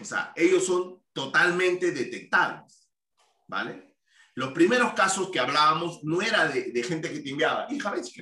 O 0.00 0.04
sea, 0.04 0.32
ellos 0.36 0.66
son 0.66 1.02
totalmente 1.12 1.92
detectables. 1.92 2.90
¿Vale? 3.46 3.93
Los 4.34 4.52
primeros 4.52 4.94
casos 4.94 5.30
que 5.30 5.38
hablábamos 5.38 6.02
no 6.02 6.20
era 6.20 6.48
de, 6.48 6.82
gente 6.82 7.10
que 7.12 7.20
te 7.20 7.30
enviaba, 7.30 7.66
hija, 7.70 7.92
ves. 7.92 8.12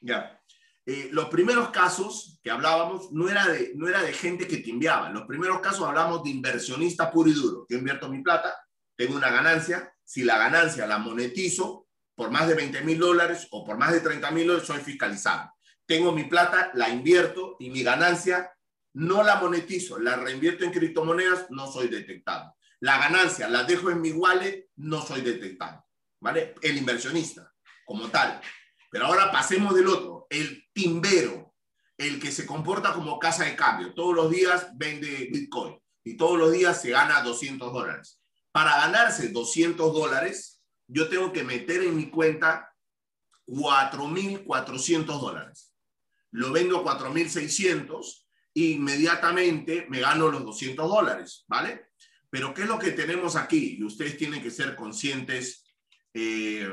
Ya. 0.00 0.38
Eh, 0.84 1.08
los 1.12 1.30
primeros 1.30 1.70
casos 1.70 2.38
que 2.42 2.50
hablábamos 2.50 3.10
no 3.10 3.30
era, 3.30 3.46
de, 3.48 3.72
no 3.74 3.88
era 3.88 4.02
de 4.02 4.12
gente 4.12 4.46
que 4.46 4.58
te 4.58 4.70
enviaba. 4.70 5.08
Los 5.08 5.26
primeros 5.26 5.60
casos 5.60 5.88
hablamos 5.88 6.22
de 6.22 6.30
inversionista 6.30 7.10
puro 7.10 7.30
y 7.30 7.32
duro. 7.32 7.66
Yo 7.70 7.78
invierto 7.78 8.10
mi 8.10 8.22
plata, 8.22 8.54
tengo 8.96 9.16
una 9.16 9.30
ganancia. 9.30 9.90
Si 10.04 10.24
la 10.24 10.36
ganancia 10.36 10.86
la 10.86 10.98
monetizo 10.98 11.86
por 12.14 12.30
más 12.30 12.46
de 12.46 12.54
20 12.54 12.82
mil 12.82 12.98
dólares 12.98 13.48
o 13.50 13.64
por 13.64 13.78
más 13.78 13.92
de 13.92 14.00
30 14.00 14.30
mil 14.30 14.46
dólares, 14.46 14.68
soy 14.68 14.80
fiscalizado. 14.80 15.50
Tengo 15.86 16.12
mi 16.12 16.24
plata, 16.24 16.70
la 16.74 16.90
invierto 16.90 17.56
y 17.58 17.70
mi 17.70 17.82
ganancia 17.82 18.52
no 18.92 19.22
la 19.22 19.36
monetizo, 19.36 19.98
la 19.98 20.16
reinvierto 20.16 20.64
en 20.64 20.70
criptomonedas, 20.70 21.50
no 21.50 21.66
soy 21.66 21.88
detectado 21.88 22.54
la 22.84 22.98
ganancia 22.98 23.48
la 23.48 23.64
dejo 23.64 23.90
en 23.90 24.02
mi 24.02 24.12
wallet, 24.12 24.68
no 24.76 25.00
soy 25.00 25.22
detectado. 25.22 25.82
¿Vale? 26.20 26.54
El 26.60 26.76
inversionista, 26.76 27.50
como 27.86 28.10
tal. 28.10 28.42
Pero 28.90 29.06
ahora 29.06 29.32
pasemos 29.32 29.74
del 29.74 29.88
otro, 29.88 30.26
el 30.28 30.68
timbero, 30.74 31.54
el 31.96 32.20
que 32.20 32.30
se 32.30 32.44
comporta 32.44 32.92
como 32.92 33.18
casa 33.18 33.44
de 33.44 33.56
cambio. 33.56 33.94
Todos 33.94 34.14
los 34.14 34.30
días 34.30 34.68
vende 34.74 35.30
Bitcoin 35.32 35.80
y 36.04 36.18
todos 36.18 36.38
los 36.38 36.52
días 36.52 36.82
se 36.82 36.90
gana 36.90 37.22
200 37.22 37.72
dólares. 37.72 38.20
Para 38.52 38.76
ganarse 38.76 39.30
200 39.30 39.94
dólares, 39.94 40.62
yo 40.86 41.08
tengo 41.08 41.32
que 41.32 41.42
meter 41.42 41.82
en 41.84 41.96
mi 41.96 42.10
cuenta 42.10 42.70
4.400 43.46 45.04
dólares. 45.06 45.74
Lo 46.32 46.52
vendo 46.52 46.80
a 46.80 46.98
4.600 46.98 48.26
e 48.54 48.60
inmediatamente 48.60 49.86
me 49.88 50.00
gano 50.00 50.28
los 50.28 50.44
200 50.44 50.86
dólares, 50.86 51.46
¿vale? 51.48 51.93
Pero 52.34 52.52
¿qué 52.52 52.62
es 52.62 52.68
lo 52.68 52.80
que 52.80 52.90
tenemos 52.90 53.36
aquí? 53.36 53.76
Y 53.78 53.84
ustedes 53.84 54.16
tienen 54.16 54.42
que 54.42 54.50
ser 54.50 54.74
conscientes 54.74 55.64
eh, 56.12 56.68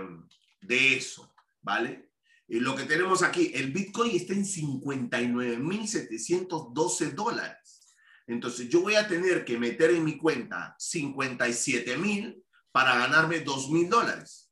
de 0.59 0.97
eso, 0.97 1.35
¿vale? 1.61 2.09
Y 2.47 2.59
lo 2.59 2.75
que 2.75 2.85
tenemos 2.85 3.21
aquí, 3.21 3.51
el 3.53 3.71
Bitcoin 3.71 4.15
está 4.15 4.33
en 4.33 4.43
59.712 4.43 7.11
dólares. 7.11 7.93
Entonces 8.25 8.69
yo 8.69 8.81
voy 8.81 8.95
a 8.95 9.07
tener 9.07 9.45
que 9.45 9.59
meter 9.59 9.91
en 9.91 10.03
mi 10.03 10.17
cuenta 10.17 10.75
57.000 10.79 12.43
para 12.71 12.95
ganarme 12.95 13.45
2.000 13.45 13.87
dólares. 13.87 14.51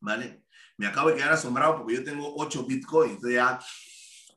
¿Vale? 0.00 0.42
Me 0.78 0.86
acabo 0.86 1.10
de 1.10 1.16
quedar 1.16 1.34
asombrado 1.34 1.76
porque 1.76 1.96
yo 1.96 2.04
tengo 2.04 2.34
8 2.34 2.64
Bitcoins, 2.64 3.20
ya 3.30 3.60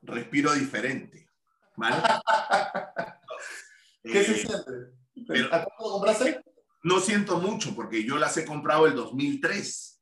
respiro 0.02 0.54
diferente. 0.54 1.30
¿Vale? 1.78 1.96
¿Qué 4.04 4.26
se 4.26 4.36
siente? 4.36 5.00
Pero, 5.28 5.50
compraste? 5.78 6.42
No 6.84 7.00
siento 7.00 7.40
mucho 7.40 7.76
porque 7.76 8.04
yo 8.04 8.18
las 8.18 8.36
he 8.38 8.46
comprado 8.46 8.88
el 8.88 8.96
2003. 8.96 10.02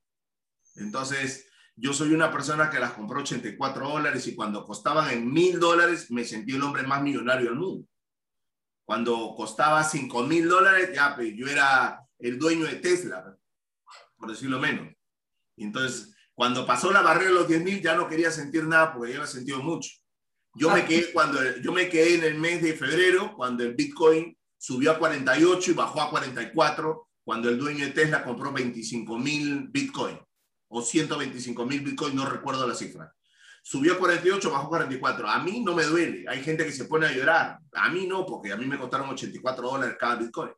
Entonces, 0.75 1.49
yo 1.75 1.93
soy 1.93 2.13
una 2.13 2.31
persona 2.31 2.69
que 2.69 2.79
las 2.79 2.93
compró 2.93 3.21
84 3.21 3.87
dólares 3.87 4.27
y 4.27 4.35
cuando 4.35 4.65
costaban 4.65 5.09
en 5.11 5.31
mil 5.31 5.59
dólares 5.59 6.09
me 6.11 6.23
sentí 6.23 6.55
el 6.55 6.63
hombre 6.63 6.83
más 6.83 7.01
millonario 7.01 7.49
del 7.49 7.59
mundo. 7.59 7.87
Cuando 8.85 9.35
costaba 9.35 9.83
5 9.83 10.23
mil 10.23 10.49
dólares, 10.49 10.91
ya 10.93 11.15
pues, 11.15 11.33
yo 11.35 11.47
era 11.47 12.01
el 12.17 12.39
dueño 12.39 12.65
de 12.65 12.77
Tesla, 12.77 13.37
por 14.17 14.29
decirlo 14.29 14.59
menos. 14.59 14.93
Entonces, 15.57 16.15
cuando 16.33 16.65
pasó 16.65 16.91
la 16.91 17.01
barrera 17.01 17.29
de 17.29 17.35
los 17.35 17.47
10 17.47 17.63
mil, 17.63 17.81
ya 17.81 17.95
no 17.95 18.07
quería 18.07 18.31
sentir 18.31 18.63
nada 18.63 18.93
porque 18.93 19.11
ya 19.11 19.17
había 19.17 19.27
sentido 19.27 19.61
mucho. 19.61 19.91
Yo 20.55 20.71
me, 20.71 20.85
quedé 20.85 21.11
cuando, 21.13 21.39
yo 21.61 21.71
me 21.71 21.87
quedé 21.87 22.15
en 22.15 22.23
el 22.23 22.35
mes 22.35 22.61
de 22.61 22.73
febrero, 22.73 23.35
cuando 23.35 23.63
el 23.63 23.75
Bitcoin 23.75 24.35
subió 24.59 24.91
a 24.91 24.99
48 24.99 25.71
y 25.71 25.73
bajó 25.73 26.01
a 26.01 26.09
44 26.11 27.07
cuando 27.23 27.49
el 27.49 27.57
dueño 27.57 27.85
de 27.85 27.91
Tesla 27.91 28.23
compró 28.23 28.51
25 28.51 29.17
mil 29.17 29.69
Bitcoin 29.69 30.19
o 30.67 30.81
125 30.81 31.65
mil 31.65 31.81
Bitcoin, 31.81 32.15
no 32.15 32.25
recuerdo 32.25 32.67
la 32.67 32.75
cifra. 32.75 33.11
Subió 33.63 33.93
a 33.93 33.97
48, 33.97 34.51
bajó 34.51 34.65
a 34.65 34.69
44. 34.69 35.27
A 35.27 35.39
mí 35.39 35.61
no 35.61 35.75
me 35.75 35.83
duele. 35.83 36.25
Hay 36.27 36.43
gente 36.43 36.65
que 36.65 36.71
se 36.71 36.85
pone 36.85 37.07
a 37.07 37.11
llorar. 37.11 37.59
A 37.73 37.89
mí 37.89 38.07
no, 38.07 38.25
porque 38.25 38.51
a 38.51 38.57
mí 38.57 38.65
me 38.65 38.77
costaron 38.77 39.09
84 39.09 39.69
dólares 39.69 39.95
cada 39.99 40.15
Bitcoin. 40.15 40.51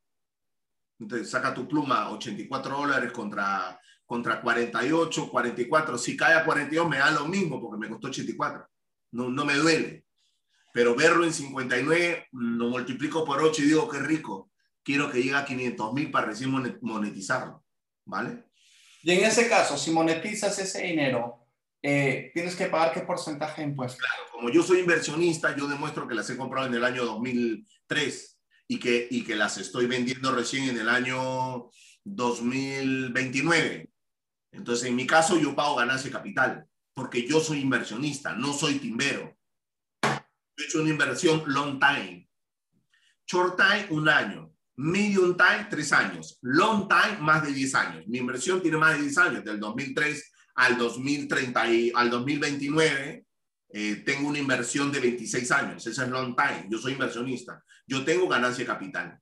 Entonces, 1.00 1.30
saca 1.30 1.54
tu 1.54 1.68
pluma, 1.68 2.12
84 2.12 2.78
dólares 2.78 3.12
contra, 3.12 3.80
contra 4.06 4.42
48, 4.42 5.30
44. 5.30 5.98
Si 5.98 6.16
cae 6.16 6.36
a 6.36 6.46
42, 6.46 6.88
me 6.88 6.98
da 6.98 7.12
lo 7.12 7.26
mismo 7.26 7.60
porque 7.60 7.80
me 7.80 7.90
costó 7.90 8.08
84. 8.08 8.68
No, 9.12 9.30
no 9.30 9.46
me 9.46 9.56
duele. 9.56 10.06
Pero 10.74 10.96
verlo 10.96 11.26
en 11.26 11.34
59, 11.34 12.28
lo 12.32 12.70
multiplico 12.70 13.26
por 13.26 13.42
8 13.42 13.62
y 13.62 13.66
digo, 13.66 13.90
qué 13.90 14.00
rico. 14.00 14.52
Quiero 14.84 15.12
que 15.12 15.22
llegue 15.22 15.36
a 15.36 15.46
500 15.46 15.94
mil 15.94 16.12
para 16.12 16.28
recién 16.28 16.52
monetizarlo. 16.82 17.64
¿Vale? 18.06 18.46
Y 19.04 19.12
en 19.12 19.26
ese 19.26 19.50
caso, 19.50 19.78
si 19.78 19.92
monetizas 19.92 20.58
ese 20.60 20.84
dinero, 20.84 21.48
eh, 21.82 22.32
tienes 22.34 22.56
que 22.56 22.68
pagar 22.68 22.94
qué 22.94 23.02
porcentaje 23.02 23.62
de 23.62 23.70
impuestos. 23.70 24.00
Claro, 24.00 24.24
como 24.32 24.50
yo 24.50 24.62
soy 24.62 24.80
inversionista, 24.80 25.56
yo 25.56 25.68
demuestro 25.68 26.08
que 26.08 26.16
las 26.16 26.30
he 26.30 26.38
comprado 26.38 26.68
en 26.68 26.76
el 26.76 26.84
año 26.84 27.06
2003 27.06 28.40
y 28.68 28.80
que, 28.80 29.08
y 29.10 29.24
que 29.24 29.36
las 29.36 29.58
estoy 29.58 29.88
vendiendo 29.88 30.32
recién 30.34 30.70
en 30.70 30.78
el 30.78 30.90
año 30.90 31.70
2029. 32.04 33.90
Entonces, 34.52 34.88
en 34.88 34.96
mi 34.96 35.08
caso, 35.08 35.40
yo 35.40 35.56
pago 35.56 35.76
ganancia 35.76 36.12
capital, 36.12 36.66
porque 36.94 37.28
yo 37.28 37.40
soy 37.40 37.62
inversionista, 37.62 38.34
no 38.34 38.54
soy 38.54 38.76
timbero. 38.76 39.36
Yo 40.62 40.66
he 40.66 40.68
hecho 40.68 40.82
una 40.82 40.90
inversión 40.90 41.44
long 41.48 41.80
time. 41.80 42.28
Short 43.26 43.58
time, 43.58 43.88
un 43.90 44.08
año. 44.08 44.54
Medium 44.76 45.36
time, 45.36 45.68
tres 45.70 45.92
años. 45.92 46.38
Long 46.42 46.88
time, 46.88 47.18
más 47.20 47.44
de 47.44 47.54
10 47.54 47.76
años. 47.76 48.08
Mi 48.08 48.20
inversión 48.20 48.62
tiene 48.62 48.78
más 48.78 48.96
de 48.96 49.04
10 49.04 49.18
años, 49.18 49.44
del 49.44 49.60
2003 49.60 50.32
al 50.56 50.78
2030 50.78 51.70
y 51.70 51.92
al 51.96 52.10
2029. 52.10 53.26
Eh, 53.74 53.96
tengo 54.06 54.30
una 54.30 54.40
inversión 54.40 54.92
de 54.92 55.00
26 55.00 55.52
años. 55.52 55.88
Esa 55.88 56.04
es 56.04 56.10
long 56.10 56.36
time. 56.36 56.68
Yo 56.70 56.78
soy 56.78 56.94
inversionista. 56.94 57.64
Yo 57.88 58.04
tengo 58.04 58.28
ganancia 58.28 58.66
capital. 58.66 59.20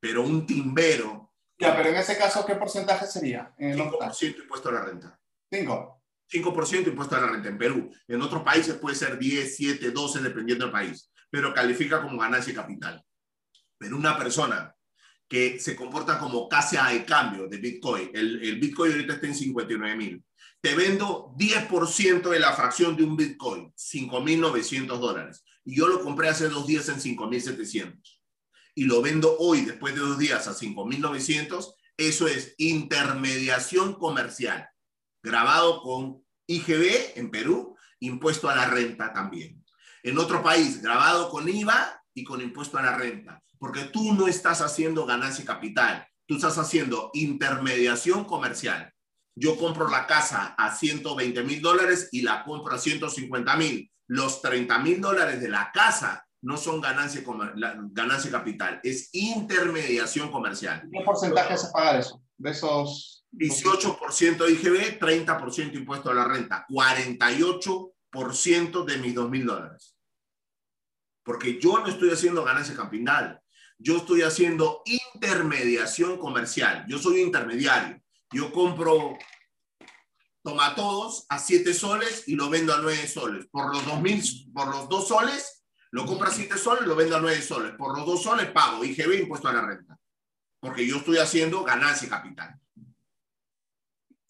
Pero 0.00 0.22
un 0.22 0.46
timbero 0.46 1.32
ya, 1.58 1.76
pero 1.76 1.90
en 1.90 1.96
ese 1.96 2.18
caso, 2.18 2.44
¿qué 2.44 2.56
porcentaje 2.56 3.06
sería? 3.06 3.54
En 3.56 3.78
5% 3.78 4.42
impuesto 4.42 4.68
a 4.68 4.72
la 4.72 4.84
renta. 4.84 5.16
5. 5.52 6.01
5% 6.32 6.88
impuesto 6.88 7.16
a 7.16 7.20
la 7.20 7.28
renta 7.28 7.48
en 7.48 7.58
Perú. 7.58 7.90
En 8.08 8.22
otros 8.22 8.42
países 8.42 8.74
puede 8.76 8.96
ser 8.96 9.18
10, 9.18 9.56
7, 9.56 9.90
12, 9.90 10.20
dependiendo 10.20 10.64
del 10.64 10.72
país, 10.72 11.10
pero 11.30 11.52
califica 11.52 12.00
como 12.00 12.18
ganancia 12.18 12.54
capital. 12.54 13.02
Pero 13.78 13.96
una 13.96 14.16
persona 14.16 14.74
que 15.28 15.58
se 15.58 15.74
comporta 15.74 16.18
como 16.18 16.48
casa 16.48 16.88
de 16.90 17.04
cambio 17.04 17.48
de 17.48 17.58
Bitcoin, 17.58 18.10
el, 18.12 18.42
el 18.42 18.60
Bitcoin 18.60 18.92
ahorita 18.92 19.14
está 19.14 19.26
en 19.26 19.34
59 19.34 19.96
mil, 19.96 20.22
te 20.60 20.74
vendo 20.74 21.34
10% 21.36 22.28
de 22.28 22.38
la 22.38 22.52
fracción 22.52 22.96
de 22.96 23.04
un 23.04 23.16
Bitcoin, 23.16 23.72
5.900 23.72 24.86
dólares, 24.98 25.44
y 25.64 25.76
yo 25.76 25.88
lo 25.88 26.02
compré 26.02 26.28
hace 26.28 26.48
dos 26.48 26.66
días 26.66 26.88
en 26.88 26.96
5.700 26.96 27.98
y 28.74 28.84
lo 28.84 29.02
vendo 29.02 29.36
hoy 29.38 29.62
después 29.62 29.94
de 29.94 30.00
dos 30.00 30.18
días 30.18 30.48
a 30.48 30.54
5.900, 30.54 31.74
eso 31.96 32.26
es 32.26 32.54
intermediación 32.58 33.94
comercial, 33.94 34.68
grabado 35.22 35.82
con 35.82 36.22
IGB 36.46 37.18
en 37.18 37.30
Perú, 37.30 37.76
impuesto 38.00 38.48
a 38.48 38.56
la 38.56 38.66
renta 38.66 39.12
también. 39.12 39.64
En 40.02 40.18
otro 40.18 40.42
país, 40.42 40.82
grabado 40.82 41.30
con 41.30 41.48
IVA 41.48 42.02
y 42.14 42.24
con 42.24 42.40
impuesto 42.40 42.78
a 42.78 42.82
la 42.82 42.96
renta, 42.96 43.42
porque 43.58 43.84
tú 43.84 44.12
no 44.14 44.26
estás 44.26 44.60
haciendo 44.60 45.06
ganancia 45.06 45.44
capital, 45.44 46.06
tú 46.26 46.36
estás 46.36 46.58
haciendo 46.58 47.10
intermediación 47.14 48.24
comercial. 48.24 48.92
Yo 49.34 49.56
compro 49.56 49.88
la 49.88 50.06
casa 50.06 50.54
a 50.58 50.74
120 50.74 51.42
mil 51.44 51.62
dólares 51.62 52.08
y 52.12 52.22
la 52.22 52.44
compro 52.44 52.74
a 52.74 52.78
150 52.78 53.56
mil. 53.56 53.90
Los 54.08 54.42
30 54.42 54.78
mil 54.80 55.00
dólares 55.00 55.40
de 55.40 55.48
la 55.48 55.70
casa 55.72 56.26
no 56.42 56.56
son 56.56 56.80
ganancia, 56.80 57.22
ganancia 57.92 58.30
capital, 58.30 58.80
es 58.82 59.10
intermediación 59.12 60.30
comercial. 60.30 60.82
¿Qué 60.92 61.04
porcentaje 61.04 61.56
se 61.56 61.70
paga 61.70 61.94
de 61.94 62.00
eso? 62.00 62.22
De 62.36 62.50
esos... 62.50 63.21
18% 63.32 64.50
IGB, 64.50 64.98
30% 64.98 65.74
impuesto 65.74 66.10
a 66.10 66.14
la 66.14 66.24
renta, 66.24 66.66
48% 66.68 68.84
de 68.84 68.98
mis 68.98 69.14
2 69.14 69.30
mil 69.30 69.46
dólares. 69.46 69.96
Porque 71.24 71.58
yo 71.58 71.78
no 71.78 71.86
estoy 71.86 72.10
haciendo 72.10 72.44
ganancia 72.44 72.76
capital, 72.76 73.40
yo 73.78 73.96
estoy 73.96 74.20
haciendo 74.22 74.82
intermediación 74.84 76.18
comercial. 76.18 76.84
Yo 76.88 76.98
soy 76.98 77.20
intermediario. 77.20 78.00
Yo 78.30 78.52
compro 78.52 79.16
tomatodos 80.42 81.26
a 81.28 81.38
7 81.38 81.74
soles 81.74 82.28
y 82.28 82.36
lo 82.36 82.48
vendo 82.48 82.74
a 82.74 82.78
9 82.78 83.08
soles. 83.08 83.46
Por 83.50 83.74
los 83.74 83.84
2000, 83.86 84.52
por 84.52 84.68
los 84.68 84.88
2 84.88 85.08
soles 85.08 85.64
lo 85.90 86.06
compro 86.06 86.28
a 86.28 86.30
7 86.30 86.56
soles, 86.56 86.86
lo 86.86 86.96
vendo 86.96 87.16
a 87.16 87.20
9 87.20 87.42
soles. 87.42 87.72
Por 87.72 87.96
los 87.96 88.06
2 88.06 88.22
soles 88.22 88.50
pago 88.50 88.84
IGB, 88.84 89.20
impuesto 89.20 89.48
a 89.48 89.52
la 89.52 89.66
renta. 89.66 89.98
Porque 90.60 90.86
yo 90.86 90.98
estoy 90.98 91.18
haciendo 91.18 91.64
ganancia 91.64 92.08
capital. 92.08 92.61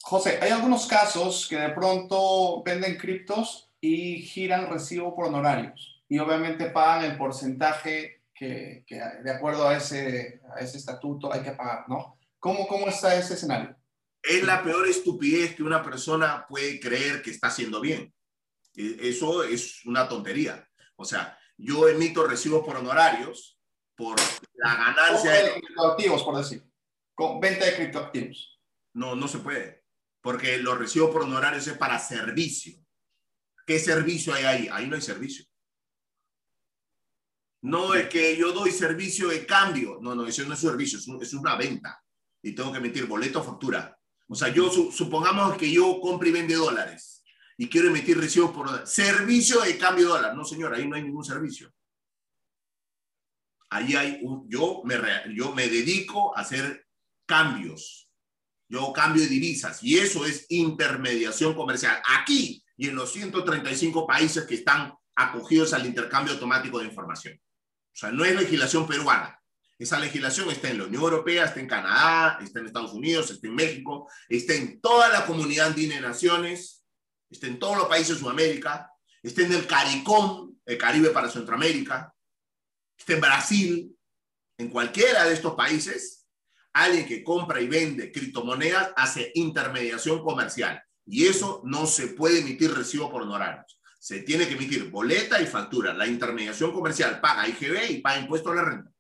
José, 0.03 0.39
hay 0.43 0.51
algunos 0.51 0.87
casos 0.87 1.47
que 1.49 1.57
de 1.57 1.71
pronto 1.71 2.63
venden 2.65 2.99
criptos 2.99 3.71
y 3.81 4.23
giran 4.23 4.69
recibo 4.69 5.15
por 5.15 5.27
honorarios. 5.27 6.03
Y 6.09 6.19
obviamente 6.19 6.71
pagan 6.71 7.05
el 7.05 7.17
porcentaje 7.17 8.23
que, 8.35 8.85
de 9.23 9.31
acuerdo 9.31 9.69
a 9.69 9.77
ese, 9.77 10.41
a 10.55 10.61
ese 10.61 10.79
estatuto 10.79 11.33
hay 11.33 11.43
que 11.43 11.53
pagar, 11.53 11.89
¿no? 11.89 12.19
¿Cómo, 12.41 12.67
¿Cómo 12.67 12.89
está 12.89 13.15
ese 13.15 13.35
escenario? 13.35 13.77
Es 14.21 14.43
la 14.43 14.63
peor 14.63 14.89
estupidez 14.89 15.55
que 15.55 15.63
una 15.63 15.83
persona 15.83 16.45
puede 16.49 16.81
creer 16.81 17.23
que 17.23 17.31
está 17.31 17.49
haciendo 17.49 17.81
bien. 17.81 18.13
E, 18.77 18.97
eso 19.03 19.45
es 19.45 19.85
una 19.87 20.09
tontería. 20.09 20.69
O 20.97 21.05
sea, 21.05 21.39
yo 21.57 21.89
emito 21.89 22.27
recibos 22.27 22.65
por 22.65 22.77
honorarios 22.77 23.59
por 23.95 24.19
la 24.55 24.75
ganancia 24.75 25.31
de 25.31 25.61
criptoactivos, 25.61 26.25
por 26.25 26.37
decir, 26.37 26.65
con 27.15 27.39
venta 27.41 27.65
de 27.65 27.77
criptoactivos. 27.77 28.61
No, 28.95 29.15
no 29.15 29.29
se 29.29 29.39
puede, 29.39 29.82
porque 30.23 30.59
los 30.59 30.79
recibos 30.79 31.11
por 31.11 31.23
honorarios 31.23 31.67
es 31.67 31.77
para 31.77 31.99
servicio. 31.99 32.79
¿Qué 33.67 33.79
servicio 33.79 34.33
hay 34.33 34.45
ahí? 34.45 34.69
Ahí 34.71 34.87
no 34.87 34.95
hay 34.95 35.03
servicio. 35.03 35.45
No 37.63 37.95
es 37.95 38.09
que 38.09 38.37
yo 38.37 38.53
doy 38.53 38.71
servicio 38.71 39.29
de 39.29 39.45
cambio. 39.45 39.99
No, 40.01 40.15
no, 40.15 40.27
eso 40.27 40.45
no 40.45 40.55
es 40.55 40.61
servicio, 40.61 40.99
es, 41.21 41.35
una 41.35 41.57
venta. 41.57 42.03
Y 42.43 42.55
tengo 42.55 42.73
que 42.73 42.79
emitir 42.79 43.07
boleto 43.07 43.41
o 43.41 43.45
factura. 43.45 43.97
O 44.29 44.35
sea, 44.35 44.49
yo 44.49 44.71
supongamos 44.71 45.57
que 45.57 45.71
yo 45.71 46.01
compro 46.01 46.29
y 46.29 46.33
vende 46.33 46.55
dólares 46.55 47.25
y 47.57 47.69
quiero 47.69 47.89
emitir 47.89 48.19
recibos 48.19 48.51
por 48.53 48.87
servicio 48.87 49.61
de 49.61 49.79
cambio 49.79 50.07
de 50.07 50.13
dólar. 50.13 50.35
No, 50.35 50.45
señor, 50.45 50.75
ahí 50.75 50.89
no 50.89 50.97
hay 50.97 51.03
ningún 51.03 51.25
servicio. 51.25 51.73
Ahí 53.71 53.95
hay 53.95 54.19
un, 54.23 54.49
yo 54.49 54.83
me, 54.85 54.97
yo 55.35 55.55
me 55.55 55.69
dedico 55.69 56.37
a 56.37 56.41
hacer 56.41 56.87
cambios. 57.27 58.12
Yo 58.73 58.93
cambio 58.93 59.23
de 59.23 59.29
divisas 59.29 59.83
y 59.83 59.99
eso 59.99 60.25
es 60.25 60.47
intermediación 60.49 61.55
comercial. 61.55 62.01
Aquí 62.09 62.65
y 62.77 62.89
en 62.89 62.97
los 62.97 63.13
135 63.13 64.07
países 64.07 64.45
que 64.45 64.55
están 64.55 64.95
acogidos 65.15 65.75
al 65.75 65.85
intercambio 65.85 66.33
automático 66.33 66.79
de 66.79 66.87
información. 66.87 67.35
O 67.35 67.95
sea, 67.97 68.11
no 68.11 68.25
es 68.25 68.35
legislación 68.35 68.87
peruana. 68.87 69.39
Esa 69.79 69.99
legislación 69.99 70.51
está 70.51 70.71
en 70.71 70.79
la 70.79 70.85
Unión 70.85 71.03
Europea, 71.03 71.45
está 71.45 71.61
en 71.61 71.69
Canadá, 71.69 72.39
está 72.43 72.61
en 72.61 72.67
Estados 72.67 72.93
Unidos, 72.93 73.31
está 73.31 73.47
en 73.47 73.55
México, 73.55 74.09
está 74.29 74.55
en 74.55 74.81
toda 74.81 75.09
la 75.11 75.27
comunidad 75.27 75.67
andina 75.69 75.97
de 75.97 76.01
naciones 76.01 76.83
está 77.33 77.47
en 77.47 77.59
todos 77.59 77.77
los 77.77 77.89
países 77.89 78.15
de 78.15 78.21
Sudamérica, 78.21 78.91
está 79.23 79.43
en 79.43 79.53
el 79.53 79.67
CARICOM, 79.67 80.55
el 80.67 80.79
Caribe 80.79 81.11
para 81.11 81.31
Centroamérica, 81.31 82.15
está 82.97 83.15
en 83.15 83.21
Brasil, 83.21 83.97
en 84.59 84.69
cualquiera 84.69 85.25
de 85.25 85.35
estos 85.35 85.55
países, 85.55 86.22
alguien 86.73 87.07
que 87.07 87.23
compra 87.23 87.61
y 87.61 87.69
vende 87.69 88.13
criptomonedas 88.13 88.93
hace 88.97 89.31
intermediación 89.35 90.23
comercial 90.23 90.83
y 91.07 91.27
eso 91.27 91.63
no 91.65 91.87
se 91.87 92.09
puede 92.09 92.41
emitir 92.41 92.73
recibo 92.73 93.11
por 93.11 93.23
honorarios. 93.23 93.79
Se 93.99 94.21
tiene 94.21 94.49
que 94.49 94.55
emitir 94.55 94.91
boleta 94.91 95.41
y 95.41 95.47
factura. 95.47 95.95
La 95.95 96.07
intermediación 96.07 96.73
comercial 96.73 97.21
paga 97.21 97.49
IGB 97.49 97.91
y 97.91 97.99
paga 97.99 98.21
impuesto 98.21 98.51
a 98.51 98.57
la 98.57 98.65
renta. 98.65 98.91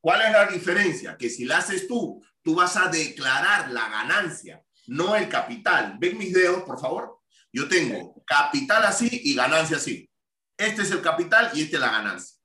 ¿Cuál 0.00 0.22
es 0.22 0.32
la 0.32 0.46
diferencia? 0.46 1.16
Que 1.16 1.28
si 1.28 1.44
la 1.44 1.58
haces 1.58 1.86
tú, 1.86 2.24
tú 2.42 2.54
vas 2.54 2.76
a 2.76 2.88
declarar 2.88 3.70
la 3.70 3.88
ganancia, 3.88 4.62
no 4.86 5.14
el 5.16 5.28
capital. 5.28 5.96
¿Ven 5.98 6.18
mis 6.18 6.32
dedos, 6.32 6.62
por 6.62 6.80
favor? 6.80 7.20
Yo 7.52 7.68
tengo 7.68 8.22
capital 8.26 8.84
así 8.84 9.08
y 9.24 9.34
ganancia 9.34 9.76
así. 9.76 10.08
Este 10.56 10.82
es 10.82 10.90
el 10.90 11.00
capital 11.00 11.50
y 11.54 11.62
esta 11.62 11.76
es 11.76 11.80
la 11.80 11.90
ganancia. 11.90 12.36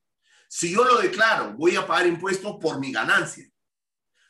Si 0.47 0.71
yo 0.71 0.83
lo 0.83 0.99
declaro, 0.99 1.53
voy 1.53 1.75
a 1.75 1.85
pagar 1.85 2.05
impuestos 2.05 2.57
por 2.61 2.79
mi 2.79 2.91
ganancia. 2.91 3.47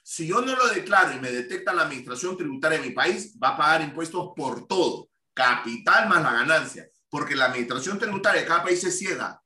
Si 0.03 0.27
yo 0.27 0.41
no 0.41 0.55
lo 0.55 0.67
declaro 0.67 1.13
y 1.13 1.19
me 1.19 1.31
detecta 1.31 1.73
la 1.73 1.83
administración 1.83 2.37
tributaria 2.37 2.79
de 2.79 2.89
mi 2.89 2.93
país, 2.93 3.35
va 3.41 3.49
a 3.49 3.57
pagar 3.57 3.81
impuestos 3.81 4.31
por 4.35 4.67
todo, 4.67 5.09
capital 5.33 6.09
más 6.09 6.21
la 6.21 6.33
ganancia, 6.33 6.87
porque 7.09 7.35
la 7.35 7.45
administración 7.45 7.97
tributaria 7.97 8.41
de 8.41 8.47
cada 8.47 8.63
país 8.63 8.83
es 8.83 8.99
ciega. 8.99 9.41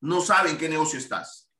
No 0.00 0.20
sabe 0.20 0.50
en 0.50 0.58
qué 0.58 0.68
negocio 0.68 0.98
estás. 0.98 1.50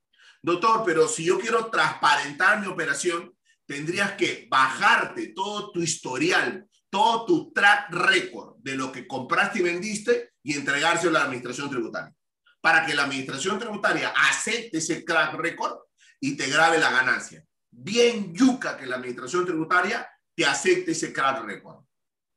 Doctor, 0.42 0.82
pero 0.86 1.06
si 1.08 1.24
yo 1.24 1.38
quiero 1.38 1.66
transparentar 1.66 2.60
mi 2.60 2.66
operación, 2.66 3.36
tendrías 3.66 4.12
que 4.12 4.48
bajarte 4.50 5.34
todo 5.34 5.70
tu 5.72 5.82
historial 5.82 6.68
todo 6.90 7.26
tu 7.26 7.52
track 7.52 7.90
record 7.90 8.56
de 8.58 8.74
lo 8.74 8.90
que 8.90 9.06
compraste 9.06 9.58
y 9.58 9.62
vendiste 9.62 10.32
y 10.42 10.54
entregárselo 10.54 11.10
a 11.10 11.20
la 11.20 11.24
administración 11.26 11.70
tributaria. 11.70 12.14
Para 12.60 12.84
que 12.86 12.94
la 12.94 13.04
administración 13.04 13.58
tributaria 13.58 14.12
acepte 14.16 14.78
ese 14.78 15.02
track 15.02 15.34
record 15.34 15.78
y 16.20 16.36
te 16.36 16.48
grabe 16.48 16.78
la 16.78 16.90
ganancia. 16.90 17.44
Bien 17.80 18.34
yuca 18.34 18.76
que 18.76 18.86
la 18.86 18.96
administración 18.96 19.46
tributaria 19.46 20.04
te 20.34 20.44
acepte 20.44 20.90
ese 20.90 21.08
track 21.08 21.44
record. 21.44 21.84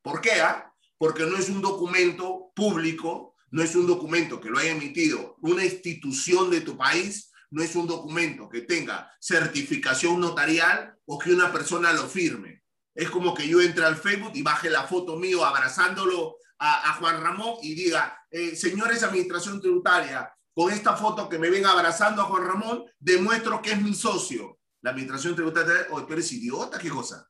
¿Por 0.04 0.22
qué? 0.22 0.40
Ah? 0.40 0.72
Porque 1.00 1.24
no 1.24 1.36
es 1.36 1.50
un 1.50 1.64
documento 1.64 2.52
público, 2.56 3.36
no 3.50 3.64
es 3.64 3.76
un 3.76 3.88
documento 3.88 4.40
que 4.40 4.52
lo 4.52 4.60
haya 4.60 4.70
emitido 4.70 5.38
una 5.42 5.66
institución 5.66 6.52
de 6.52 6.62
tu 6.62 6.78
país, 6.78 7.32
no 7.50 7.64
es 7.64 7.76
un 7.76 7.88
documento 7.88 8.50
que 8.50 8.62
tenga 8.62 9.12
certificación 9.20 10.20
notarial 10.20 10.96
o 11.06 11.18
que 11.18 11.34
una 11.34 11.52
persona 11.52 11.92
lo 11.92 12.08
firme 12.08 12.64
Es 12.94 13.10
como 13.10 13.34
que 13.34 13.48
yo 13.48 13.62
entre 13.62 13.84
al 13.84 13.98
Facebook 13.98 14.34
y 14.36 14.44
baje 14.44 14.70
la 14.70 14.84
foto 14.84 15.18
mío 15.18 15.44
abrazándolo 15.44 16.36
a, 16.60 16.94
Juan 17.00 17.20
Ramón 17.20 17.56
y 17.64 17.74
diga, 17.74 18.16
eh, 18.30 18.56
señores 18.56 19.02
Administración 19.02 19.60
Tributaria, 19.60 20.32
con 20.54 20.72
esta 20.72 20.96
foto 20.96 21.28
que 21.28 21.40
me 21.40 21.50
ven 21.50 21.66
abrazando 21.66 22.22
a 22.22 22.26
Juan 22.26 22.46
Ramón, 22.46 22.86
demuestro 23.00 23.60
que 23.60 23.72
es 23.72 23.82
mi 23.82 23.96
socio. 23.96 24.60
La 24.82 24.92
Administración 24.92 25.36
Tributaria, 25.36 25.88
oh, 25.92 26.06
tú 26.06 26.14
eres 26.14 26.32
idiota, 26.32 26.80
¿qué 26.80 26.90
cosa? 26.90 27.30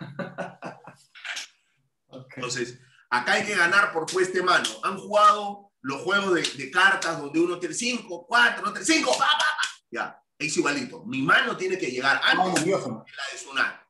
Entonces, 2.36 2.78
acá 3.10 3.32
hay 3.34 3.46
que 3.46 3.54
ganar 3.54 3.92
por 3.92 4.06
puesta 4.06 4.42
mano. 4.42 4.68
Han 4.82 4.98
jugado 4.98 5.72
los 5.82 6.02
juegos 6.02 6.34
de, 6.56 6.70
cartas 6.70 7.20
donde 7.20 7.40
uno 7.40 7.58
tiene 7.58 7.74
cinco, 7.74 8.26
cuatro, 8.26 8.72
tres, 8.72 8.86
cinco, 8.86 9.16
ya, 9.90 10.20
es 10.38 10.56
igualito. 10.56 11.04
Mi 11.04 11.22
mano 11.22 11.56
tiene 11.56 11.78
que 11.78 11.90
llegar 11.90 12.20
antes 12.22 12.64
de 12.64 12.70
la 12.70 12.78
de 12.78 13.38
Sunar. 13.38 13.86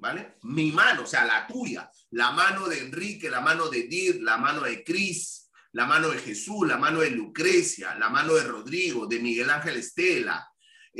¿Vale? 0.00 0.36
Mi 0.42 0.70
mano, 0.70 1.02
o 1.02 1.06
sea, 1.06 1.24
la 1.24 1.46
tuya, 1.46 1.90
la 2.10 2.30
mano 2.30 2.68
de 2.68 2.78
Enrique, 2.78 3.28
la 3.28 3.40
mano 3.40 3.68
de 3.68 3.82
Dir, 3.82 4.22
la 4.22 4.36
mano 4.36 4.60
de 4.60 4.84
Cris, 4.84 5.50
la 5.72 5.86
mano 5.86 6.08
de 6.10 6.18
Jesús, 6.18 6.66
la 6.68 6.78
mano 6.78 7.00
de 7.00 7.10
Lucrecia, 7.10 7.96
la 7.96 8.08
mano 8.08 8.34
de 8.34 8.44
Rodrigo, 8.44 9.06
de 9.06 9.18
Miguel 9.18 9.50
Ángel 9.50 9.76
Estela, 9.76 10.48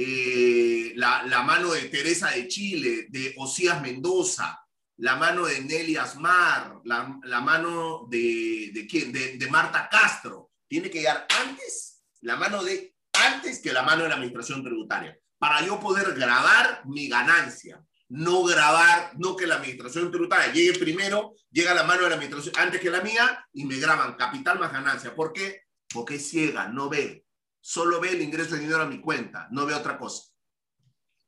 eh, 0.00 0.92
la, 0.94 1.42
mano 1.42 1.72
de 1.72 1.88
Teresa 1.88 2.30
de 2.30 2.46
Chile, 2.46 3.06
de 3.08 3.34
Osías 3.36 3.82
Mendoza, 3.82 4.64
la 4.98 5.16
mano 5.16 5.46
de 5.46 5.60
Nelly 5.60 5.96
Asmar, 5.96 6.80
la, 6.84 7.40
mano? 7.40 8.06
De, 8.08 8.70
de, 8.72 9.48
Marta 9.50 9.88
Castro. 9.90 10.52
Tiene 10.68 10.88
que 10.88 10.98
llegar 10.98 11.26
antes, 11.40 12.04
la 12.20 12.36
mano 12.36 12.62
de 12.62 12.94
antes 13.12 13.58
que 13.58 13.72
la 13.72 13.82
mano 13.82 14.04
de 14.04 14.10
la 14.10 14.14
administración 14.14 14.62
tributaria, 14.62 15.18
para 15.36 15.66
yo 15.66 15.80
poder 15.80 16.14
grabar 16.14 16.82
mi 16.84 17.08
ganancia. 17.08 17.82
No 18.08 18.44
grabar, 18.44 19.14
no 19.18 19.34
que 19.34 19.48
la 19.48 19.56
administración 19.56 20.12
tributaria 20.12 20.52
llegue 20.52 20.78
primero, 20.78 21.34
llega 21.50 21.74
la 21.74 21.82
mano 21.82 22.04
de 22.04 22.10
la 22.10 22.14
administración 22.14 22.54
antes 22.56 22.80
que 22.80 22.88
la 22.88 23.00
mía 23.00 23.44
y 23.52 23.64
me 23.64 23.78
graban 23.78 24.14
capital 24.14 24.60
más 24.60 24.72
ganancia. 24.72 25.12
¿Por 25.12 25.32
qué? 25.32 25.62
Porque 25.92 26.14
es 26.14 26.30
ciega, 26.30 26.68
no 26.68 26.88
ve. 26.88 27.24
Solo 27.68 28.00
ve 28.00 28.12
el 28.12 28.22
ingreso 28.22 28.54
de 28.54 28.62
dinero 28.62 28.80
a 28.80 28.86
mi 28.86 28.98
cuenta, 28.98 29.46
no 29.50 29.66
ve 29.66 29.74
otra 29.74 29.98
cosa. 29.98 30.22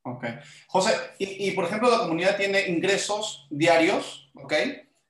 Ok. 0.04 0.24
José, 0.68 0.94
y, 1.18 1.50
por 1.50 1.66
ejemplo, 1.66 1.90
la 1.90 1.98
comunidad 1.98 2.38
tiene 2.38 2.66
ingresos 2.66 3.46
diarios, 3.50 4.32
¿ok? 4.32 4.54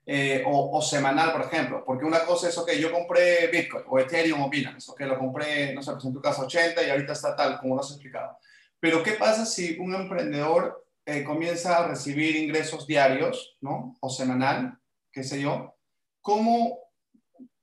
Eh, 0.06 0.42
o, 0.44 0.82
semanal, 0.82 1.30
por 1.30 1.42
ejemplo, 1.42 1.84
porque 1.86 2.04
una 2.04 2.24
cosa 2.24 2.48
es, 2.48 2.58
ok, 2.58 2.72
yo 2.72 2.90
compré 2.90 3.46
Bitcoin 3.46 3.84
o 3.86 4.00
Ethereum 4.00 4.42
o 4.42 4.50
Binance, 4.50 4.90
ok, 4.90 5.02
lo 5.02 5.20
compré, 5.20 5.72
no 5.72 5.84
sé, 5.84 5.92
pues 5.92 6.04
en 6.04 6.14
tu 6.14 6.20
caso 6.20 6.42
80 6.42 6.82
y 6.82 6.90
ahorita 6.90 7.12
está 7.12 7.36
tal, 7.36 7.60
como 7.60 7.76
lo 7.76 7.82
has 7.82 7.92
explicado. 7.92 8.36
Pero, 8.80 9.00
¿qué 9.04 9.12
pasa 9.12 9.46
si 9.46 9.78
un 9.78 9.94
emprendedor 9.94 10.84
eh, 11.06 11.22
comienza 11.22 11.76
a 11.78 11.86
recibir 11.86 12.34
ingresos 12.34 12.88
diarios, 12.88 13.56
¿no? 13.60 13.94
O 14.00 14.10
semanal, 14.10 14.76
qué 15.12 15.22
sé 15.22 15.40
yo. 15.40 15.76
¿Cómo, 16.20 16.89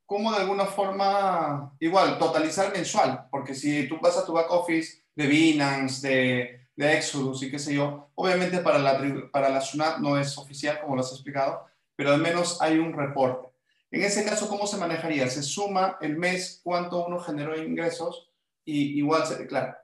¿Cómo 0.08 0.32
de 0.32 0.40
alguna 0.40 0.66
forma, 0.66 1.76
igual, 1.80 2.18
totalizar 2.18 2.74
mensual? 2.74 3.28
Porque 3.30 3.54
si 3.54 3.88
tú 3.88 4.00
vas 4.02 4.18
a 4.18 4.26
tu 4.26 4.34
back 4.34 4.50
office 4.50 5.04
de 5.14 5.28
Binance, 5.28 6.08
de 6.08 6.68
de 6.78 6.96
Exodus 6.96 7.42
y 7.44 7.52
qué 7.52 7.60
sé 7.60 7.74
yo. 7.74 8.12
Obviamente 8.16 8.60
para 8.60 8.78
la, 8.78 9.30
para 9.32 9.50
la 9.50 9.60
SUNAT 9.60 9.98
no 9.98 10.18
es 10.18 10.38
oficial, 10.38 10.80
como 10.80 10.96
lo 10.96 11.02
has 11.02 11.12
explicado, 11.12 11.66
pero 11.96 12.14
al 12.14 12.22
menos 12.22 12.62
hay 12.62 12.78
un 12.78 12.94
reporte. 12.94 13.50
En 13.90 14.04
ese 14.04 14.24
caso, 14.24 14.48
¿cómo 14.48 14.68
se 14.68 14.78
manejaría? 14.78 15.28
Se 15.28 15.42
suma 15.42 15.98
el 16.02 16.18
mes 16.18 16.62
cuánto 16.64 17.06
uno 17.06 17.20
generó 17.20 17.58
ingresos 17.62 18.32
y 18.64 19.00
igual 19.00 19.26
se 19.26 19.38
declara. 19.38 19.84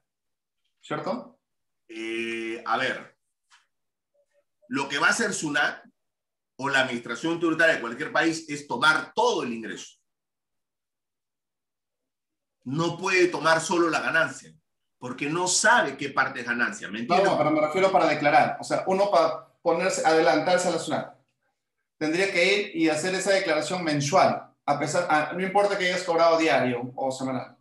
¿Cierto? 0.82 1.40
Eh, 1.88 2.62
a 2.66 2.78
ver, 2.78 3.18
lo 4.68 4.88
que 4.88 5.00
va 5.00 5.08
a 5.08 5.12
hacer 5.12 5.34
SUNAT 5.34 5.84
o 6.58 6.70
la 6.70 6.82
administración 6.82 7.40
tributaria 7.40 7.76
de 7.76 7.82
cualquier 7.82 8.12
país 8.12 8.48
es 8.50 8.68
tomar 8.68 9.14
todo 9.16 9.44
el 9.44 9.54
ingreso. 9.54 9.98
No 12.64 12.98
puede 12.98 13.28
tomar 13.28 13.62
solo 13.62 13.90
la 13.90 14.00
ganancia 14.02 14.54
porque 15.04 15.30
no 15.30 15.50
sabe 15.50 15.98
qué 15.98 16.12
parte 16.12 16.40
es 16.40 16.46
ganancia. 16.46 16.88
¿Me 16.88 17.00
entiendes? 17.00 17.30
No, 17.30 17.38
pero 17.38 17.52
me 17.52 17.60
refiero 17.60 17.92
para 17.92 18.08
declarar. 18.08 18.56
O 18.62 18.64
sea, 18.64 18.86
uno 18.88 19.12
para 19.12 19.50
ponerse, 19.62 20.02
adelantarse 20.06 20.70
a 20.70 20.72
la 20.72 20.80
SUNAT, 20.80 21.18
tendría 21.98 22.32
que 22.32 22.58
ir 22.58 22.72
y 22.74 22.88
hacer 22.88 23.14
esa 23.14 23.32
declaración 23.32 23.84
mensual, 23.84 24.50
a 24.66 24.80
pesar, 24.80 25.36
no 25.36 25.44
importa 25.44 25.78
que 25.78 25.88
hayas 25.88 26.04
cobrado 26.04 26.38
diario 26.38 26.94
o 26.96 27.12
semanal. 27.12 27.58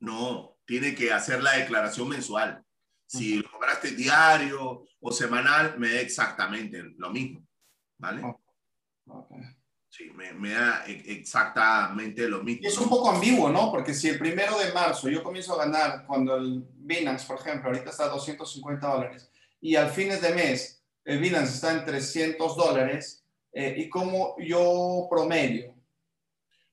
No, 0.00 0.58
tiene 0.66 0.94
que 0.94 1.10
hacer 1.10 1.42
la 1.42 1.52
declaración 1.52 2.10
mensual. 2.10 2.62
Si 3.06 3.38
lo 3.38 3.50
cobraste 3.50 3.92
diario 3.92 4.84
o 5.00 5.10
semanal, 5.10 5.78
me 5.78 5.88
da 5.88 6.00
exactamente 6.00 6.82
lo 6.98 7.08
mismo. 7.08 7.42
¿Vale? 7.96 8.22
Okay. 9.06 9.38
Sí, 9.92 10.10
me, 10.10 10.50
da 10.54 10.84
e, 10.86 11.02
exactamente 11.12 12.26
lo 12.26 12.42
mismo. 12.42 12.66
Es 12.66 12.78
un 12.78 12.88
poco 12.88 13.10
ambiguo, 13.10 13.50
¿no? 13.50 13.70
Porque 13.70 13.92
si 13.92 14.08
el 14.08 14.18
primero 14.18 14.58
de 14.58 14.72
marzo 14.72 15.10
yo 15.10 15.22
comienzo 15.22 15.52
a 15.52 15.66
ganar 15.66 16.06
cuando 16.06 16.34
el 16.34 16.64
Binance, 16.76 17.26
por 17.26 17.38
ejemplo, 17.38 17.68
ahorita 17.68 17.90
está 17.90 18.04
a 18.04 18.08
250 18.08 18.86
dólares, 18.86 19.30
y 19.60 19.76
al 19.76 19.90
fines 19.90 20.22
de 20.22 20.34
mes 20.34 20.82
el 21.04 21.18
Binance 21.18 21.52
está 21.52 21.72
en 21.74 21.84
300 21.84 22.56
dólares, 22.56 23.22
eh, 23.52 23.74
¿y 23.76 23.90
cómo 23.90 24.34
yo 24.38 25.08
promedio? 25.10 25.74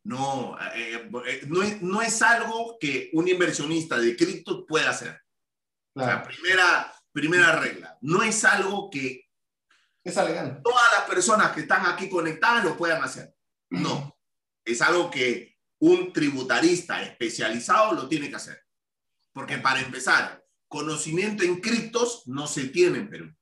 No, 0.06 0.58
eh, 0.74 0.94
eh, 0.94 1.10
no, 1.46 1.62
es, 1.62 1.82
no, 1.82 2.02
es, 2.02 2.22
algo 2.22 2.78
que 2.80 3.10
un 3.12 3.28
inversionista 3.28 3.98
de 3.98 4.16
cripto 4.16 4.66
pueda 4.66 4.92
hacer. 4.92 5.20
La 5.94 6.24
primera, 6.24 6.94
primera 7.12 7.60
regla, 7.60 7.98
no 8.00 8.24
es 8.24 8.46
algo 8.46 8.90
que 8.90 9.29
es 10.10 10.16
legal. 10.16 10.62
Todas 10.64 10.86
las 10.98 11.08
personas 11.08 11.52
que 11.52 11.62
están 11.62 11.86
aquí 11.86 12.10
conectadas 12.10 12.64
lo 12.64 12.78
puedan 12.78 13.04
hacer. 13.04 13.34
No. 13.70 14.18
Es 14.66 14.82
algo 14.82 15.10
que 15.10 15.58
un 15.80 16.12
tributarista 16.12 17.02
especializado 17.02 17.94
lo 17.94 18.08
tiene 18.08 18.30
que 18.30 18.36
hacer. 18.36 18.62
Porque 19.34 19.58
para 19.58 19.80
empezar, 19.80 20.44
conocimiento 20.68 21.44
en 21.44 21.60
criptos 21.60 22.24
no 22.26 22.48
se 22.48 22.68
tiene 22.68 23.00
en 23.00 23.10
Perú. 23.10 23.36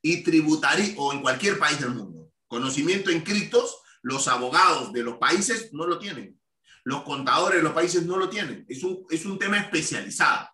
Y 0.00 0.22
tributaría, 0.22 0.94
o 0.96 1.12
en 1.12 1.22
cualquier 1.22 1.58
país 1.58 1.80
del 1.80 1.90
mundo. 1.90 2.32
Conocimiento 2.48 3.10
en 3.10 3.22
criptos, 3.22 3.82
los 4.02 4.26
abogados 4.28 4.92
de 4.92 5.02
los 5.02 5.18
países 5.18 5.72
no 5.72 5.86
lo 5.86 5.98
tienen. 5.98 6.40
Los 6.84 7.02
contadores 7.02 7.58
de 7.58 7.62
los 7.62 7.72
países 7.72 8.04
no 8.04 8.16
lo 8.16 8.28
tienen. 8.28 8.66
Es 8.68 8.82
un, 8.82 9.06
es 9.10 9.24
un 9.24 9.38
tema 9.38 9.58
especializado. 9.58 10.48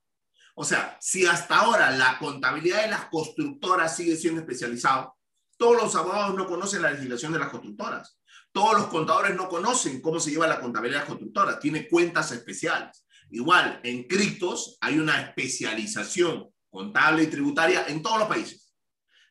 O 0.55 0.65
sea, 0.65 0.99
si 1.01 1.25
hasta 1.25 1.61
ahora 1.61 1.91
la 1.93 2.19
contabilidad 2.19 2.83
de 2.83 2.91
las 2.91 3.07
constructoras 3.07 3.97
sigue 3.97 4.17
siendo 4.17 4.41
especializado, 4.41 5.17
todos 5.59 5.83
los 5.83 5.95
abogados 5.97 6.35
no 6.35 6.47
conocen 6.47 6.83
la 6.83 6.93
legislación 6.93 7.33
de 7.33 7.41
las 7.41 7.51
constructoras. 7.51 8.19
Todos 8.53 8.79
los 8.79 8.87
contadores 8.87 9.37
no 9.37 9.49
conocen 9.49 10.01
cómo 10.01 10.21
se 10.21 10.31
lleva 10.31 10.47
la 10.47 10.61
contabilidad 10.61 11.01
de 11.01 11.01
las 11.01 11.09
constructoras. 11.09 11.61
Tiene 11.61 11.89
cuentas 11.89 12.33
especiales. 12.33 13.05
Igual, 13.31 13.81
en 13.83 14.05
criptos 14.05 14.79
hay 14.81 14.99
una 14.99 15.21
especialización 15.21 16.49
contable 16.71 17.25
y 17.25 17.27
tributaria 17.27 17.87
en 17.89 18.03
todos 18.03 18.21
los 18.21 18.29
países. 18.29 18.73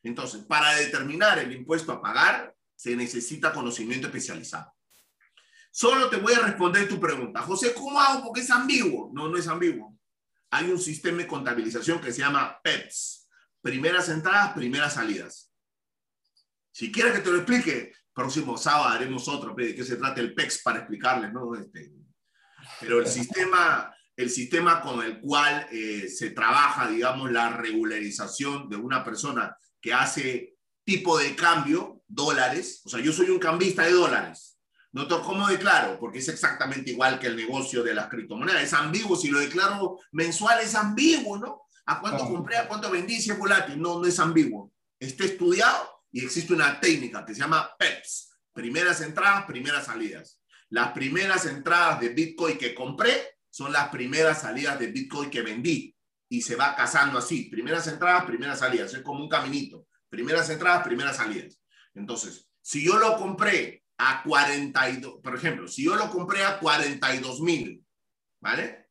Entonces, 0.03 0.43
para 0.43 0.75
determinar 0.75 1.39
el 1.39 1.51
impuesto 1.51 1.91
a 1.91 2.01
pagar, 2.01 2.53
se 2.75 2.95
necesita 2.95 3.53
conocimiento 3.53 4.07
especializado. 4.07 4.71
Solo 5.71 6.09
te 6.09 6.17
voy 6.17 6.33
a 6.33 6.39
responder 6.39 6.87
tu 6.87 6.99
pregunta. 6.99 7.41
José, 7.41 7.73
¿cómo 7.73 7.99
hago? 7.99 8.23
Porque 8.23 8.41
es 8.41 8.51
ambiguo. 8.51 9.11
No, 9.13 9.27
no 9.27 9.37
es 9.37 9.47
ambiguo. 9.47 9.97
Hay 10.51 10.71
un 10.71 10.79
sistema 10.79 11.19
de 11.19 11.27
contabilización 11.27 11.99
que 11.99 12.11
se 12.11 12.19
llama 12.19 12.59
PEPS. 12.63 13.27
Primeras 13.61 14.09
entradas, 14.09 14.53
primeras 14.53 14.93
salidas. 14.93 15.46
Si 16.77 16.91
quieres 16.91 17.13
que 17.13 17.21
te 17.21 17.31
lo 17.31 17.37
explique, 17.37 17.91
próximo 18.13 18.55
sábado 18.55 18.89
haremos 18.89 19.27
otro, 19.27 19.55
de 19.55 19.73
qué 19.73 19.83
se 19.83 19.95
trata 19.95 20.21
el 20.21 20.35
PEX 20.35 20.61
para 20.61 20.77
explicarles, 20.77 21.33
¿no? 21.33 21.55
Este, 21.55 21.91
pero 22.79 22.99
el 22.99 23.07
sistema, 23.07 23.91
el 24.15 24.29
sistema 24.29 24.79
con 24.79 25.03
el 25.03 25.19
cual 25.19 25.67
eh, 25.71 26.07
se 26.07 26.29
trabaja, 26.29 26.87
digamos, 26.87 27.31
la 27.31 27.49
regularización 27.49 28.69
de 28.69 28.75
una 28.75 29.03
persona 29.03 29.57
que 29.81 29.91
hace 29.91 30.53
tipo 30.83 31.17
de 31.17 31.35
cambio, 31.35 32.03
dólares, 32.07 32.83
o 32.85 32.89
sea, 32.89 32.99
yo 32.99 33.11
soy 33.11 33.31
un 33.31 33.39
cambista 33.39 33.81
de 33.81 33.93
dólares. 33.93 34.59
¿No? 34.91 35.07
¿Cómo 35.07 35.47
declaro? 35.47 35.97
Porque 35.99 36.19
es 36.19 36.27
exactamente 36.27 36.91
igual 36.91 37.17
que 37.17 37.25
el 37.25 37.35
negocio 37.35 37.81
de 37.81 37.95
las 37.95 38.07
criptomonedas. 38.07 38.61
Es 38.61 38.73
ambiguo. 38.73 39.15
Si 39.15 39.29
lo 39.29 39.39
declaro 39.39 39.99
mensual, 40.11 40.59
es 40.61 40.75
ambiguo, 40.75 41.39
¿no? 41.39 41.63
¿A 41.87 41.99
cuánto 41.99 42.25
compré? 42.25 42.57
¿A 42.57 42.67
cuánto 42.67 42.91
vendí? 42.91 43.19
Si 43.19 43.31
es 43.31 43.37
volátil. 43.37 43.81
No, 43.81 43.99
no 43.99 44.05
es 44.05 44.19
ambiguo. 44.19 44.71
Está 44.99 45.25
estudiado 45.25 45.96
y 46.11 46.23
existe 46.23 46.53
una 46.53 46.79
técnica 46.79 47.25
que 47.25 47.33
se 47.33 47.41
llama 47.41 47.75
PEPS, 47.77 48.29
primeras 48.53 49.01
entradas, 49.01 49.45
primeras 49.45 49.85
salidas. 49.85 50.39
Las 50.69 50.91
primeras 50.91 51.45
entradas 51.45 51.99
de 51.99 52.09
Bitcoin 52.09 52.57
que 52.57 52.73
compré 52.73 53.37
son 53.49 53.71
las 53.71 53.89
primeras 53.89 54.41
salidas 54.41 54.79
de 54.79 54.87
Bitcoin 54.87 55.29
que 55.29 55.41
vendí 55.41 55.95
y 56.29 56.41
se 56.41 56.55
va 56.55 56.75
casando 56.75 57.19
así, 57.19 57.43
primeras 57.43 57.87
entradas, 57.87 58.25
primeras 58.25 58.59
salidas, 58.59 58.93
es 58.93 59.01
como 59.01 59.23
un 59.23 59.29
caminito, 59.29 59.87
primeras 60.09 60.49
entradas, 60.49 60.83
primeras 60.83 61.17
salidas. 61.17 61.61
Entonces, 61.93 62.49
si 62.61 62.85
yo 62.85 62.97
lo 62.97 63.15
compré 63.15 63.83
a 63.97 64.21
42, 64.23 65.21
por 65.23 65.35
ejemplo, 65.35 65.67
si 65.67 65.85
yo 65.85 65.95
lo 65.95 66.09
compré 66.09 66.43
a 66.43 66.59
42 66.59 67.41
mil, 67.41 67.83
¿vale? 68.41 68.89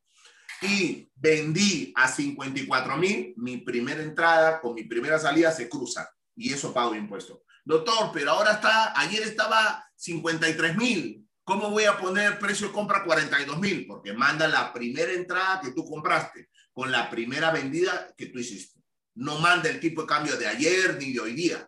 Y 0.61 1.11
vendí 1.15 1.93
a 1.95 2.07
54 2.07 2.97
mil, 2.97 3.33
mi 3.37 3.57
primera 3.57 4.01
entrada 4.01 4.59
con 4.59 4.73
mi 4.73 4.83
primera 4.85 5.19
salida 5.19 5.51
se 5.51 5.69
cruza 5.69 6.09
y 6.37 6.53
eso 6.53 6.73
pago 6.73 6.95
impuesto. 6.95 7.43
doctor, 7.65 8.11
pero 8.13 8.31
ahora 8.31 8.53
está, 8.53 8.97
ayer 8.97 9.23
estaba 9.23 9.85
53 9.95 10.77
mil. 10.77 11.27
¿Cómo 11.43 11.69
voy 11.69 11.85
a 11.85 11.97
poner 11.97 12.39
precio 12.39 12.67
de 12.67 12.73
compra 12.73 13.03
42 13.03 13.59
mil? 13.59 13.87
Porque 13.87 14.13
manda 14.13 14.47
la 14.47 14.71
primera 14.71 15.11
entrada 15.11 15.59
que 15.61 15.71
tú 15.71 15.83
compraste 15.85 16.49
con 16.71 16.91
la 16.91 17.09
primera 17.09 17.51
vendida 17.51 18.13
que 18.15 18.27
tú 18.27 18.39
hiciste. 18.39 18.81
No 19.15 19.39
manda 19.39 19.69
el 19.69 19.79
tipo 19.79 20.01
de 20.01 20.07
cambio 20.07 20.37
de 20.37 20.47
ayer 20.47 20.97
ni 20.99 21.13
de 21.13 21.19
hoy 21.19 21.33
día. 21.33 21.67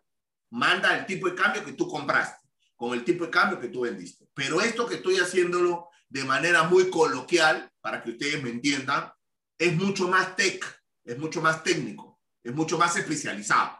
Manda 0.51 0.97
el 0.97 1.05
tipo 1.05 1.27
de 1.27 1.35
cambio 1.35 1.65
que 1.65 1.73
tú 1.73 1.87
compraste 1.87 2.47
con 2.75 2.93
el 2.93 3.03
tipo 3.03 3.25
de 3.25 3.31
cambio 3.31 3.59
que 3.59 3.67
tú 3.69 3.81
vendiste. 3.81 4.29
Pero 4.33 4.61
esto 4.61 4.87
que 4.87 4.95
estoy 4.95 5.17
haciéndolo 5.17 5.89
de 6.07 6.23
manera 6.23 6.63
muy 6.63 6.89
coloquial, 6.89 7.69
para 7.81 8.01
que 8.01 8.11
ustedes 8.11 8.41
me 8.41 8.49
entiendan, 8.49 9.11
es 9.57 9.75
mucho 9.75 10.07
más 10.07 10.35
tech, 10.35 10.63
es 11.03 11.17
mucho 11.17 11.41
más 11.41 11.63
técnico, 11.63 12.21
es 12.43 12.53
mucho 12.53 12.77
más 12.77 12.95
especializado. 12.95 13.78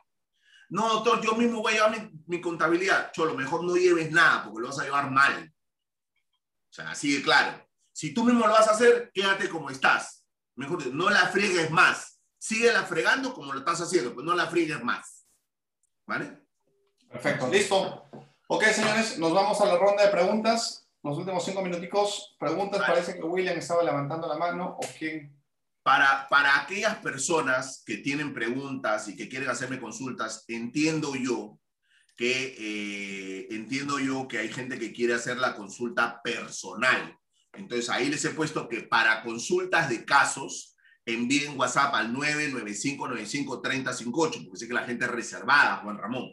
No, 0.70 0.88
doctor, 0.88 1.22
yo 1.22 1.34
mismo 1.36 1.62
voy 1.62 1.74
a 1.74 1.76
llevar 1.76 2.12
mi, 2.28 2.42
contabilidad. 2.42 3.12
Cholo, 3.12 3.34
mejor 3.34 3.64
no 3.64 3.76
lleves 3.76 4.12
nada 4.12 4.44
porque 4.44 4.62
lo 4.62 4.68
vas 4.68 4.80
a 4.80 4.84
llevar 4.84 5.10
mal. 5.10 5.52
O 6.70 6.74
sea, 6.74 6.92
así 6.92 7.16
de 7.16 7.24
claro. 7.24 7.68
Si 7.92 8.14
tú 8.14 8.24
mismo 8.24 8.46
lo 8.46 8.54
vas 8.54 8.68
a 8.68 8.72
hacer, 8.72 9.12
quédate 9.14 9.50
como 9.50 9.70
estás. 9.72 10.24
Mejor, 10.56 10.86
no 10.94 11.10
la 11.10 11.28
friegues 11.28 11.72
más. 11.72 12.20
Síguela 12.38 12.84
fregando 12.84 13.34
como 13.34 13.52
lo 13.52 13.60
estás 13.60 13.82
haciendo, 13.82 14.14
pues 14.14 14.26
no 14.26 14.36
la 14.36 14.48
friegues 14.48 14.82
más. 14.84 15.26
¿Vale? 16.06 16.46
Perfecto, 17.10 17.48
listo. 17.48 18.06
Ok, 18.48 18.64
señores, 18.66 19.18
nos 19.18 19.34
vamos 19.34 19.60
a 19.62 19.66
la 19.66 19.78
ronda 19.78 20.04
de 20.04 20.12
preguntas. 20.12 20.88
Los 21.02 21.18
últimos 21.18 21.44
cinco 21.44 21.62
minuticos, 21.62 22.36
preguntas. 22.40 22.82
Parece 22.86 23.16
que 23.16 23.24
William 23.24 23.58
estaba 23.58 23.84
levantando 23.84 24.28
la 24.28 24.38
mano. 24.38 24.78
¿O 24.78 24.88
quién? 24.98 25.39
Para, 25.84 26.28
para 26.30 26.62
aquellas 26.62 26.98
personas 26.98 27.84
que 27.86 27.98
tienen 27.98 28.34
preguntas 28.34 29.08
y 29.08 29.16
que 29.16 29.30
quieren 29.30 29.50
hacerme 29.50 29.80
consultas, 29.80 30.44
entiendo 30.48 31.16
yo 31.16 31.60
que 32.20 32.56
eh, 32.58 33.48
entiendo 33.52 33.98
yo 33.98 34.28
que 34.28 34.40
hay 34.40 34.50
gente 34.52 34.78
que 34.78 34.92
quiere 34.92 35.14
hacer 35.14 35.38
la 35.38 35.56
consulta 35.56 36.22
personal. 36.22 37.18
Entonces 37.54 37.90
ahí 37.90 38.10
les 38.10 38.26
he 38.26 38.32
puesto 38.32 38.68
que 38.68 38.82
para 38.82 39.24
consultas 39.24 39.90
de 39.90 40.04
casos 40.04 40.76
envíen 41.06 41.58
WhatsApp 41.58 41.96
al 41.96 42.14
995953058, 42.14 44.12
porque 44.44 44.58
sé 44.58 44.68
que 44.68 44.74
la 44.74 44.84
gente 44.84 45.06
es 45.06 45.12
reservada, 45.12 45.78
Juan 45.78 45.98
Ramón. 45.98 46.30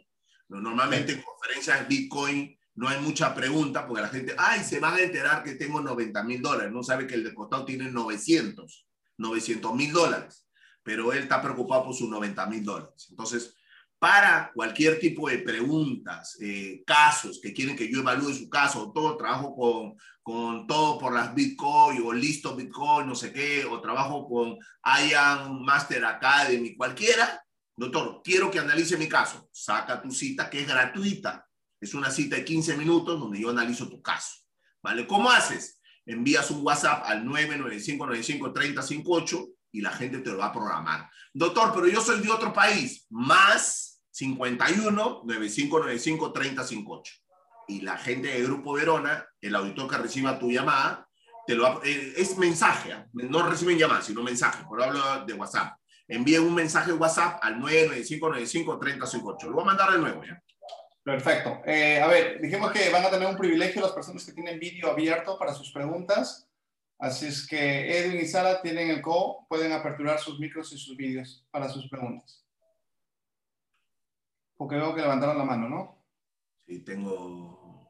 Normalmente 0.48 1.12
en 1.12 1.22
conferencias 1.22 1.86
Bitcoin 1.88 2.58
no 2.74 2.88
hay 2.88 3.00
mucha 3.00 3.34
pregunta 3.34 3.86
porque 3.86 4.02
la 4.02 4.08
gente, 4.08 4.34
ay, 4.36 4.64
se 4.64 4.80
van 4.80 4.94
a 4.94 5.00
enterar 5.00 5.42
que 5.42 5.54
tengo 5.54 5.80
90 5.80 6.22
mil 6.24 6.42
dólares, 6.42 6.72
no 6.72 6.82
sabe 6.82 7.06
que 7.06 7.14
el 7.14 7.24
de 7.24 7.32
costado 7.34 7.64
tiene 7.64 7.90
900, 7.90 8.85
900 9.18 9.74
mil 9.74 9.92
dólares, 9.92 10.46
pero 10.82 11.12
él 11.12 11.20
está 11.20 11.42
preocupado 11.42 11.84
por 11.84 11.94
sus 11.94 12.08
90 12.08 12.46
mil 12.46 12.64
dólares. 12.64 13.06
Entonces, 13.10 13.54
para 13.98 14.52
cualquier 14.54 14.98
tipo 14.98 15.28
de 15.28 15.38
preguntas, 15.38 16.36
eh, 16.40 16.82
casos 16.86 17.40
que 17.42 17.52
quieren 17.52 17.76
que 17.76 17.90
yo 17.90 18.00
evalúe 18.00 18.32
su 18.34 18.48
caso, 18.48 18.92
todo 18.92 19.16
trabajo 19.16 19.56
con, 19.56 19.96
con 20.22 20.66
todo 20.66 20.98
por 20.98 21.14
las 21.14 21.34
Bitcoin 21.34 22.02
o 22.04 22.12
listo 22.12 22.54
Bitcoin, 22.54 23.06
no 23.06 23.14
sé 23.14 23.32
qué, 23.32 23.64
o 23.64 23.80
trabajo 23.80 24.28
con 24.28 24.58
IAM 24.84 25.62
Master 25.62 26.04
Academy, 26.04 26.76
cualquiera, 26.76 27.42
doctor, 27.74 28.20
quiero 28.22 28.50
que 28.50 28.58
analice 28.58 28.98
mi 28.98 29.08
caso, 29.08 29.48
saca 29.50 30.02
tu 30.02 30.10
cita 30.10 30.50
que 30.50 30.60
es 30.60 30.68
gratuita 30.68 31.46
es 31.80 31.94
una 31.94 32.10
cita 32.10 32.36
de 32.36 32.44
15 32.44 32.76
minutos 32.76 33.18
donde 33.18 33.40
yo 33.40 33.50
analizo 33.50 33.88
tu 33.88 34.00
caso. 34.02 34.42
¿Vale? 34.82 35.06
¿Cómo 35.06 35.30
haces? 35.30 35.75
Envías 36.06 36.50
un 36.50 36.64
WhatsApp 36.64 37.02
al 37.04 37.24
995953058 37.24 39.52
y 39.72 39.80
la 39.80 39.90
gente 39.90 40.18
te 40.18 40.30
lo 40.30 40.38
va 40.38 40.46
a 40.46 40.52
programar. 40.52 41.10
Doctor, 41.34 41.72
pero 41.74 41.88
yo 41.88 42.00
soy 42.00 42.20
de 42.20 42.30
otro 42.30 42.52
país. 42.52 43.06
Más 43.10 44.00
51 44.12 45.22
9595 45.24 46.32
3058. 46.32 47.14
Y 47.68 47.80
la 47.80 47.98
gente 47.98 48.28
del 48.28 48.44
Grupo 48.44 48.74
Verona, 48.74 49.26
el 49.40 49.54
auditor 49.54 49.90
que 49.90 49.98
reciba 49.98 50.38
tu 50.38 50.50
llamada, 50.50 51.06
te 51.46 51.54
lo 51.54 51.82
eh, 51.84 52.14
es 52.16 52.36
mensaje, 52.38 52.92
¿ah? 52.92 53.06
no 53.12 53.48
reciben 53.48 53.78
llamadas, 53.78 54.06
sino 54.06 54.22
mensaje, 54.22 54.64
por 54.64 54.82
hablo 54.82 55.24
de 55.24 55.34
WhatsApp. 55.34 55.76
Envíen 56.08 56.42
un 56.42 56.54
mensaje 56.54 56.92
de 56.92 56.96
WhatsApp 56.96 57.38
al 57.42 57.60
99595 57.60 58.78
3058. 58.78 59.48
Lo 59.48 59.54
voy 59.54 59.62
a 59.62 59.66
mandar 59.66 59.92
de 59.92 59.98
nuevo, 59.98 60.24
¿ya? 60.24 60.40
Perfecto. 61.06 61.62
Eh, 61.64 62.00
a 62.00 62.08
ver, 62.08 62.40
dijimos 62.40 62.72
que 62.72 62.90
van 62.90 63.04
a 63.04 63.10
tener 63.10 63.28
un 63.28 63.36
privilegio 63.36 63.80
las 63.80 63.92
personas 63.92 64.26
que 64.26 64.32
tienen 64.32 64.58
vídeo 64.58 64.90
abierto 64.90 65.38
para 65.38 65.54
sus 65.54 65.70
preguntas. 65.70 66.50
Así 66.98 67.26
es 67.26 67.46
que 67.46 67.96
Edwin 67.96 68.20
y 68.20 68.26
Sara 68.26 68.60
tienen 68.60 68.90
el 68.90 69.00
co, 69.00 69.46
pueden 69.48 69.70
aperturar 69.70 70.18
sus 70.18 70.40
micros 70.40 70.72
y 70.72 70.78
sus 70.78 70.96
vídeos 70.96 71.46
para 71.52 71.68
sus 71.68 71.88
preguntas. 71.88 72.44
Porque 74.56 74.74
veo 74.74 74.96
que 74.96 75.02
levantaron 75.02 75.38
la 75.38 75.44
mano, 75.44 75.68
¿no? 75.68 76.02
Sí, 76.66 76.80
tengo. 76.80 77.88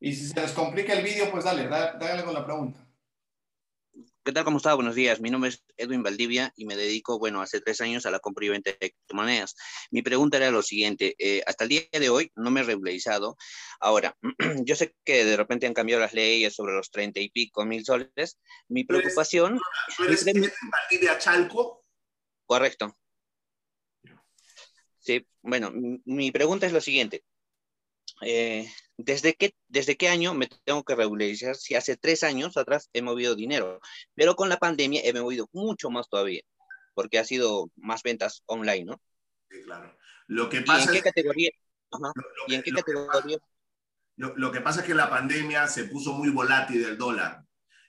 Y 0.00 0.12
si 0.12 0.26
se 0.26 0.38
les 0.38 0.52
complica 0.52 0.92
el 0.92 1.02
vídeo, 1.02 1.30
pues 1.30 1.44
dale, 1.44 1.66
dale 1.66 2.24
con 2.24 2.34
la 2.34 2.44
pregunta. 2.44 2.86
¿Qué 4.22 4.32
tal? 4.32 4.44
¿Cómo 4.44 4.58
está? 4.58 4.74
Buenos 4.74 4.94
días. 4.94 5.18
Mi 5.22 5.30
nombre 5.30 5.48
es 5.48 5.64
Edwin 5.78 6.02
Valdivia 6.02 6.52
y 6.54 6.66
me 6.66 6.76
dedico, 6.76 7.18
bueno, 7.18 7.40
hace 7.40 7.62
tres 7.62 7.80
años 7.80 8.04
a 8.04 8.10
la 8.10 8.18
compra 8.18 8.44
y 8.44 8.50
venta 8.50 8.70
de 8.70 8.90
criptomonedas. 8.90 9.56
Mi 9.90 10.02
pregunta 10.02 10.36
era 10.36 10.50
lo 10.50 10.62
siguiente. 10.62 11.14
Eh, 11.18 11.42
hasta 11.46 11.64
el 11.64 11.70
día 11.70 11.82
de 11.90 12.10
hoy 12.10 12.30
no 12.36 12.50
me 12.50 12.60
he 12.60 12.64
regularizado. 12.64 13.38
Ahora, 13.80 14.18
yo 14.66 14.76
sé 14.76 14.94
que 15.04 15.24
de 15.24 15.38
repente 15.38 15.66
han 15.66 15.72
cambiado 15.72 16.02
las 16.02 16.12
leyes 16.12 16.54
sobre 16.54 16.74
los 16.74 16.90
treinta 16.90 17.18
y 17.18 17.30
pico 17.30 17.64
mil 17.64 17.82
soles. 17.82 18.38
Mi 18.68 18.84
preocupación... 18.84 19.58
¿Tú 19.96 20.04
eres, 20.04 20.26
Edwin 20.26 20.52
Valdivia 20.70 21.18
Chalco? 21.18 21.86
Correcto. 22.44 22.94
Sí, 24.98 25.26
bueno, 25.40 25.72
mi 26.04 26.30
pregunta 26.30 26.66
es 26.66 26.74
lo 26.74 26.82
siguiente. 26.82 27.24
Eh, 28.20 28.70
¿desde, 29.04 29.34
qué, 29.34 29.54
¿desde 29.68 29.96
qué 29.96 30.08
año 30.08 30.34
me 30.34 30.48
tengo 30.64 30.84
que 30.84 30.94
regularizar? 30.94 31.56
Si 31.56 31.74
hace 31.74 31.96
tres 31.96 32.22
años 32.22 32.56
atrás 32.56 32.88
he 32.92 33.02
movido 33.02 33.34
dinero, 33.34 33.80
pero 34.14 34.34
con 34.36 34.48
la 34.48 34.58
pandemia 34.58 35.02
he 35.04 35.12
movido 35.12 35.48
mucho 35.52 35.90
más 35.90 36.08
todavía, 36.08 36.42
porque 36.94 37.18
ha 37.18 37.24
sido 37.24 37.70
más 37.76 38.02
ventas 38.02 38.42
online, 38.46 38.84
¿no? 38.84 39.00
Sí, 39.50 39.62
claro. 39.64 39.96
Lo 40.26 40.48
que 40.48 40.62
pasa 40.62 40.84
¿Y 40.84 40.96
en 40.96 41.02
qué 41.02 41.02
categoría? 41.02 41.50
¿Y 42.46 42.54
en 42.54 42.62
qué 42.62 42.72
categoría? 42.72 43.38
lo, 44.16 44.52
que 44.52 44.60
pasa 44.60 44.80
es 44.80 44.86
que 44.86 44.94
la 44.94 45.08
pandemia 45.08 45.66
se 45.66 45.84
puso 45.84 46.12
muy 46.12 46.28
volátil 46.28 46.84
el 46.84 46.98
dólar 46.98 47.42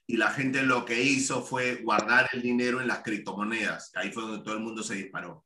y 0.08 0.18
la 0.18 0.32
gente 0.32 0.64
lo 0.64 0.86
que 0.86 1.02
hizo 1.02 1.44
fue 1.44 1.76
guardar 1.76 2.30
el 2.34 2.42
dinero 2.42 2.82
en 2.82 2.88
las 2.88 3.02
criptomonedas. 3.02 3.92
Ahí 3.96 4.12
fue 4.12 4.24
donde 4.24 4.44
todo 4.44 4.56
el 4.56 4.62
mundo 4.62 4.82
se 4.84 4.96
disparó. 4.96 5.46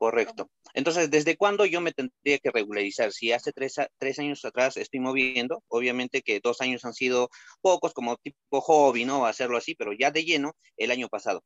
Correcto. 0.00 0.50
Entonces, 0.72 1.10
¿desde 1.10 1.36
cuándo 1.36 1.66
yo 1.66 1.82
me 1.82 1.92
tendría 1.92 2.38
que 2.38 2.50
regularizar? 2.50 3.12
Si 3.12 3.32
hace 3.32 3.52
tres, 3.52 3.74
tres, 3.98 4.18
años 4.18 4.42
atrás 4.46 4.78
estoy 4.78 4.98
moviendo, 4.98 5.62
obviamente 5.68 6.22
que 6.22 6.40
dos 6.42 6.62
años 6.62 6.86
han 6.86 6.94
sido 6.94 7.28
pocos 7.60 7.92
como 7.92 8.16
tipo 8.16 8.62
hobby, 8.62 9.04
¿no? 9.04 9.26
Hacerlo 9.26 9.58
así, 9.58 9.74
pero 9.74 9.92
ya 9.92 10.10
de 10.10 10.24
lleno 10.24 10.56
el 10.78 10.90
año 10.90 11.08
pasado. 11.08 11.44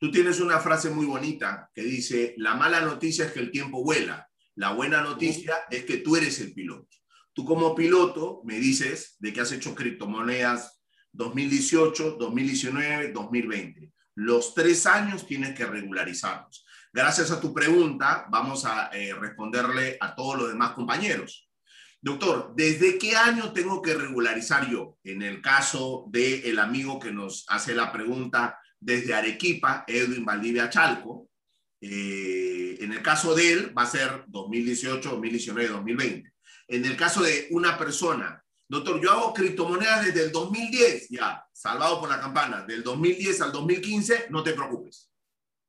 Tú 0.00 0.10
tienes 0.10 0.40
una 0.40 0.58
frase 0.58 0.90
muy 0.90 1.06
bonita 1.06 1.70
que 1.72 1.82
dice, 1.82 2.34
la 2.38 2.56
mala 2.56 2.80
noticia 2.80 3.26
es 3.26 3.30
que 3.30 3.38
el 3.38 3.52
tiempo 3.52 3.84
vuela, 3.84 4.28
la 4.56 4.72
buena 4.72 5.00
noticia 5.00 5.54
es 5.70 5.84
que 5.84 5.98
tú 5.98 6.16
eres 6.16 6.40
el 6.40 6.52
piloto. 6.54 6.88
Tú 7.32 7.44
como 7.44 7.76
piloto 7.76 8.42
me 8.42 8.58
dices 8.58 9.14
de 9.20 9.32
que 9.32 9.42
has 9.42 9.52
hecho 9.52 9.76
criptomonedas 9.76 10.82
2018, 11.12 12.16
2019, 12.18 13.12
2020. 13.12 13.92
Los 14.16 14.54
tres 14.54 14.86
años 14.86 15.24
tienes 15.24 15.54
que 15.54 15.66
regularizarlos. 15.66 16.63
Gracias 16.94 17.32
a 17.32 17.40
tu 17.40 17.52
pregunta, 17.52 18.24
vamos 18.30 18.64
a 18.64 18.88
eh, 18.92 19.12
responderle 19.14 19.96
a 20.00 20.14
todos 20.14 20.38
los 20.38 20.48
demás 20.50 20.74
compañeros. 20.74 21.50
Doctor, 22.00 22.52
¿desde 22.54 22.98
qué 22.98 23.16
año 23.16 23.52
tengo 23.52 23.82
que 23.82 23.94
regularizar 23.94 24.70
yo? 24.70 24.96
En 25.02 25.22
el 25.22 25.42
caso 25.42 26.04
del 26.06 26.44
el 26.44 26.60
amigo 26.60 27.00
que 27.00 27.10
nos 27.10 27.46
hace 27.48 27.74
la 27.74 27.90
pregunta 27.90 28.60
desde 28.78 29.12
Arequipa, 29.12 29.84
Edwin 29.88 30.24
Valdivia 30.24 30.70
Chalco, 30.70 31.28
eh, 31.80 32.76
en 32.78 32.92
el 32.92 33.02
caso 33.02 33.34
de 33.34 33.52
él 33.52 33.76
va 33.76 33.82
a 33.82 33.86
ser 33.86 34.22
2018, 34.28 35.10
2019, 35.10 35.70
2020. 35.70 36.32
En 36.68 36.84
el 36.84 36.96
caso 36.96 37.24
de 37.24 37.48
una 37.50 37.76
persona, 37.76 38.40
doctor, 38.68 39.02
yo 39.02 39.10
hago 39.10 39.34
criptomonedas 39.34 40.04
desde 40.04 40.26
el 40.26 40.30
2010, 40.30 41.08
ya, 41.10 41.44
salvado 41.52 41.98
por 41.98 42.08
la 42.08 42.20
campana, 42.20 42.64
del 42.64 42.84
2010 42.84 43.40
al 43.40 43.50
2015, 43.50 44.26
no 44.30 44.44
te 44.44 44.52
preocupes 44.52 45.10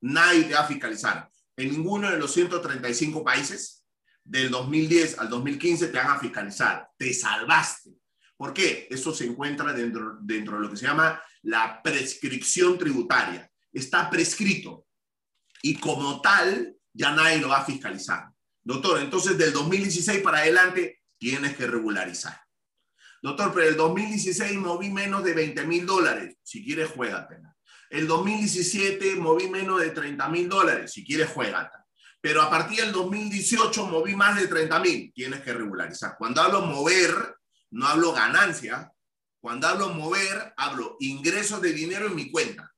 nadie 0.01 0.43
te 0.43 0.53
va 0.53 0.61
a 0.61 0.67
fiscalizar. 0.67 1.29
En 1.57 1.71
ninguno 1.71 2.09
de 2.09 2.17
los 2.17 2.33
135 2.33 3.23
países, 3.23 3.85
del 4.25 4.49
2010 4.49 5.19
al 5.19 5.29
2015, 5.29 5.87
te 5.87 5.97
van 5.97 6.11
a 6.11 6.19
fiscalizar. 6.19 6.89
Te 6.97 7.13
salvaste. 7.13 7.91
¿Por 8.35 8.53
qué? 8.53 8.87
Eso 8.89 9.13
se 9.13 9.25
encuentra 9.25 9.71
dentro, 9.71 10.17
dentro 10.21 10.57
de 10.57 10.63
lo 10.63 10.69
que 10.69 10.77
se 10.77 10.87
llama 10.87 11.21
la 11.43 11.81
prescripción 11.81 12.77
tributaria. 12.77 13.49
Está 13.71 14.09
prescrito 14.09 14.87
y 15.61 15.75
como 15.75 16.21
tal 16.21 16.75
ya 16.93 17.11
nadie 17.11 17.39
lo 17.39 17.49
va 17.49 17.59
a 17.59 17.65
fiscalizar. 17.65 18.29
Doctor, 18.63 18.99
entonces 19.01 19.37
del 19.37 19.53
2016 19.53 20.21
para 20.21 20.39
adelante 20.39 21.01
tienes 21.17 21.55
que 21.55 21.67
regularizar. 21.67 22.41
Doctor, 23.21 23.53
pero 23.53 23.69
el 23.69 23.77
2016 23.77 24.57
moví 24.57 24.89
menos 24.89 25.23
de 25.23 25.33
20 25.33 25.65
mil 25.65 25.85
dólares. 25.85 26.35
Si 26.43 26.63
quieres, 26.63 26.89
juégatela. 26.91 27.54
El 27.89 28.07
2017 28.07 29.15
moví 29.15 29.49
menos 29.49 29.79
de 29.79 29.91
30 29.91 30.27
mil 30.29 30.49
dólares. 30.49 30.91
Si 30.91 31.05
quieres, 31.05 31.29
juega. 31.29 31.71
Pero 32.21 32.41
a 32.41 32.49
partir 32.49 32.81
del 32.81 32.91
2018 32.91 33.87
moví 33.87 34.15
más 34.15 34.39
de 34.39 34.47
30 34.47 34.79
mil. 34.79 35.13
Tienes 35.13 35.41
que 35.41 35.53
regularizar. 35.53 36.15
Cuando 36.17 36.41
hablo 36.41 36.61
mover, 36.61 37.37
no 37.71 37.87
hablo 37.87 38.13
ganancia. 38.13 38.91
Cuando 39.39 39.67
hablo 39.67 39.89
mover, 39.89 40.53
hablo 40.57 40.97
ingresos 40.99 41.61
de 41.61 41.71
dinero 41.71 42.07
en 42.07 42.15
mi 42.15 42.31
cuenta. 42.31 42.73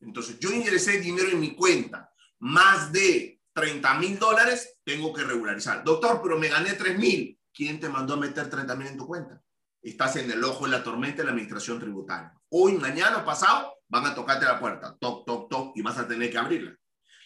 Entonces, 0.00 0.38
yo 0.40 0.50
ingresé 0.50 0.98
dinero 0.98 1.28
en 1.28 1.40
mi 1.40 1.54
cuenta, 1.54 2.10
más 2.40 2.92
de 2.92 3.40
30 3.54 3.94
mil 3.94 4.18
dólares, 4.18 4.78
tengo 4.84 5.12
que 5.12 5.22
regularizar. 5.22 5.84
Doctor, 5.84 6.20
pero 6.22 6.38
me 6.38 6.48
gané 6.48 6.74
3 6.74 6.98
mil. 6.98 7.38
¿Quién 7.52 7.78
te 7.78 7.88
mandó 7.88 8.14
a 8.14 8.18
meter 8.18 8.50
30 8.50 8.74
mil 8.74 8.88
en 8.88 8.96
tu 8.96 9.06
cuenta? 9.06 9.40
Estás 9.80 10.16
en 10.16 10.30
el 10.30 10.42
ojo 10.42 10.64
de 10.64 10.72
la 10.72 10.82
tormenta 10.82 11.18
de 11.18 11.24
la 11.24 11.30
administración 11.30 11.78
tributaria. 11.78 12.34
Hoy, 12.50 12.72
mañana 12.72 13.24
pasado, 13.24 13.74
van 13.88 14.06
a 14.06 14.14
tocarte 14.14 14.44
la 14.44 14.58
puerta, 14.58 14.96
toc, 14.98 15.26
toc, 15.26 15.50
toc, 15.50 15.76
y 15.76 15.82
vas 15.82 15.98
a 15.98 16.08
tener 16.08 16.30
que 16.30 16.38
abrirla. 16.38 16.76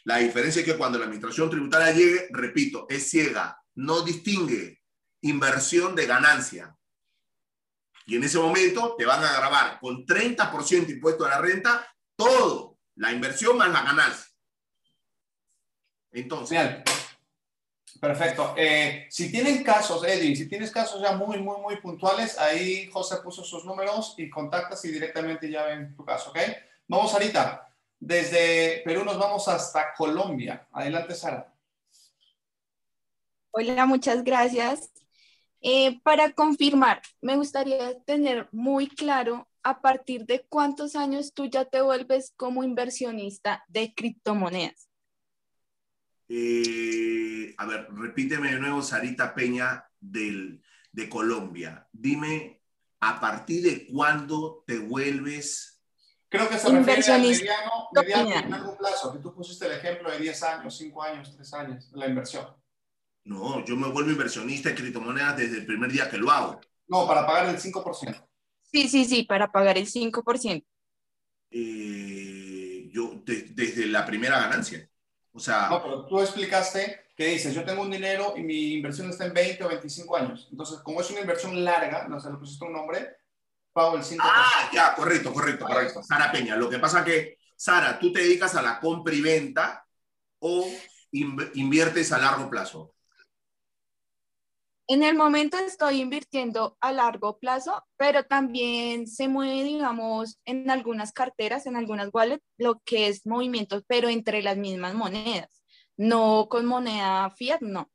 La 0.04 0.18
diferencia 0.18 0.60
es 0.60 0.66
que 0.66 0.76
cuando 0.76 0.98
la 0.98 1.04
administración 1.04 1.50
tributaria 1.50 1.92
llegue, 1.92 2.28
repito, 2.30 2.86
es 2.88 3.10
ciega, 3.10 3.60
no 3.74 4.02
distingue 4.02 4.80
inversión 5.22 5.94
de 5.94 6.06
ganancia. 6.06 6.74
Y 8.06 8.16
en 8.16 8.24
ese 8.24 8.38
momento 8.38 8.94
te 8.96 9.04
van 9.04 9.22
a 9.22 9.32
grabar 9.34 9.78
con 9.80 10.06
30% 10.06 10.88
impuesto 10.88 11.26
a 11.26 11.30
la 11.30 11.40
renta 11.40 11.86
todo, 12.16 12.78
la 12.96 13.12
inversión 13.12 13.58
más 13.58 13.70
la 13.70 13.82
ganancia. 13.82 14.26
Entonces. 16.12 16.82
Perfecto. 18.00 18.54
Eh, 18.56 19.06
si 19.10 19.30
tienen 19.30 19.62
casos, 19.64 20.04
Eddie, 20.04 20.36
si 20.36 20.48
tienes 20.48 20.70
casos 20.70 21.00
ya 21.02 21.12
muy, 21.12 21.38
muy, 21.38 21.60
muy 21.60 21.76
puntuales, 21.76 22.38
ahí 22.38 22.86
José 22.92 23.16
puso 23.24 23.42
sus 23.42 23.64
números 23.64 24.14
y 24.16 24.30
contactas 24.30 24.84
y 24.84 24.92
directamente 24.92 25.50
ya 25.50 25.64
ven 25.64 25.96
tu 25.96 26.04
caso, 26.04 26.30
¿ok? 26.30 26.38
Vamos 26.86 27.12
ahorita. 27.12 27.68
Desde 28.00 28.82
Perú 28.84 29.04
nos 29.04 29.18
vamos 29.18 29.48
hasta 29.48 29.92
Colombia. 29.94 30.66
Adelante, 30.72 31.14
Sara. 31.14 31.52
Hola, 33.50 33.86
muchas 33.86 34.22
gracias. 34.22 34.90
Eh, 35.60 36.00
para 36.02 36.32
confirmar, 36.32 37.02
me 37.20 37.36
gustaría 37.36 37.98
tener 38.04 38.48
muy 38.52 38.86
claro 38.86 39.48
a 39.64 39.80
partir 39.80 40.24
de 40.24 40.46
cuántos 40.48 40.94
años 40.94 41.32
tú 41.34 41.46
ya 41.46 41.64
te 41.64 41.82
vuelves 41.82 42.32
como 42.36 42.62
inversionista 42.62 43.64
de 43.68 43.92
criptomonedas. 43.92 44.87
Eh, 46.28 47.54
a 47.56 47.66
ver, 47.66 47.88
repíteme 47.92 48.52
de 48.52 48.60
nuevo, 48.60 48.82
Sarita 48.82 49.34
Peña 49.34 49.88
del, 49.98 50.62
de 50.92 51.08
Colombia. 51.08 51.88
Dime, 51.92 52.62
¿a 53.00 53.18
partir 53.20 53.62
de 53.62 53.86
cuándo 53.86 54.64
te 54.66 54.78
vuelves? 54.78 55.80
Creo 56.28 56.48
que 56.48 56.58
se 56.58 56.68
refiere 56.70 57.12
a 57.12 57.18
mediano, 57.18 57.88
mediano 57.92 58.48
largo 58.48 58.76
plazo, 58.76 59.12
que 59.14 59.20
tú 59.20 59.34
pusiste 59.34 59.66
el 59.66 59.72
ejemplo 59.72 60.10
de 60.10 60.18
10 60.18 60.42
años, 60.42 60.76
5 60.76 61.02
años, 61.02 61.34
3 61.34 61.54
años, 61.54 61.90
la 61.92 62.06
inversión. 62.06 62.46
No, 63.24 63.64
yo 63.64 63.76
me 63.76 63.88
vuelvo 63.88 64.10
inversionista 64.10 64.70
en 64.70 64.76
criptomonedas 64.76 65.36
desde 65.38 65.58
el 65.58 65.66
primer 65.66 65.90
día 65.90 66.10
que 66.10 66.18
lo 66.18 66.30
hago. 66.30 66.60
No, 66.86 67.06
para 67.06 67.26
pagar 67.26 67.48
el 67.48 67.60
5%. 67.60 68.28
Sí, 68.62 68.88
sí, 68.88 69.04
sí, 69.06 69.22
para 69.22 69.50
pagar 69.50 69.78
el 69.78 69.86
5%. 69.86 70.64
Eh, 71.50 72.90
yo, 72.92 73.22
desde 73.24 73.86
la 73.86 74.04
primera 74.04 74.38
ganancia. 74.40 74.88
O 75.38 75.40
sea... 75.40 75.68
No, 75.68 75.80
pero 75.80 76.04
tú 76.04 76.20
explicaste 76.20 77.12
que 77.16 77.26
dices, 77.26 77.54
yo 77.54 77.64
tengo 77.64 77.82
un 77.82 77.90
dinero 77.92 78.34
y 78.36 78.42
mi 78.42 78.74
inversión 78.74 79.08
está 79.08 79.24
en 79.24 79.32
20 79.32 79.62
o 79.64 79.68
25 79.68 80.16
años. 80.16 80.48
Entonces, 80.50 80.80
como 80.80 81.00
es 81.00 81.08
una 81.10 81.20
inversión 81.20 81.64
larga, 81.64 82.08
no 82.08 82.18
sé, 82.18 82.28
le 82.28 82.38
pusiste 82.38 82.64
un 82.64 82.72
nombre, 82.72 83.18
pago 83.72 83.96
el 83.96 84.02
5%. 84.02 84.18
Ah, 84.20 84.68
ya, 84.72 84.96
correcto, 84.96 85.32
correcto, 85.32 85.64
correcto. 85.64 86.02
Sara 86.02 86.32
Peña, 86.32 86.56
lo 86.56 86.68
que 86.68 86.80
pasa 86.80 87.04
que, 87.04 87.38
Sara, 87.56 88.00
tú 88.00 88.12
te 88.12 88.20
dedicas 88.20 88.56
a 88.56 88.62
la 88.62 88.80
compra 88.80 89.14
y 89.14 89.20
venta 89.20 89.86
o 90.40 90.68
inviertes 91.12 92.10
a 92.10 92.18
largo 92.18 92.50
plazo. 92.50 92.94
En 94.90 95.02
el 95.02 95.14
momento 95.16 95.58
estoy 95.58 96.00
invirtiendo 96.00 96.78
a 96.80 96.92
largo 96.92 97.38
plazo, 97.38 97.84
pero 97.98 98.24
también 98.24 99.06
se 99.06 99.28
mueve, 99.28 99.62
digamos, 99.62 100.38
en 100.46 100.70
algunas 100.70 101.12
carteras, 101.12 101.66
en 101.66 101.76
algunas 101.76 102.08
wallets, 102.10 102.42
lo 102.56 102.80
que 102.86 103.08
es 103.08 103.26
movimientos, 103.26 103.84
pero 103.86 104.08
entre 104.08 104.40
las 104.40 104.56
mismas 104.56 104.94
monedas, 104.94 105.62
no 105.98 106.48
con 106.48 106.64
moneda 106.64 107.28
fiat, 107.36 107.60
no. 107.60 107.90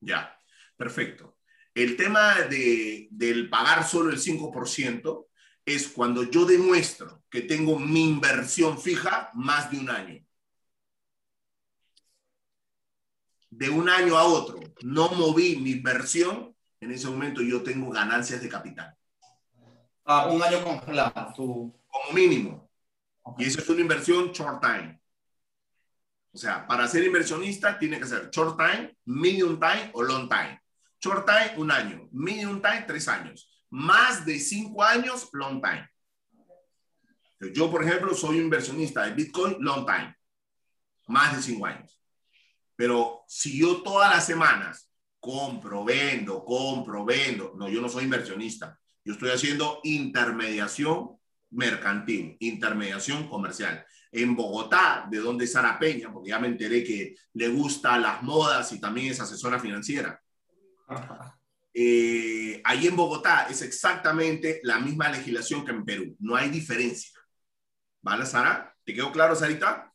Ya, 0.00 0.38
perfecto. 0.74 1.36
El 1.74 1.98
tema 1.98 2.34
de, 2.48 3.08
del 3.10 3.50
pagar 3.50 3.84
solo 3.84 4.10
el 4.10 4.18
5% 4.18 5.28
es 5.66 5.88
cuando 5.88 6.24
yo 6.30 6.46
demuestro 6.46 7.22
que 7.28 7.42
tengo 7.42 7.78
mi 7.78 8.08
inversión 8.08 8.80
fija 8.80 9.30
más 9.34 9.70
de 9.70 9.78
un 9.80 9.90
año. 9.90 10.24
De 13.52 13.68
un 13.68 13.88
año 13.88 14.16
a 14.16 14.24
otro 14.24 14.60
no 14.82 15.10
moví 15.10 15.56
mi 15.56 15.72
inversión, 15.72 16.56
en 16.80 16.90
ese 16.90 17.06
momento 17.08 17.42
yo 17.42 17.62
tengo 17.62 17.90
ganancias 17.90 18.42
de 18.42 18.48
capital. 18.48 18.96
Ah, 20.04 20.26
un 20.26 20.42
año 20.42 20.64
congelado. 20.64 21.32
Tú... 21.36 21.78
Como 21.86 22.14
mínimo. 22.14 22.68
Y 23.38 23.44
eso 23.44 23.60
es 23.60 23.68
una 23.68 23.82
inversión 23.82 24.32
short 24.32 24.60
time. 24.62 25.00
O 26.32 26.38
sea, 26.38 26.66
para 26.66 26.88
ser 26.88 27.04
inversionista 27.04 27.78
tiene 27.78 28.00
que 28.00 28.06
ser 28.06 28.30
short 28.30 28.58
time, 28.58 28.96
medium 29.04 29.60
time 29.60 29.90
o 29.92 30.02
long 30.02 30.28
time. 30.28 30.60
Short 30.98 31.26
time, 31.26 31.52
un 31.58 31.70
año. 31.70 32.08
Medium 32.10 32.60
time, 32.60 32.84
tres 32.86 33.06
años. 33.06 33.48
Más 33.68 34.24
de 34.24 34.40
cinco 34.40 34.82
años, 34.82 35.28
long 35.32 35.60
time. 35.60 35.88
Yo, 37.52 37.70
por 37.70 37.84
ejemplo, 37.84 38.14
soy 38.14 38.38
inversionista 38.38 39.04
de 39.04 39.12
Bitcoin 39.12 39.56
long 39.60 39.84
time. 39.84 40.16
Más 41.06 41.36
de 41.36 41.42
cinco 41.42 41.66
años. 41.66 42.01
Pero 42.76 43.24
si 43.26 43.58
yo 43.58 43.82
todas 43.82 44.10
las 44.10 44.26
semanas 44.26 44.90
compro, 45.20 45.84
vendo, 45.84 46.44
compro, 46.44 47.04
vendo, 47.04 47.54
no, 47.56 47.68
yo 47.68 47.80
no 47.80 47.88
soy 47.88 48.04
inversionista. 48.04 48.78
Yo 49.04 49.14
estoy 49.14 49.30
haciendo 49.30 49.80
intermediación 49.84 51.16
mercantil, 51.50 52.36
intermediación 52.40 53.28
comercial. 53.28 53.84
En 54.10 54.34
Bogotá, 54.34 55.06
de 55.10 55.18
donde 55.18 55.44
es 55.44 55.52
Sara 55.52 55.78
Peña, 55.78 56.12
porque 56.12 56.30
ya 56.30 56.38
me 56.38 56.48
enteré 56.48 56.84
que 56.84 57.14
le 57.34 57.48
gusta 57.48 57.98
las 57.98 58.22
modas 58.22 58.72
y 58.72 58.80
también 58.80 59.12
es 59.12 59.20
asesora 59.20 59.58
financiera. 59.58 60.20
Eh, 61.74 62.60
ahí 62.64 62.86
en 62.86 62.96
Bogotá 62.96 63.46
es 63.48 63.62
exactamente 63.62 64.60
la 64.62 64.78
misma 64.78 65.08
legislación 65.08 65.64
que 65.64 65.70
en 65.70 65.84
Perú. 65.84 66.16
No 66.18 66.36
hay 66.36 66.50
diferencia. 66.50 67.18
¿Vale, 68.02 68.26
Sara? 68.26 68.74
¿Te 68.84 68.92
quedó 68.92 69.12
claro, 69.12 69.34
Sarita? 69.34 69.92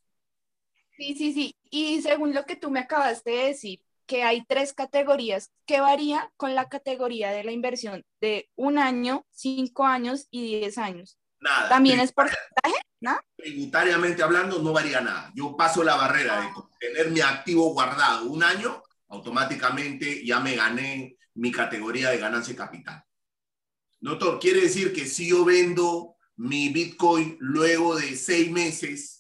Sí, 0.96 1.14
sí, 1.16 1.34
sí. 1.34 1.57
Y 1.72 2.02
según 2.02 2.34
lo 2.34 2.46
que 2.46 2.56
tú 2.56 2.72
me 2.72 2.80
acabaste 2.80 3.32
de 3.32 3.46
decir, 3.48 3.82
que 4.08 4.24
hay 4.24 4.44
tres 4.46 4.74
categorías, 4.74 5.52
¿qué 5.66 5.82
varía 5.82 6.32
con 6.38 6.56
la 6.56 6.70
categoría 6.70 7.32
de 7.32 7.44
la 7.44 7.52
inversión 7.52 8.04
de 8.22 8.50
un 8.56 8.78
año, 8.78 9.26
cinco 9.32 9.86
años 9.86 10.28
y 10.32 10.60
diez 10.60 10.78
años? 10.78 11.18
Nada. 11.40 11.70
¿También 11.70 12.00
es 12.00 12.14
porcentaje? 12.14 12.76
¿No? 13.00 13.20
Tributariamente 13.36 14.24
hablando, 14.24 14.60
no 14.60 14.74
varía 14.74 15.02
nada. 15.02 15.32
Yo 15.36 15.56
paso 15.56 15.84
la 15.84 15.96
barrera 15.96 16.42
de 16.42 16.50
tener 16.80 17.12
mi 17.12 17.20
activo 17.22 17.72
guardado 17.74 18.26
un 18.26 18.42
año, 18.42 18.82
automáticamente 19.10 20.26
ya 20.26 20.40
me 20.40 20.56
gané 20.56 21.18
mi 21.36 21.52
categoría 21.52 22.10
de 22.10 22.18
ganancia 22.18 22.56
capital. 22.56 23.04
Doctor, 24.00 24.40
quiere 24.40 24.62
decir 24.62 24.94
que 24.94 25.06
si 25.06 25.30
yo 25.30 25.46
vendo 25.46 26.16
mi 26.38 26.70
Bitcoin 26.70 27.38
luego 27.40 27.96
de 27.96 28.16
seis 28.16 28.50
meses, 28.52 29.17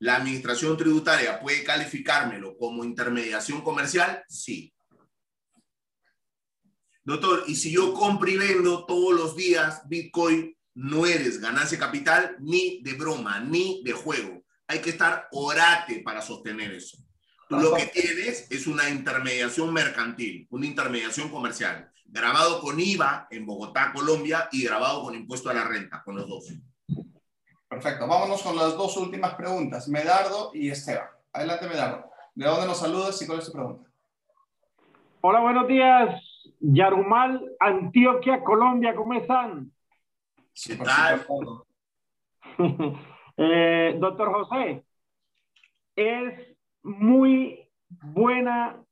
¿La 0.00 0.16
administración 0.16 0.76
tributaria 0.76 1.40
puede 1.40 1.64
calificármelo 1.64 2.56
como 2.56 2.84
intermediación 2.84 3.62
comercial? 3.62 4.22
Sí. 4.28 4.72
Doctor, 7.02 7.44
y 7.46 7.56
si 7.56 7.72
yo 7.72 7.94
compro 7.94 8.28
y 8.28 8.36
vendo 8.36 8.84
todos 8.84 9.14
los 9.14 9.34
días 9.34 9.82
Bitcoin, 9.88 10.54
no 10.74 11.06
eres 11.06 11.40
ganancia 11.40 11.78
capital 11.78 12.36
ni 12.38 12.80
de 12.82 12.92
broma, 12.92 13.40
ni 13.40 13.82
de 13.82 13.92
juego. 13.92 14.44
Hay 14.68 14.80
que 14.80 14.90
estar 14.90 15.26
orate 15.32 16.00
para 16.04 16.22
sostener 16.22 16.72
eso. 16.72 16.98
Tú 17.48 17.56
lo 17.56 17.74
que 17.74 17.86
tienes 17.86 18.46
es 18.50 18.66
una 18.66 18.90
intermediación 18.90 19.72
mercantil, 19.72 20.46
una 20.50 20.66
intermediación 20.66 21.30
comercial, 21.30 21.90
grabado 22.04 22.60
con 22.60 22.78
IVA 22.78 23.26
en 23.30 23.46
Bogotá, 23.46 23.90
Colombia, 23.92 24.48
y 24.52 24.62
grabado 24.64 25.02
con 25.02 25.14
impuesto 25.14 25.48
a 25.48 25.54
la 25.54 25.64
renta, 25.64 26.02
con 26.04 26.14
los 26.14 26.28
dos. 26.28 26.44
Perfecto. 27.80 28.08
Vámonos 28.08 28.42
con 28.42 28.56
las 28.56 28.76
dos 28.76 28.96
últimas 28.96 29.34
preguntas. 29.34 29.86
Medardo 29.88 30.50
y 30.52 30.68
Esteban. 30.68 31.06
Adelante, 31.32 31.68
Medardo. 31.68 32.10
¿De 32.34 32.44
dónde 32.44 32.66
nos 32.66 32.80
saludas 32.80 33.22
y 33.22 33.26
cuál 33.28 33.38
es 33.38 33.46
tu 33.46 33.52
pregunta? 33.52 33.88
Hola, 35.20 35.38
buenos 35.38 35.68
días. 35.68 36.20
Yarumal, 36.58 37.40
Antioquia, 37.60 38.42
Colombia. 38.42 38.96
¿Cómo 38.96 39.14
están? 39.14 39.70
¿Qué 40.52 40.74
tal? 40.74 41.24
eh, 43.36 43.96
doctor 44.00 44.32
José, 44.32 44.84
es 45.94 46.56
muy 46.82 47.70
buena 47.88 48.82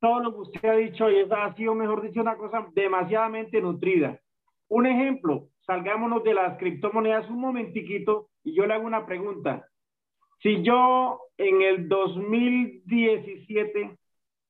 todo 0.00 0.20
lo 0.20 0.34
que 0.34 0.40
usted 0.40 0.68
ha 0.68 0.76
dicho 0.76 1.08
y 1.08 1.26
ha 1.30 1.54
sido, 1.54 1.74
mejor 1.74 2.02
dicho, 2.02 2.20
una 2.20 2.36
cosa 2.36 2.66
demasiadamente 2.74 3.62
nutrida. 3.62 4.20
Un 4.68 4.84
ejemplo, 4.84 5.48
salgámonos 5.66 6.22
de 6.24 6.34
las 6.34 6.58
criptomonedas 6.58 7.28
un 7.30 7.40
momentiquito 7.40 8.28
y 8.42 8.54
yo 8.54 8.66
le 8.66 8.74
hago 8.74 8.86
una 8.86 9.06
pregunta. 9.06 9.66
Si 10.42 10.62
yo 10.62 11.20
en 11.38 11.62
el 11.62 11.88
2017 11.88 13.96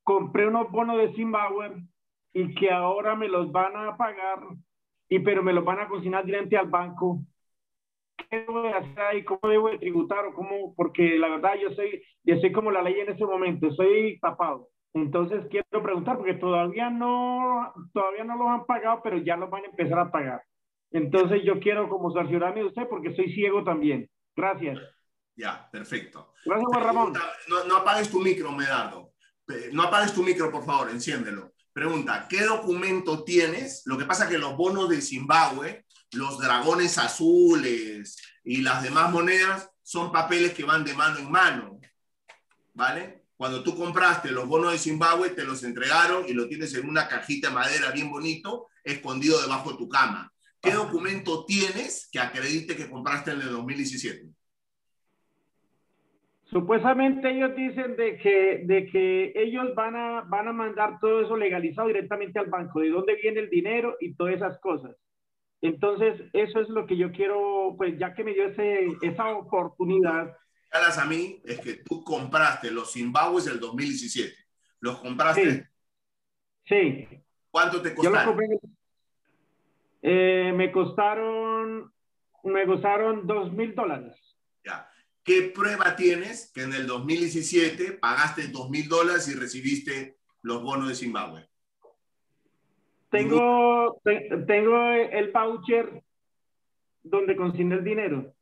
compré 0.02 0.46
unos 0.46 0.70
bonos 0.70 0.98
de 0.98 1.12
Zimbabwe 1.14 1.86
y 2.32 2.54
que 2.54 2.70
ahora 2.70 3.14
me 3.14 3.28
los 3.28 3.52
van 3.52 3.76
a 3.76 3.96
pagar, 3.96 4.40
y 5.08 5.20
pero 5.20 5.42
me 5.42 5.52
los 5.52 5.64
van 5.64 5.80
a 5.80 5.88
cocinar 5.88 6.24
directamente 6.24 6.56
al 6.56 6.68
banco, 6.68 7.20
¿qué 8.16 8.40
debo 8.40 8.62
de 8.62 8.72
hacer 8.72 9.00
ahí? 9.00 9.24
¿Cómo 9.24 9.48
debo 9.48 9.68
de 9.68 9.78
tributar? 9.78 10.24
¿O 10.26 10.34
cómo? 10.34 10.74
Porque 10.74 11.18
la 11.18 11.28
verdad 11.28 11.54
yo 11.60 11.70
soy, 11.74 12.02
yo 12.24 12.36
soy 12.38 12.52
como 12.52 12.70
la 12.70 12.82
ley 12.82 12.98
en 12.98 13.10
ese 13.10 13.24
momento, 13.24 13.70
soy 13.72 14.18
tapado. 14.18 14.68
Entonces 14.94 15.46
quiero 15.50 15.82
preguntar 15.82 16.16
porque 16.16 16.34
todavía 16.34 16.90
no, 16.90 17.72
todavía 17.92 18.24
no 18.24 18.36
los 18.36 18.48
han 18.48 18.64
pagado, 18.64 19.00
pero 19.02 19.18
ya 19.18 19.36
los 19.36 19.50
van 19.50 19.64
a 19.64 19.66
empezar 19.66 19.98
a 19.98 20.10
pagar. 20.10 20.42
Entonces 20.94 21.42
yo 21.44 21.58
quiero 21.58 21.88
como 21.88 22.12
cerciorarme 22.12 22.60
de 22.60 22.66
usted 22.66 22.82
porque 22.88 23.14
soy 23.16 23.34
ciego 23.34 23.64
también. 23.64 24.08
Gracias. 24.36 24.78
Ya, 25.34 25.68
perfecto. 25.70 26.32
Gracias, 26.44 26.68
Juan 26.68 26.84
Ramón. 26.84 27.12
No, 27.48 27.64
no 27.64 27.76
apagues 27.78 28.08
tu 28.08 28.20
micro, 28.20 28.52
Medardo. 28.52 29.12
No 29.72 29.82
apagues 29.82 30.14
tu 30.14 30.22
micro, 30.22 30.52
por 30.52 30.64
favor, 30.64 30.88
enciéndelo. 30.90 31.52
Pregunta, 31.72 32.28
¿qué 32.30 32.44
documento 32.44 33.24
tienes? 33.24 33.82
Lo 33.86 33.98
que 33.98 34.04
pasa 34.04 34.24
es 34.24 34.30
que 34.30 34.38
los 34.38 34.56
bonos 34.56 34.88
de 34.88 35.00
Zimbabue, 35.00 35.84
los 36.12 36.38
dragones 36.38 36.96
azules 36.96 38.16
y 38.44 38.62
las 38.62 38.84
demás 38.84 39.10
monedas 39.10 39.68
son 39.82 40.12
papeles 40.12 40.54
que 40.54 40.62
van 40.62 40.84
de 40.84 40.94
mano 40.94 41.18
en 41.18 41.28
mano. 41.28 41.80
¿Vale? 42.72 43.24
Cuando 43.36 43.64
tú 43.64 43.76
compraste 43.76 44.30
los 44.30 44.46
bonos 44.46 44.70
de 44.70 44.78
Zimbabue, 44.78 45.30
te 45.30 45.42
los 45.42 45.64
entregaron 45.64 46.24
y 46.28 46.34
lo 46.34 46.46
tienes 46.46 46.72
en 46.74 46.88
una 46.88 47.08
cajita 47.08 47.48
de 47.48 47.54
madera 47.54 47.90
bien 47.90 48.12
bonito, 48.12 48.68
escondido 48.84 49.42
debajo 49.42 49.72
de 49.72 49.78
tu 49.78 49.88
cama. 49.88 50.30
¿Qué 50.64 50.72
documento 50.72 51.44
tienes 51.44 52.08
que 52.10 52.18
acredite 52.18 52.76
que 52.76 52.88
compraste 52.88 53.32
en 53.32 53.42
el 53.42 53.50
2017? 53.50 54.28
Supuestamente 56.44 57.30
ellos 57.30 57.54
dicen 57.56 57.96
de 57.96 58.16
que, 58.16 58.62
de 58.64 58.86
que 58.86 59.32
ellos 59.34 59.74
van 59.74 59.96
a, 59.96 60.22
van 60.22 60.48
a 60.48 60.52
mandar 60.52 60.98
todo 61.00 61.22
eso 61.22 61.36
legalizado 61.36 61.88
directamente 61.88 62.38
al 62.38 62.46
banco, 62.46 62.80
de 62.80 62.90
dónde 62.90 63.16
viene 63.16 63.40
el 63.40 63.50
dinero 63.50 63.96
y 64.00 64.14
todas 64.14 64.34
esas 64.34 64.58
cosas. 64.60 64.96
Entonces, 65.60 66.20
eso 66.32 66.60
es 66.60 66.68
lo 66.68 66.86
que 66.86 66.96
yo 66.96 67.10
quiero, 67.12 67.74
pues 67.76 67.98
ya 67.98 68.14
que 68.14 68.24
me 68.24 68.34
dio 68.34 68.46
ese, 68.46 68.88
esa 69.02 69.30
oportunidad, 69.30 70.36
a 70.74 71.04
mí 71.04 71.40
es 71.44 71.60
que 71.60 71.74
tú 71.84 72.02
compraste 72.02 72.70
los 72.70 72.92
Zimbabwe's 72.92 73.44
del 73.44 73.60
2017. 73.60 74.34
¿Los 74.80 74.98
compraste? 74.98 75.68
Sí. 76.64 77.06
¿Cuánto 77.50 77.80
te 77.80 77.94
costaron? 77.94 78.36
Eh, 80.06 80.52
me 80.54 80.70
costaron, 80.70 81.90
me 82.44 82.66
costaron 82.66 83.26
dos 83.26 83.50
mil 83.52 83.74
dólares. 83.74 84.14
Ya. 84.62 84.86
¿Qué 85.22 85.50
prueba 85.54 85.96
tienes 85.96 86.52
que 86.52 86.62
en 86.62 86.74
el 86.74 86.86
2017 86.86 87.92
pagaste 87.92 88.48
dos 88.48 88.68
mil 88.68 88.86
dólares 88.88 89.26
y 89.28 89.34
recibiste 89.34 90.18
los 90.42 90.62
bonos 90.62 90.88
de 90.88 90.94
Zimbabue? 90.94 91.48
Tengo, 93.10 94.00
tengo 94.46 94.90
el 94.90 95.32
voucher 95.32 96.02
donde 97.02 97.36
consigné 97.36 97.76
el 97.76 97.84
dinero 97.84 98.34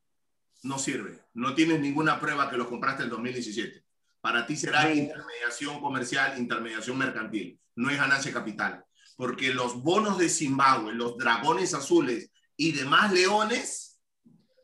no 0.63 0.79
sirve. 0.79 1.19
No 1.35 1.55
tienes 1.55 1.81
ninguna 1.81 2.21
prueba 2.21 2.51
que 2.51 2.57
lo 2.57 2.69
compraste 2.69 3.05
en 3.05 3.11
2017. 3.11 3.85
Para 4.21 4.47
ti 4.47 4.57
será 4.57 4.93
intermediación 4.93 5.81
comercial, 5.81 6.39
intermediación 6.39 6.97
mercantil. 6.97 7.59
No 7.75 7.91
es 7.91 7.97
ganancia 7.97 8.33
capital. 8.33 8.85
Porque 9.23 9.55
los 9.55 9.81
bonos 9.85 10.19
de 10.19 10.29
Zimbabue, 10.29 10.95
los 10.95 11.17
dragones 11.17 11.75
azules 11.75 12.33
y 12.57 12.73
demás 12.73 13.13
leones 13.13 14.03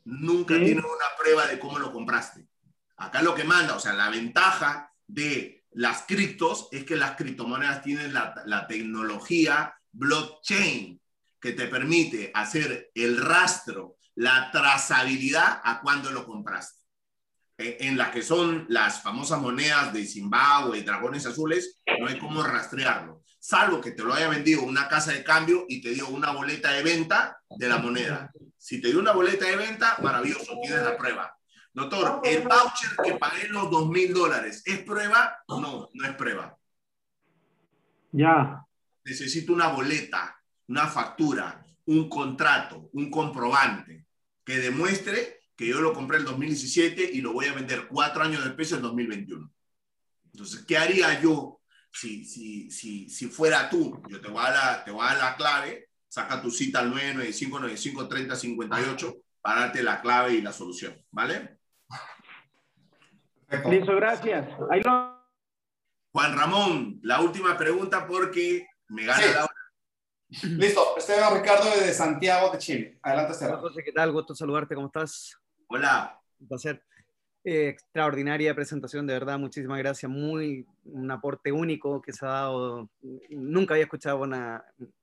nunca 0.05 0.57
tienen 0.57 0.85
una 0.85 1.17
prueba 1.17 1.47
de 1.47 1.61
cómo 1.61 1.79
lo 1.79 1.93
compraste. 1.93 2.49
Acá 2.97 3.23
lo 3.23 3.37
que 3.37 3.45
manda, 3.45 3.77
o 3.77 3.79
sea, 3.79 3.93
la 3.93 4.11
ventaja 4.11 4.93
de 5.07 5.65
las 5.71 6.03
criptos 6.09 6.67
es 6.73 6.83
que 6.83 6.97
las 6.97 7.15
criptomonedas 7.15 7.85
tienen 7.85 8.13
la, 8.13 8.35
la 8.47 8.67
tecnología 8.67 9.73
blockchain 9.93 11.01
que 11.41 11.53
te 11.53 11.69
permite 11.69 12.33
hacer 12.35 12.91
el 12.97 13.17
rastro 13.17 13.99
la 14.17 14.51
trazabilidad 14.51 15.61
a 15.63 15.81
cuándo 15.81 16.11
lo 16.11 16.27
compraste. 16.27 16.83
E, 17.57 17.77
en 17.83 17.97
las 17.97 18.11
que 18.11 18.23
son 18.23 18.67
las 18.69 19.03
famosas 19.03 19.41
monedas 19.41 19.93
de 19.93 20.05
Zimbabue, 20.05 20.83
dragones 20.83 21.27
azules, 21.27 21.81
no 22.01 22.09
hay 22.09 22.19
cómo 22.19 22.43
rastrearlo, 22.43 23.23
salvo 23.49 23.81
que 23.81 23.93
te 23.93 24.03
lo 24.03 24.13
haya 24.13 24.29
vendido 24.29 24.63
una 24.63 24.89
casa 24.89 25.11
de 25.11 25.25
cambio 25.25 25.65
y 25.71 25.81
te 25.81 25.89
dio 25.89 26.07
una 26.09 26.33
boleta 26.33 26.71
de 26.71 26.83
venta 26.83 27.41
de 27.49 27.67
la 27.67 27.79
moneda. 27.79 28.31
Si 28.59 28.79
te 28.79 28.89
dio 28.89 28.99
una 28.99 29.13
boleta 29.13 29.47
de 29.47 29.57
venta, 29.57 29.97
maravilloso, 30.03 30.59
tienes 30.63 30.83
la 30.83 30.99
prueba. 30.99 31.35
Doctor, 31.73 32.21
¿el 32.25 32.47
voucher 32.47 32.91
que 33.03 33.15
pagué 33.15 33.49
los 33.49 33.71
dos 33.71 33.89
mil 33.89 34.13
dólares 34.13 34.63
es 34.67 34.81
prueba? 34.81 35.39
No, 35.49 35.89
no 35.95 36.05
es 36.05 36.15
prueba. 36.15 36.59
Ya. 38.13 38.67
Necesito 39.03 39.55
una 39.55 39.69
boleta, 39.69 40.39
una 40.67 40.87
factura, 40.87 41.65
un 41.87 42.07
contrato, 42.11 42.91
un 42.93 43.11
comprobante 43.11 44.05
que 44.45 44.59
demuestre 44.59 45.41
que 45.57 45.69
yo 45.69 45.81
lo 45.81 45.95
compré 45.95 46.19
en 46.19 46.27
2017 46.27 47.13
y 47.15 47.23
lo 47.23 47.33
voy 47.33 47.47
a 47.47 47.55
vender 47.55 47.89
cuatro 47.89 48.23
años 48.25 48.45
después 48.45 48.71
en 48.73 48.83
2021. 48.83 49.51
Entonces, 50.35 50.67
¿qué 50.67 50.77
haría 50.77 51.19
yo 51.23 51.58
si, 51.93 52.25
si, 52.25 52.71
si, 52.71 53.09
si 53.09 53.29
fuera 53.29 53.69
tú? 53.69 54.01
Yo 54.09 54.21
te 54.21 54.29
voy, 54.29 54.45
a 54.45 54.51
dar 54.51 54.55
la, 54.55 54.85
te 54.85 54.91
voy 54.91 55.05
a 55.05 55.15
dar 55.15 55.19
la 55.19 55.37
clave, 55.37 55.89
saca 56.09 56.41
tu 56.41 56.51
cita 56.51 56.81
al 56.81 56.93
995-95-30-58 56.93 59.23
para 59.41 59.61
darte 59.63 59.83
la 59.83 60.01
clave 60.01 60.35
y 60.35 60.43
la 60.43 60.53
solución, 60.53 60.97
¿vale? 61.11 61.59
Listo, 63.71 63.97
gracias. 63.97 64.47
Juan 66.13 66.37
Ramón, 66.37 67.01
la 67.03 67.21
última 67.21 67.57
pregunta 67.57 68.07
porque 68.07 68.67
me 68.89 69.05
gana 69.05 69.27
la 69.27 69.45
hora. 69.45 69.55
Listo, 70.43 70.99
Esteban 70.99 71.41
Ricardo 71.41 71.71
de 71.81 71.95
Santiago 71.95 72.51
de 72.51 72.59
Chile. 72.59 72.99
Adelante, 73.03 73.33
Esteban. 73.33 73.55
Hola, 73.55 73.63
José, 73.63 73.83
¿qué 73.83 73.93
tal? 73.93 74.13
Gusto 74.13 74.35
saludarte, 74.35 74.75
¿cómo 74.75 74.89
estás? 74.89 75.35
Hola. 75.69 76.21
Un 76.39 76.49
placer. 76.49 76.85
Extraordinaria 77.51 78.55
presentación, 78.55 79.07
de 79.07 79.15
verdad, 79.15 79.39
muchísimas 79.39 79.79
gracias. 79.79 80.13
Muy, 80.13 80.67
un 80.85 81.11
aporte 81.11 81.51
único 81.51 82.03
que 82.03 82.13
se 82.13 82.27
ha 82.27 82.29
dado. 82.29 82.91
Nunca 83.31 83.73
había 83.73 83.85
escuchado 83.85 84.19
una, 84.21 84.63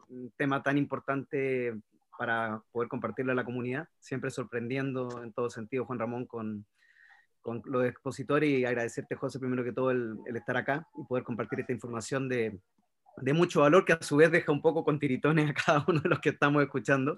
un 0.09 0.31
tema 0.37 0.61
tan 0.61 0.77
importante 0.77 1.73
para 2.19 2.61
poder 2.71 2.87
compartirlo 2.87 3.31
a 3.31 3.35
la 3.35 3.45
comunidad. 3.45 3.87
Siempre 3.99 4.29
sorprendiendo 4.29 5.23
en 5.23 5.33
todo 5.33 5.49
sentido, 5.49 5.85
Juan 5.85 5.97
Ramón, 5.97 6.27
con, 6.27 6.67
con 7.41 7.63
los 7.65 7.83
expositores 7.83 8.47
y 8.47 8.63
agradecerte, 8.63 9.15
José, 9.15 9.39
primero 9.39 9.63
que 9.63 9.73
todo 9.73 9.89
el, 9.89 10.19
el 10.27 10.35
estar 10.35 10.55
acá 10.55 10.87
y 10.99 11.03
poder 11.05 11.23
compartir 11.23 11.61
esta 11.61 11.73
información 11.73 12.29
de, 12.29 12.59
de 13.17 13.33
mucho 13.33 13.61
valor 13.61 13.85
que 13.85 13.93
a 13.93 14.03
su 14.03 14.17
vez 14.17 14.31
deja 14.31 14.51
un 14.51 14.61
poco 14.61 14.83
con 14.83 14.99
tiritones 14.99 15.49
a 15.49 15.53
cada 15.55 15.85
uno 15.87 15.99
de 15.99 16.09
los 16.09 16.19
que 16.19 16.29
estamos 16.29 16.61
escuchando. 16.61 17.17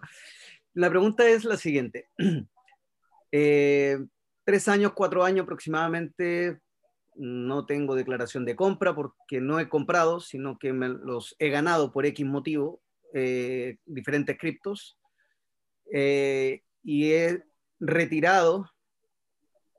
La 0.74 0.90
pregunta 0.90 1.28
es 1.28 1.44
la 1.44 1.58
siguiente. 1.58 2.08
Eh, 3.30 3.98
tres 4.48 4.70
años, 4.70 4.94
cuatro 4.94 5.26
años 5.26 5.44
aproximadamente, 5.44 6.62
no 7.16 7.66
tengo 7.66 7.96
declaración 7.96 8.46
de 8.46 8.56
compra 8.56 8.96
porque 8.96 9.42
no 9.42 9.60
he 9.60 9.68
comprado, 9.68 10.22
sino 10.22 10.58
que 10.58 10.72
me 10.72 10.88
los 10.88 11.36
he 11.38 11.50
ganado 11.50 11.92
por 11.92 12.06
X 12.06 12.26
motivo, 12.26 12.82
eh, 13.14 13.76
diferentes 13.86 14.38
criptos, 14.38 14.98
eh, 15.92 16.64
y 16.82 17.12
he 17.12 17.44
retirado 17.82 18.72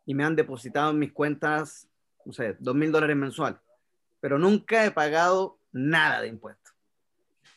y 0.04 0.14
me 0.14 0.24
han 0.24 0.36
depositado 0.36 0.90
en 0.90 0.98
mis 0.98 1.14
cuentas, 1.14 1.88
no 2.26 2.34
sé, 2.34 2.54
dos 2.58 2.74
mil 2.74 2.92
dólares 2.92 3.16
mensual, 3.16 3.58
pero 4.20 4.38
nunca 4.38 4.84
he 4.84 4.90
pagado 4.90 5.58
nada 5.72 6.20
de 6.20 6.28
impuestos. 6.28 6.74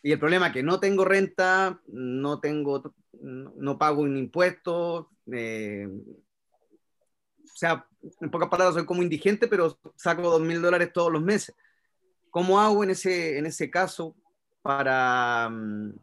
Y 0.02 0.14
el 0.14 0.20
problema 0.20 0.48
es 0.48 0.54
que 0.54 0.64
no 0.64 0.80
tengo 0.80 1.04
renta, 1.04 1.82
no 1.88 2.40
tengo, 2.40 2.96
no 3.20 3.78
pago 3.78 4.02
un 4.02 4.16
impuesto, 4.16 5.10
eh, 5.30 5.90
sea, 7.62 7.86
en 8.20 8.32
pocas 8.32 8.50
palabras 8.50 8.76
soy 8.76 8.86
como 8.86 9.04
indigente, 9.04 9.48
pero 9.48 9.78
saco 9.96 10.24
dos 10.24 10.42
mil 10.42 10.62
dólares 10.62 10.92
todos 10.94 11.12
los 11.12 11.22
meses. 11.22 11.56
¿Cómo 12.30 12.60
hago 12.60 12.84
en 12.84 12.92
ese, 12.92 13.38
en 13.38 13.46
ese 13.46 13.70
caso 13.70 14.16
para, 14.62 15.50
mm, 15.50 15.94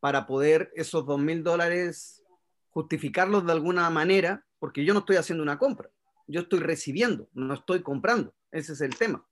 para 0.00 0.26
poder 0.26 0.72
esos 0.74 1.06
dos 1.06 1.20
mil 1.20 1.42
dólares 1.42 2.22
justificarlos 2.70 3.46
de 3.46 3.52
alguna 3.52 3.88
manera? 3.90 4.44
Porque 4.58 4.84
yo 4.84 4.94
no 4.94 5.00
estoy 5.00 5.16
haciendo 5.16 5.42
una 5.42 5.58
compra, 5.58 5.90
yo 6.26 6.40
estoy 6.42 6.60
recibiendo, 6.60 7.28
no 7.34 7.54
estoy 7.54 7.82
comprando. 7.82 8.34
Ese 8.50 8.72
es 8.72 8.80
el 8.80 8.96
tema 8.96 9.24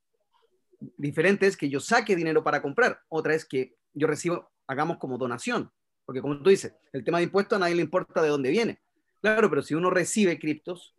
diferente 0.97 1.47
es 1.47 1.57
que 1.57 1.69
yo 1.69 1.81
saque 1.81 2.17
dinero 2.17 2.43
para 2.43 2.63
comprar, 2.63 3.01
otra 3.09 3.35
es 3.35 3.45
que 3.45 3.77
yo 3.95 4.07
recibo, 4.07 4.51
hagamos 4.67 4.99
como 4.99 5.19
donación, 5.19 5.71
porque 6.05 6.21
como 6.21 6.41
tú 6.43 6.51
dices, 6.51 6.75
el 6.93 7.05
tema 7.05 7.19
de 7.19 7.25
impuestos 7.25 7.57
a 7.57 7.61
nadie 7.61 7.75
le 7.75 7.83
importa 7.83 8.23
de 8.23 8.29
dónde 8.29 8.51
viene. 8.51 8.81
Claro, 9.21 9.49
pero 9.49 9.63
si 9.63 9.75
uno 9.75 9.91
recibe 9.91 10.39
criptos 10.39 10.95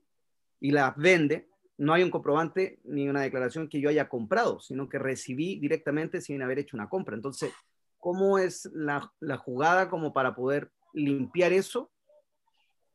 y 0.63 0.71
las 0.71 0.95
vende, 0.95 1.49
no 1.77 1.93
hay 1.93 2.03
un 2.03 2.09
comprobante 2.09 2.79
ni 2.85 3.09
una 3.09 3.19
declaración 3.19 3.67
que 3.67 3.81
yo 3.81 3.89
haya 3.89 4.07
comprado, 4.07 4.61
sino 4.61 4.87
que 4.87 4.97
recibí 4.97 5.59
directamente 5.59 6.21
sin 6.21 6.41
haber 6.41 6.57
hecho 6.57 6.77
una 6.77 6.87
compra. 6.87 7.17
Entonces, 7.17 7.51
cómo 7.99 8.39
es 8.39 8.71
la, 8.73 9.11
jugada 9.39 9.89
como 9.89 10.13
para 10.13 10.33
poder 10.33 10.71
limpiar 10.93 11.51
eso. 11.51 11.91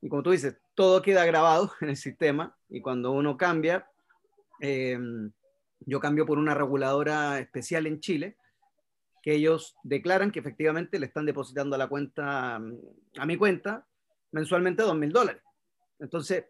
Y 0.00 0.08
como 0.08 0.22
tú 0.22 0.30
dices, 0.30 0.56
todo 0.74 1.02
queda 1.02 1.26
grabado 1.26 1.70
en 1.82 1.90
el 1.90 1.96
sistema 1.98 2.56
y 2.70 2.80
cuando 2.80 3.12
uno 3.12 3.36
cambia, 3.36 3.86
eh, 4.62 4.98
yo 5.80 6.00
cambio 6.00 6.24
por 6.24 6.38
una 6.38 6.54
reguladora 6.54 7.38
especial 7.38 7.86
en 7.86 8.00
Chile, 8.00 8.38
que 9.22 9.34
ellos 9.34 9.76
declaran 9.82 10.30
que 10.30 10.40
efectivamente 10.40 10.98
le 10.98 11.04
están 11.04 11.26
depositando 11.26 11.74
a 11.74 11.78
la 11.78 11.88
cuenta, 11.88 12.54
a 12.54 13.26
mi 13.26 13.36
cuenta, 13.36 13.86
mensualmente 14.32 14.82
dos 14.82 14.96
mil 14.96 15.12
dólares. 15.12 15.42
Entonces, 15.98 16.46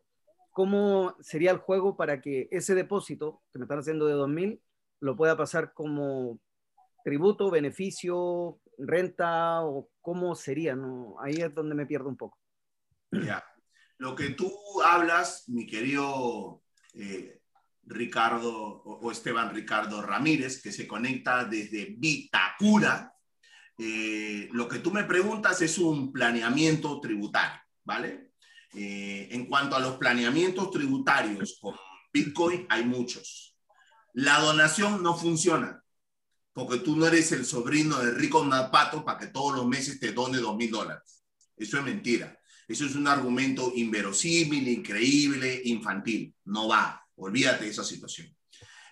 ¿cómo 0.59 1.15
sería 1.21 1.53
el 1.53 1.59
juego 1.59 1.97
para 1.97 2.21
que 2.21 2.49
ese 2.51 2.75
depósito 2.75 3.45
que 3.53 3.61
me 3.61 3.65
están 3.67 3.79
haciendo 3.79 4.07
de 4.07 4.15
dos 4.15 4.29
mil 4.29 4.61
lo 4.99 5.15
pueda 5.15 5.37
pasar 5.37 5.73
como 5.73 6.41
tributo, 7.05 7.49
beneficio, 7.49 8.59
renta 8.77 9.63
o 9.63 9.89
cómo 10.01 10.35
sería? 10.35 10.75
¿no? 10.75 11.15
Ahí 11.23 11.35
es 11.35 11.55
donde 11.55 11.77
me 11.77 11.87
pierdo 11.87 12.09
un 12.09 12.17
poco. 12.17 12.41
Ya. 13.13 13.45
Lo 13.99 14.17
que 14.17 14.31
tú 14.31 14.53
hablas, 14.85 15.49
mi 15.49 15.65
querido 15.65 16.65
eh, 16.93 17.41
Ricardo 17.85 18.83
o 18.83 19.13
Esteban 19.13 19.55
Ricardo 19.55 20.03
Ramírez, 20.03 20.61
que 20.61 20.73
se 20.73 20.89
conecta 20.89 21.45
desde 21.45 21.95
Vitacura. 21.97 23.15
Eh, 23.79 24.49
lo 24.51 24.69
que 24.69 24.81
tú 24.81 24.91
me 24.91 25.05
preguntas 25.05 25.63
es 25.63 25.79
un 25.79 26.13
planeamiento 26.13 27.01
tributario, 27.01 27.61
¿vale? 27.85 28.28
Eh, 28.75 29.29
en 29.31 29.47
cuanto 29.47 29.77
a 29.77 29.81
los 29.81 29.97
planeamientos 29.97 30.71
tributarios 30.71 31.59
con 31.61 31.75
Bitcoin, 32.13 32.67
hay 32.69 32.85
muchos. 32.85 33.57
La 34.15 34.41
donación 34.41 35.03
no 35.03 35.17
funciona, 35.17 35.83
porque 36.53 36.79
tú 36.79 36.97
no 36.97 37.07
eres 37.07 37.33
el 37.33 37.45
sobrino 37.45 37.99
de 37.99 38.13
Rico 38.13 38.45
Napato 38.45 39.05
para 39.05 39.19
que 39.19 39.29
todos 39.29 39.57
los 39.57 39.67
meses 39.67 40.01
te 40.01 40.13
done 40.13 40.39
dos 40.39 40.57
mil 40.57 40.71
dólares. 40.71 41.25
Eso 41.57 41.79
es 41.79 41.85
mentira. 41.85 42.39
Eso 42.67 42.85
es 42.85 42.95
un 42.95 43.09
argumento 43.09 43.73
inverosímil, 43.75 44.69
increíble, 44.69 45.63
infantil. 45.65 46.35
No 46.45 46.69
va. 46.69 47.03
Olvídate 47.17 47.65
de 47.65 47.71
esa 47.71 47.83
situación. 47.83 48.35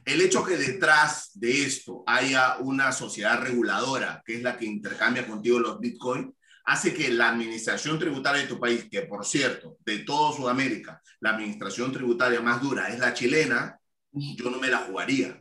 El 0.04 0.20
hecho 0.20 0.44
que 0.44 0.56
detrás 0.56 1.30
de 1.34 1.64
esto 1.64 2.02
haya 2.06 2.56
una 2.58 2.92
sociedad 2.92 3.40
reguladora, 3.42 4.22
que 4.24 4.36
es 4.36 4.42
la 4.42 4.56
que 4.56 4.64
intercambia 4.64 5.26
contigo 5.26 5.58
los 5.58 5.80
Bitcoin, 5.80 6.34
hace 6.66 6.92
que 6.92 7.08
la 7.10 7.30
administración 7.30 7.98
tributaria 7.98 8.42
de 8.42 8.48
tu 8.48 8.58
país, 8.58 8.88
que 8.90 9.02
por 9.02 9.24
cierto, 9.24 9.78
de 9.84 10.00
todo 10.00 10.32
Sudamérica, 10.32 11.00
la 11.20 11.30
administración 11.30 11.92
tributaria 11.92 12.40
más 12.40 12.60
dura 12.60 12.88
es 12.88 12.98
la 12.98 13.14
chilena, 13.14 13.78
yo 14.12 14.50
no 14.50 14.58
me 14.58 14.68
la 14.68 14.78
jugaría. 14.78 15.40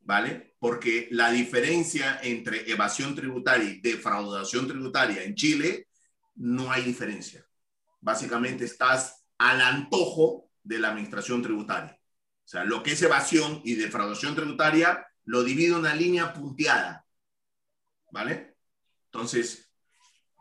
¿Vale? 0.00 0.54
Porque 0.58 1.08
la 1.10 1.30
diferencia 1.30 2.20
entre 2.22 2.70
evasión 2.70 3.14
tributaria 3.14 3.68
y 3.68 3.80
defraudación 3.80 4.66
tributaria 4.66 5.22
en 5.22 5.34
Chile, 5.34 5.88
no 6.36 6.70
hay 6.70 6.82
diferencia. 6.82 7.44
Básicamente 8.00 8.64
estás 8.64 9.24
al 9.38 9.60
antojo 9.60 10.50
de 10.62 10.78
la 10.78 10.88
administración 10.88 11.42
tributaria. 11.42 11.98
O 12.44 12.48
sea, 12.48 12.64
lo 12.64 12.82
que 12.82 12.92
es 12.92 13.02
evasión 13.02 13.60
y 13.64 13.74
defraudación 13.74 14.34
tributaria 14.34 15.06
lo 15.24 15.42
divido 15.42 15.74
en 15.74 15.80
una 15.80 15.94
línea 15.94 16.32
punteada. 16.32 17.04
¿Vale? 18.10 18.56
Entonces, 19.06 19.67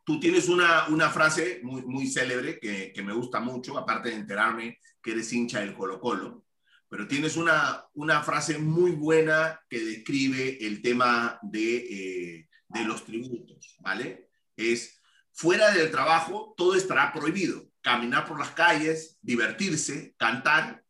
tú 0.07 0.21
tienes 0.21 0.47
una, 0.47 0.87
una 0.87 1.09
frase 1.09 1.59
muy, 1.63 1.81
muy 1.81 2.07
célebre 2.07 2.61
que, 2.61 2.93
que, 2.93 3.03
me 3.03 3.11
gusta 3.11 3.41
mucho, 3.41 3.77
aparte 3.77 4.07
de 4.07 4.15
enterarme 4.15 4.79
que 5.03 5.11
eres 5.11 5.33
hincha 5.33 5.59
del 5.59 5.75
Colo 5.75 5.99
Colo, 5.99 6.45
pero 6.87 7.09
tienes 7.09 7.35
una, 7.35 7.85
una 7.93 8.23
frase 8.23 8.57
muy 8.57 8.91
buena 8.91 9.59
que 9.69 9.83
describe 9.83 10.65
el 10.65 10.81
tema 10.81 11.37
de, 11.41 11.75
eh, 11.75 12.49
de 12.69 12.85
los 12.85 13.03
tributos, 13.03 13.75
¿vale? 13.81 14.29
Es, 14.55 15.01
fuera 15.33 15.71
del 15.71 15.91
trabajo, 15.91 16.53
todo 16.55 16.75
estará 16.75 17.11
prohibido 17.11 17.69
caminar 17.81 18.25
por 18.25 18.39
las 18.39 18.51
calles, 18.51 19.17
divertirse, 19.21 20.15
cantar 20.17 20.85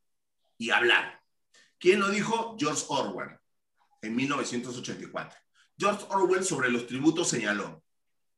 y 0.59 0.70
hablar. 0.70 1.24
¿Quién 1.80 2.01
lo 2.01 2.09
dijo? 2.09 2.55
George 2.59 2.86
Orwell, 2.88 3.39
en 4.03 4.15
1984. 4.15 5.39
George 5.76 6.05
Orwell 6.09 6.43
sobre 6.43 6.70
los 6.70 6.86
tributos 6.86 7.30
señaló, 7.30 7.84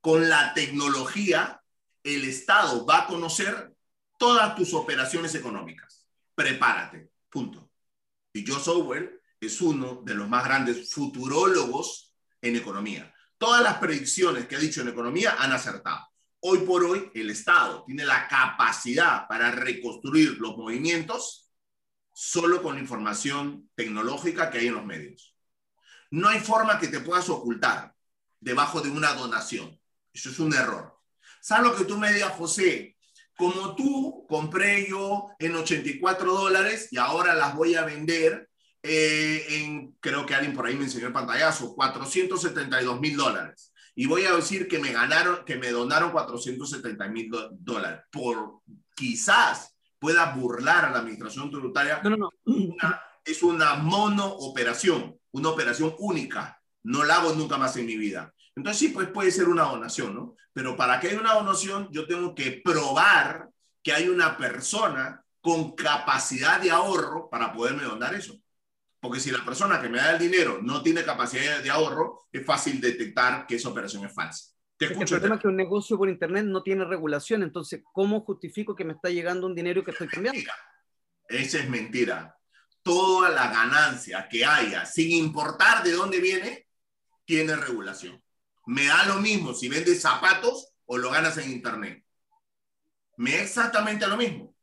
con 0.02 0.30
la 0.30 0.54
tecnología, 0.54 1.62
el 2.04 2.26
Estado 2.26 2.86
va 2.86 3.04
a 3.04 3.08
conocer 3.08 3.74
todas 4.18 4.56
tus 4.56 4.74
operaciones 4.74 5.36
económicas. 5.36 6.06
Prepárate, 6.36 7.12
punto. 7.30 7.70
Y 8.34 8.45
George 8.45 8.70
Orwell 8.70 9.22
es 9.39 9.62
uno 9.62 10.02
de 10.04 10.16
los 10.16 10.28
más 10.30 10.43
grandes 10.43 10.93
futurólogos 10.93 12.14
en 12.41 12.56
economía. 12.56 13.14
Todas 13.38 13.64
las 13.64 13.78
predicciones 13.78 14.47
que 14.47 14.56
ha 14.56 14.60
dicho 14.60 14.82
en 14.82 14.89
economía 14.89 15.36
han 15.39 15.52
acertado. 15.52 16.08
Hoy 16.41 16.60
por 16.60 16.84
hoy 16.84 17.12
el 17.16 17.30
Estado 17.30 17.84
tiene 17.86 18.06
la 18.06 18.28
capacidad 18.28 19.28
para 19.28 19.52
reconstruir 19.52 20.38
los 20.39 20.58
movimientos 20.58 21.50
solo 22.14 22.62
con 22.62 22.76
la 22.76 22.82
información 22.82 23.70
tecnológica 23.76 24.50
que 24.50 24.60
hay 24.60 24.68
en 24.68 24.76
los 24.76 24.86
medios. 24.86 25.36
No 26.12 26.28
hay 26.28 26.39
forma 26.39 26.80
que 26.80 26.88
te 26.88 27.00
puedas 27.00 27.30
ocultar 27.30 27.95
debajo 28.39 28.82
de 28.82 28.89
una 28.89 29.14
donación. 29.14 29.79
Eso 30.20 30.32
es 30.32 30.39
un 30.39 30.53
error. 30.53 30.93
¿Sabes 31.41 31.72
lo 31.72 31.78
que 31.78 31.86
tú 31.86 31.97
me 31.97 32.11
digas, 32.11 32.34
José? 32.34 32.97
Como 33.38 33.74
tú 33.74 34.26
compré 34.28 34.86
yo 34.89 35.30
en 35.39 35.55
84 35.55 36.34
dólares 36.34 36.89
y 36.91 36.97
ahora 36.97 37.34
las 37.36 37.55
voy 37.55 37.76
a 37.76 37.86
vender 37.86 38.49
eh, 38.84 39.45
en, 39.49 39.95
creo 40.01 40.26
que 40.26 40.36
alguien 40.36 40.53
por 40.53 40.65
ahí 40.65 40.76
me 40.76 40.84
enseñó 40.84 41.07
el 41.07 41.13
pantallazo, 41.13 41.74
472 41.74 42.99
mil 42.99 43.15
dólares 43.15 43.74
y 43.95 44.05
voy 44.07 44.26
a 44.26 44.34
decir 44.34 44.67
que 44.67 44.80
me 44.80 44.91
ganaron, 44.91 45.45
que 45.45 45.55
me 45.55 45.72
donaron 45.72 46.11
470 46.11 47.07
mil 47.07 47.32
dólares. 47.51 48.01
Por 48.11 48.61
quizás 48.95 49.76
pueda 49.99 50.34
burlar 50.34 50.86
a 50.86 50.91
la 50.91 50.99
administración 50.99 51.49
tributaria. 51.49 52.01
No, 52.03 52.09
no, 52.11 52.17
no. 52.45 52.72
es 53.24 53.41
una 53.41 53.76
mono 53.76 54.26
operación, 54.26 55.17
una 55.32 55.49
operación 55.49 55.95
única. 55.99 56.61
No 56.84 57.03
la 57.03 57.17
hago 57.17 57.34
nunca 57.34 57.57
más 57.57 57.76
en 57.78 57.86
mi 57.86 57.97
vida. 57.97 58.34
Entonces 58.60 58.80
sí, 58.80 58.89
pues 58.89 59.07
puede 59.07 59.32
ser 59.32 59.47
una 59.47 59.64
donación, 59.64 60.14
¿no? 60.14 60.36
Pero 60.51 60.76
para 60.76 60.99
que 60.99 61.07
haya 61.07 61.20
una 61.20 61.34
donación, 61.34 61.88
yo 61.91 62.05
tengo 62.05 62.36
que 62.36 62.62
probar 62.64 63.49
que 63.82 63.93
hay 63.93 64.10
una 64.10 64.38
persona 64.38 65.24
con 65.39 65.76
capacidad 65.76 66.60
de 66.60 66.70
ahorro 66.70 67.30
para 67.30 67.53
poderme 67.53 67.84
donar 67.84 68.14
eso. 68.14 68.38
Porque 68.99 69.22
si 69.22 69.32
la 69.32 69.45
persona 69.45 69.82
que 69.82 69.88
me 69.88 69.99
da 69.99 70.12
el 70.12 70.20
dinero 70.20 70.60
no 70.62 70.84
tiene 70.84 71.05
capacidad 71.05 71.64
de 71.64 71.70
ahorro, 71.70 72.28
es 72.34 72.45
fácil 72.45 72.82
detectar 72.82 73.47
que 73.47 73.55
esa 73.55 73.70
operación 73.70 74.03
es 74.03 74.14
falsa. 74.14 74.51
Te 74.76 74.88
el 74.88 75.05
problema 75.05 75.36
es 75.36 75.41
que 75.41 75.47
un 75.47 75.55
negocio 75.55 75.97
por 75.97 76.10
Internet 76.10 76.43
no 76.43 76.62
tiene 76.62 76.84
regulación, 76.84 77.43
entonces, 77.43 77.82
¿cómo 77.93 78.21
justifico 78.25 78.75
que 78.75 78.84
me 78.84 78.92
está 78.92 79.09
llegando 79.09 79.47
un 79.47 79.55
dinero 79.55 79.86
que 79.86 79.92
estoy 79.92 80.09
cambiando? 80.09 80.42
Esa 81.29 81.59
es 81.59 81.70
mentira. 81.70 82.36
Toda 82.84 83.29
la 83.29 83.50
ganancia 83.50 84.28
que 84.29 84.43
haya, 84.43 84.86
sin 84.86 85.12
importar 85.12 85.82
de 85.82 85.93
dónde 85.93 86.20
viene, 86.20 86.67
tiene 87.24 87.55
regulación. 87.55 88.21
Me 88.70 88.86
da 88.86 89.04
lo 89.05 89.16
mismo 89.16 89.55
si 89.55 89.67
vendes 89.67 90.00
zapatos 90.00 90.75
o 90.86 90.96
lo 90.96 91.09
ganas 91.09 91.36
en 91.39 91.50
Internet. 91.50 92.05
Me 93.17 93.32
da 93.32 93.41
exactamente 93.41 94.05
lo 94.05 94.16
mismo. 94.16 94.55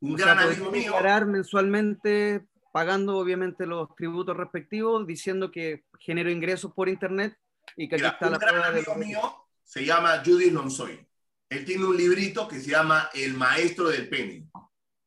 Un 0.00 0.16
gran 0.16 0.38
amigo 0.38 0.70
mío. 0.70 0.94
mensualmente 1.26 2.46
pagando 2.72 3.18
obviamente 3.18 3.66
los 3.66 3.94
tributos 3.96 4.34
respectivos, 4.34 5.06
diciendo 5.06 5.50
que 5.50 5.84
genero 5.98 6.30
ingresos 6.30 6.72
por 6.72 6.88
Internet 6.88 7.36
y 7.76 7.86
que 7.86 7.96
aquí 7.96 8.06
está 8.06 8.30
la 8.30 8.38
prueba 8.38 8.70
de 8.70 8.82
lo 8.82 8.94
mío 8.94 9.20
se 9.62 9.84
llama 9.84 10.22
Judy 10.24 10.50
Lonsoy. 10.50 11.06
Él 11.50 11.66
tiene 11.66 11.84
un 11.84 11.98
librito 11.98 12.48
que 12.48 12.60
se 12.60 12.70
llama 12.70 13.10
El 13.12 13.34
Maestro 13.34 13.90
del 13.90 14.08
Penny 14.08 14.48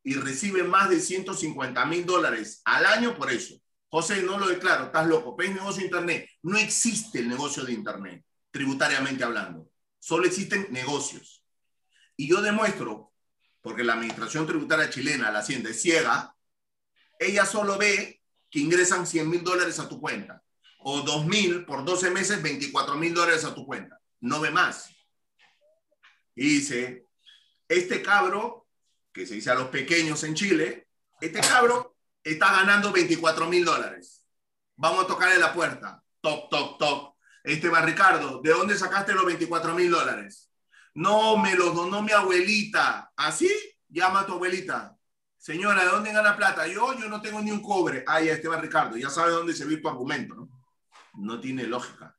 y 0.03 0.13
recibe 0.13 0.61
más 0.61 0.91
de 0.91 0.99
150 0.99 1.83
mil 1.87 2.05
dólares 2.05 2.61
al 2.65 2.85
año 2.85 3.15
por 3.17 3.31
eso. 3.31 3.55
José, 3.93 4.23
no 4.23 4.39
lo 4.39 4.47
declaro, 4.47 4.85
estás 4.85 5.05
loco. 5.05 5.35
¿Ves 5.35 5.53
negocio 5.53 5.81
de 5.81 5.85
Internet? 5.85 6.27
No 6.41 6.57
existe 6.57 7.19
el 7.19 7.29
negocio 7.29 7.63
de 7.63 7.73
Internet, 7.73 8.25
tributariamente 8.49 9.23
hablando. 9.23 9.69
Solo 9.99 10.25
existen 10.25 10.65
negocios. 10.71 11.43
Y 12.17 12.27
yo 12.27 12.41
demuestro, 12.41 13.13
porque 13.61 13.83
la 13.83 13.93
administración 13.93 14.47
tributaria 14.47 14.89
chilena, 14.89 15.31
la 15.31 15.41
Hacienda, 15.41 15.69
es 15.69 15.79
ciega, 15.79 16.35
ella 17.19 17.45
solo 17.45 17.77
ve 17.77 18.19
que 18.49 18.61
ingresan 18.61 19.05
100 19.05 19.29
mil 19.29 19.43
dólares 19.43 19.77
a 19.79 19.87
tu 19.87 20.01
cuenta 20.01 20.41
o 20.79 21.01
2 21.01 21.27
mil 21.27 21.63
por 21.63 21.85
12 21.85 22.09
meses, 22.09 22.41
24 22.41 22.95
mil 22.95 23.13
dólares 23.13 23.45
a 23.45 23.53
tu 23.53 23.63
cuenta. 23.63 24.01
No 24.21 24.39
ve 24.39 24.49
más. 24.49 24.89
Y 26.33 26.47
dice, 26.47 27.05
este 27.67 28.01
cabro, 28.01 28.65
que 29.13 29.27
se 29.27 29.35
dice 29.35 29.51
a 29.51 29.55
los 29.55 29.67
pequeños 29.67 30.23
en 30.23 30.33
Chile, 30.33 30.87
este 31.21 31.41
cabro 31.41 31.92
está 32.23 32.51
ganando 32.51 32.91
24 32.91 33.47
mil 33.47 33.65
dólares. 33.65 34.25
Vamos 34.75 35.03
a 35.03 35.07
tocarle 35.07 35.37
la 35.39 35.53
puerta. 35.53 36.03
Toc, 36.21 36.49
toc, 36.49 36.79
toc. 36.79 37.15
Este 37.43 37.67
va 37.67 37.81
Ricardo, 37.81 38.41
¿de 38.41 38.51
dónde 38.51 38.77
sacaste 38.77 39.13
los 39.13 39.25
24 39.25 39.75
mil 39.75 39.91
dólares? 39.91 40.49
No, 40.93 41.37
me 41.37 41.55
los 41.55 41.75
donó 41.75 42.01
mi 42.01 42.11
abuelita. 42.11 43.11
¿Así? 43.17 43.51
Llama 43.89 44.21
a 44.21 44.25
tu 44.25 44.33
abuelita. 44.33 44.95
Señora, 45.37 45.83
¿de 45.83 45.89
dónde 45.89 46.13
gana 46.13 46.37
plata? 46.37 46.65
Yo, 46.67 46.97
yo 46.97 47.09
no 47.09 47.21
tengo 47.21 47.41
ni 47.41 47.51
un 47.51 47.61
cobre. 47.61 48.05
Ah, 48.07 48.21
ya 48.21 48.33
Esteban 48.33 48.61
Ricardo, 48.61 48.95
ya 48.95 49.09
sabe 49.09 49.31
dónde 49.31 49.53
se 49.53 49.65
ve 49.65 49.77
tu 49.77 49.89
argumento, 49.89 50.35
¿no? 50.35 50.49
No 51.15 51.39
tiene 51.41 51.63
lógica. 51.63 52.15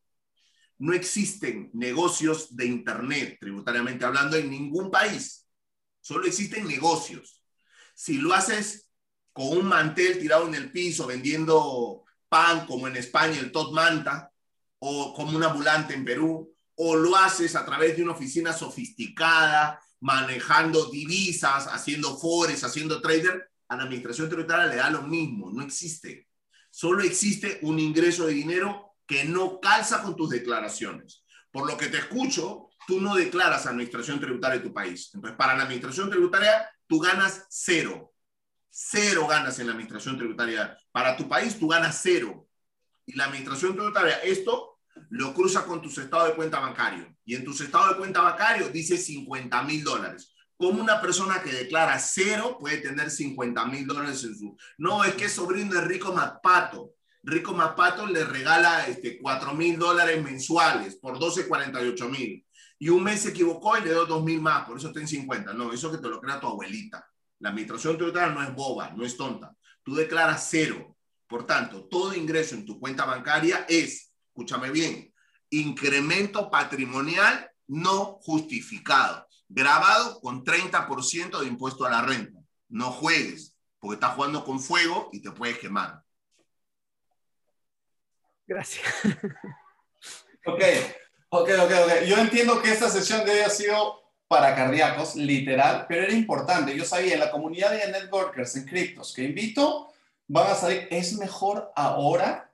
no 0.78 0.92
existen 0.92 1.70
negocios 1.72 2.54
de 2.54 2.66
Internet, 2.66 3.38
tributariamente 3.40 4.04
hablando, 4.04 4.36
en 4.36 4.50
ningún 4.50 4.90
país. 4.90 5.48
Solo 6.02 6.26
existen 6.26 6.68
negocios. 6.68 7.42
Si 7.94 8.18
lo 8.18 8.34
haces 8.34 8.83
con 9.34 9.48
un 9.48 9.66
mantel 9.66 10.18
tirado 10.18 10.46
en 10.46 10.54
el 10.54 10.70
piso 10.70 11.06
vendiendo 11.06 12.04
pan, 12.28 12.66
como 12.66 12.88
en 12.88 12.96
España 12.96 13.38
el 13.38 13.52
Tot 13.52 13.72
Manta, 13.74 14.30
o 14.78 15.12
como 15.12 15.36
un 15.36 15.42
ambulante 15.42 15.92
en 15.92 16.04
Perú, 16.04 16.54
o 16.76 16.96
lo 16.96 17.16
haces 17.16 17.56
a 17.56 17.66
través 17.66 17.96
de 17.96 18.04
una 18.04 18.12
oficina 18.12 18.52
sofisticada, 18.52 19.80
manejando 20.00 20.86
divisas, 20.90 21.66
haciendo 21.66 22.16
forex, 22.16 22.62
haciendo 22.64 23.00
trader, 23.00 23.50
a 23.68 23.76
la 23.76 23.82
administración 23.84 24.28
tributaria 24.28 24.66
le 24.66 24.76
da 24.76 24.90
lo 24.90 25.02
mismo, 25.02 25.50
no 25.50 25.62
existe. 25.62 26.28
Solo 26.70 27.02
existe 27.02 27.58
un 27.62 27.78
ingreso 27.78 28.26
de 28.26 28.34
dinero 28.34 28.96
que 29.06 29.24
no 29.24 29.60
calza 29.60 30.02
con 30.02 30.14
tus 30.14 30.30
declaraciones. 30.30 31.24
Por 31.50 31.66
lo 31.66 31.76
que 31.76 31.88
te 31.88 31.98
escucho, 31.98 32.68
tú 32.86 33.00
no 33.00 33.14
declaras 33.14 33.66
administración 33.66 34.20
tributaria 34.20 34.58
de 34.58 34.68
tu 34.68 34.74
país. 34.74 35.10
Entonces, 35.14 35.36
para 35.36 35.56
la 35.56 35.64
administración 35.64 36.10
tributaria, 36.10 36.68
tú 36.86 37.00
ganas 37.00 37.46
cero. 37.48 38.13
Cero 38.76 39.28
ganas 39.28 39.56
en 39.60 39.68
la 39.68 39.72
administración 39.72 40.18
tributaria. 40.18 40.76
Para 40.90 41.16
tu 41.16 41.28
país, 41.28 41.56
tú 41.56 41.68
ganas 41.68 42.00
cero. 42.02 42.48
Y 43.06 43.14
la 43.14 43.26
administración 43.26 43.74
tributaria, 43.74 44.16
esto 44.24 44.80
lo 45.10 45.32
cruza 45.32 45.64
con 45.64 45.80
tus 45.80 45.96
estados 45.98 46.30
de 46.30 46.34
cuenta 46.34 46.58
bancario. 46.58 47.06
Y 47.24 47.36
en 47.36 47.44
tus 47.44 47.60
estados 47.60 47.90
de 47.90 47.98
cuenta 47.98 48.20
bancario 48.20 48.70
dice 48.70 48.96
50 48.96 49.62
mil 49.62 49.84
dólares. 49.84 50.34
¿Cómo 50.56 50.82
una 50.82 51.00
persona 51.00 51.40
que 51.40 51.52
declara 51.52 51.96
cero 52.00 52.56
puede 52.58 52.78
tener 52.78 53.12
50 53.12 53.64
mil 53.66 53.86
dólares 53.86 54.24
en 54.24 54.36
su... 54.36 54.56
No, 54.78 55.04
es 55.04 55.14
que 55.14 55.28
sobrino 55.28 55.74
de 55.74 55.82
Rico 55.82 56.12
Mapato. 56.12 56.94
Rico 57.22 57.52
Mapato 57.52 58.08
le 58.08 58.24
regala 58.24 58.88
este, 58.88 59.20
4 59.20 59.54
mil 59.54 59.78
dólares 59.78 60.20
mensuales 60.20 60.96
por 60.96 61.20
12, 61.20 61.46
48 61.46 62.08
mil. 62.08 62.44
Y 62.80 62.88
un 62.88 63.04
mes 63.04 63.22
se 63.22 63.28
equivocó 63.28 63.78
y 63.78 63.82
le 63.82 63.90
dio 63.90 64.04
2 64.04 64.24
mil 64.24 64.40
más, 64.40 64.66
por 64.66 64.78
eso 64.78 64.88
está 64.88 64.98
en 64.98 65.06
50. 65.06 65.52
No, 65.54 65.72
eso 65.72 65.92
que 65.92 65.98
te 65.98 66.08
lo 66.08 66.20
crea 66.20 66.40
tu 66.40 66.48
abuelita. 66.48 67.08
La 67.40 67.50
administración 67.50 67.96
tributaria 67.96 68.32
no 68.32 68.42
es 68.42 68.54
boba, 68.54 68.90
no 68.90 69.04
es 69.04 69.16
tonta. 69.16 69.54
Tú 69.82 69.94
declaras 69.94 70.46
cero. 70.50 70.96
Por 71.26 71.46
tanto, 71.46 71.84
todo 71.86 72.14
ingreso 72.14 72.54
en 72.54 72.64
tu 72.64 72.78
cuenta 72.78 73.04
bancaria 73.04 73.66
es, 73.68 74.12
escúchame 74.28 74.70
bien, 74.70 75.12
incremento 75.50 76.50
patrimonial 76.50 77.50
no 77.66 78.18
justificado, 78.22 79.26
grabado 79.48 80.20
con 80.20 80.44
30% 80.44 81.40
de 81.40 81.46
impuesto 81.46 81.84
a 81.84 81.90
la 81.90 82.02
renta. 82.02 82.40
No 82.68 82.90
juegues, 82.90 83.56
porque 83.78 83.94
estás 83.94 84.14
jugando 84.14 84.44
con 84.44 84.60
fuego 84.60 85.08
y 85.12 85.22
te 85.22 85.30
puedes 85.30 85.58
quemar. 85.58 86.02
Gracias. 88.46 88.84
Ok, 90.46 90.60
ok, 91.30 91.48
ok, 91.58 91.72
ok. 91.84 92.04
Yo 92.06 92.18
entiendo 92.18 92.60
que 92.60 92.70
esta 92.70 92.90
sesión 92.90 93.24
debe 93.24 93.44
haber 93.44 93.50
sido 93.50 94.03
para 94.28 94.54
cardíacos, 94.54 95.16
literal, 95.16 95.86
pero 95.88 96.04
era 96.04 96.12
importante. 96.12 96.76
Yo 96.76 96.84
sabía, 96.84 97.14
en 97.14 97.20
la 97.20 97.30
comunidad 97.30 97.70
de 97.70 97.90
networkers 97.90 98.56
en 98.56 98.64
criptos 98.64 99.12
que 99.12 99.24
invito, 99.24 99.92
van 100.26 100.50
a 100.50 100.54
salir, 100.54 100.88
es 100.90 101.18
mejor 101.18 101.72
ahora 101.76 102.50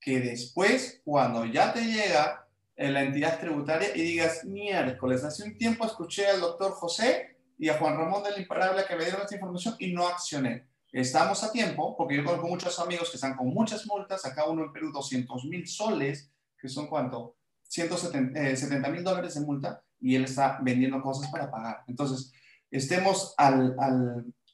que 0.00 0.20
después, 0.20 1.00
cuando 1.04 1.44
ya 1.44 1.72
te 1.72 1.84
llega 1.84 2.46
en 2.76 2.94
la 2.94 3.02
entidad 3.02 3.40
tributaria 3.40 3.94
y 3.94 4.02
digas, 4.02 4.44
miércoles, 4.44 5.24
hace 5.24 5.42
un 5.42 5.58
tiempo 5.58 5.84
escuché 5.84 6.28
al 6.28 6.40
doctor 6.40 6.72
José 6.72 7.36
y 7.58 7.68
a 7.68 7.78
Juan 7.78 7.96
Ramón 7.96 8.22
del 8.22 8.40
Imparable 8.40 8.84
que 8.86 8.94
me 8.94 9.04
dieron 9.04 9.22
esta 9.22 9.34
información 9.34 9.74
y 9.80 9.92
no 9.92 10.06
accioné. 10.06 10.68
Estamos 10.92 11.42
a 11.42 11.52
tiempo, 11.52 11.96
porque 11.96 12.16
yo 12.16 12.24
conozco 12.24 12.46
muchos 12.46 12.78
amigos 12.78 13.10
que 13.10 13.16
están 13.16 13.36
con 13.36 13.48
muchas 13.48 13.84
multas, 13.86 14.24
acá 14.24 14.48
uno 14.48 14.64
en 14.64 14.72
Perú 14.72 14.90
200 14.92 15.44
mil 15.44 15.66
soles, 15.66 16.30
que 16.56 16.68
son 16.68 16.86
cuánto, 16.86 17.36
170 17.64 18.40
eh, 18.40 18.90
mil 18.90 19.04
dólares 19.04 19.34
de 19.34 19.40
multa, 19.40 19.82
y 20.00 20.14
él 20.14 20.24
está 20.24 20.58
vendiendo 20.62 21.00
cosas 21.02 21.30
para 21.30 21.50
pagar. 21.50 21.84
Entonces, 21.86 22.32
estemos 22.70 23.34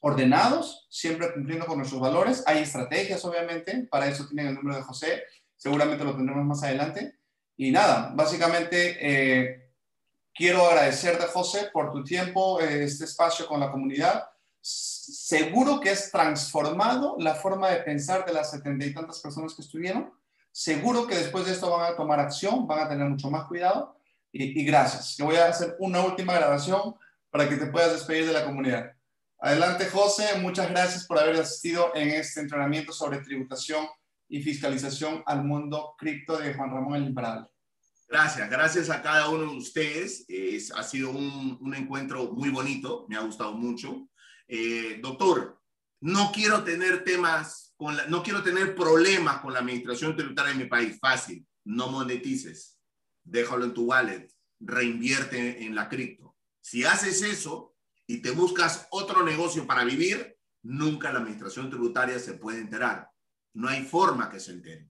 ordenados, 0.01 0.87
siempre 0.89 1.33
cumpliendo 1.33 1.65
con 1.65 1.77
nuestros 1.77 2.01
valores. 2.01 2.43
Hay 2.45 2.59
estrategias, 2.59 3.23
obviamente, 3.25 3.87
para 3.89 4.07
eso 4.07 4.27
tienen 4.27 4.47
el 4.47 4.55
número 4.55 4.77
de 4.77 4.83
José, 4.83 5.23
seguramente 5.55 6.03
lo 6.03 6.15
tendremos 6.15 6.45
más 6.45 6.63
adelante. 6.63 7.19
Y 7.57 7.71
nada, 7.71 8.11
básicamente 8.13 8.97
eh, 8.99 9.71
quiero 10.33 10.65
agradecerte, 10.65 11.25
José, 11.27 11.69
por 11.71 11.91
tu 11.91 12.03
tiempo, 12.03 12.59
eh, 12.59 12.83
este 12.83 13.05
espacio 13.05 13.47
con 13.47 13.59
la 13.59 13.71
comunidad 13.71 14.25
seguro 14.65 15.79
que 15.79 15.91
es 15.91 16.11
transformado 16.11 17.15
la 17.19 17.35
forma 17.35 17.69
de 17.69 17.83
pensar 17.83 18.25
de 18.25 18.33
las 18.33 18.49
setenta 18.49 18.85
y 18.85 18.93
tantas 18.93 19.19
personas 19.19 19.53
que 19.53 19.61
estuvieron. 19.61 20.11
Seguro 20.51 21.05
que 21.05 21.15
después 21.15 21.45
de 21.45 21.51
esto 21.51 21.69
van 21.69 21.93
a 21.93 21.95
tomar 21.95 22.19
acción, 22.19 22.65
van 22.65 22.79
a 22.79 22.89
tener 22.89 23.07
mucho 23.07 23.29
más 23.29 23.45
cuidado. 23.47 23.95
Y, 24.37 24.65
gracias. 24.65 25.15
Yo 25.15 25.25
voy 25.25 25.37
a 25.37 25.47
hacer 25.47 25.77
una 25.79 26.01
última 26.01 26.33
grabación 26.33 26.95
para 27.29 27.47
que 27.47 27.55
te 27.55 27.67
puedas 27.67 27.93
despedir 27.93 28.27
de 28.27 28.33
la 28.33 28.43
comunidad. 28.43 28.91
Adelante, 29.39 29.85
José. 29.85 30.37
Muchas 30.41 30.69
gracias 30.69 31.05
por 31.05 31.17
haber 31.17 31.37
asistido 31.37 31.95
en 31.95 32.09
este 32.09 32.41
entrenamiento 32.41 32.91
sobre 32.91 33.19
tributación 33.19 33.87
y 34.27 34.41
fiscalización 34.41 35.23
al 35.25 35.45
mundo 35.45 35.95
cripto 35.97 36.37
de 36.37 36.53
Juan 36.53 36.69
Ramón 36.69 36.95
el 36.95 37.05
Imparable. 37.05 37.47
Gracias, 38.09 38.49
gracias 38.49 38.89
a 38.89 39.01
cada 39.01 39.29
uno 39.29 39.51
de 39.51 39.57
ustedes. 39.57 40.25
ha 40.75 40.83
sido 40.83 41.11
un, 41.11 41.73
encuentro 41.73 42.33
muy 42.33 42.49
bonito, 42.49 43.05
me 43.07 43.15
ha 43.15 43.21
gustado 43.21 43.53
mucho. 43.53 44.09
Eh, 44.49 44.99
doctor, 45.01 45.61
no 46.01 46.33
quiero 46.33 46.61
tener 46.65 47.05
temas, 47.05 47.73
con 47.77 47.95
no 48.09 48.21
quiero 48.21 48.43
tener 48.43 48.75
problemas 48.75 49.39
con 49.39 49.53
la 49.53 49.59
administración 49.59 50.13
tributaria 50.13 50.51
de 50.51 50.59
mi 50.59 50.69
país. 50.69 50.97
Fácil, 50.99 51.47
no 51.63 51.87
monetices, 51.87 52.74
déjalo 53.25 53.65
en 53.65 53.73
tu 53.73 53.83
wallet, 53.83 54.31
reinvierte 54.59 55.65
en 55.65 55.75
la 55.75 55.89
cripto. 55.89 56.37
Si 56.61 56.85
haces 56.85 57.21
eso 57.21 57.75
y 58.07 58.21
te 58.21 58.31
buscas 58.31 58.87
otro 58.91 59.23
negocio 59.23 59.67
para 59.67 59.83
vivir, 59.83 60.37
nunca 60.63 61.11
la 61.11 61.19
administración 61.19 61.69
tributaria 61.69 62.17
se 62.19 62.33
puede 62.33 62.59
enterar. 62.59 63.09
No 63.53 63.67
hay 63.67 63.83
forma 63.83 64.29
que 64.29 64.39
se 64.39 64.51
entere. 64.51 64.89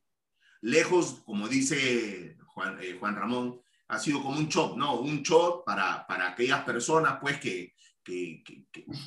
Lejos, 0.62 1.22
como 1.26 1.48
dice 1.48 2.38
Juan, 2.48 2.78
eh, 2.82 2.98
Juan 3.00 3.16
Ramón, 3.16 3.62
ha 3.88 4.00
sido 4.00 4.24
como 4.24 4.40
un 4.40 4.50
chop, 4.50 4.78
¿no? 4.78 5.00
Un 5.00 5.22
chop 5.22 5.66
para, 5.66 6.08
para 6.08 6.30
aquellas 6.30 6.64
personas, 6.64 7.18
pues, 7.22 7.40
que, 7.40 7.76
que, 8.04 8.44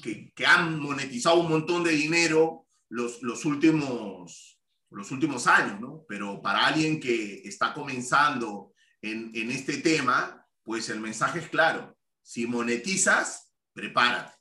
que, 0.03 0.33
que, 0.35 0.47
han 0.47 0.79
monetizado 0.79 1.41
un 1.41 1.49
montón 1.49 1.83
de 1.83 1.93
dinero 1.93 2.67
los, 2.89 3.23
los, 3.23 3.45
últimos, 3.45 4.61
los 4.91 5.11
últimos 5.11 5.47
años, 5.47 5.81
¿no? 5.81 6.05
Pero 6.09 6.41
para 6.41 6.67
alguien 6.67 7.01
que 7.01 7.43
está 7.45 7.73
comenzando 7.75 8.68
en, 9.03 9.31
en 9.35 9.51
este 9.51 9.79
tema, 9.79 10.47
pues 10.63 10.89
el 10.91 11.01
mensaje 11.01 11.41
es 11.41 11.49
claro. 11.49 11.97
Si 12.23 12.47
monetizas, 12.47 13.53
prepárate. 13.73 14.35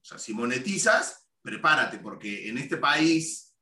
O 0.00 0.04
sea, 0.04 0.18
si 0.18 0.34
monetizas, 0.34 1.28
prepárate, 1.42 1.98
porque 1.98 2.48
en 2.48 2.58
este 2.58 2.76
país, 2.76 3.54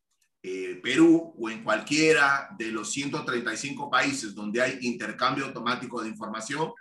eh, 0.43 0.81
Perú 0.83 1.35
o 1.39 1.51
en 1.51 1.63
cualquiera 1.63 2.49
de 2.59 2.73
los 2.73 2.91
135 2.93 3.91
países 3.91 4.35
donde 4.35 4.63
hay 4.63 4.79
intercambio 4.83 5.47
automático 5.47 6.03
de 6.03 6.09
información, 6.09 6.73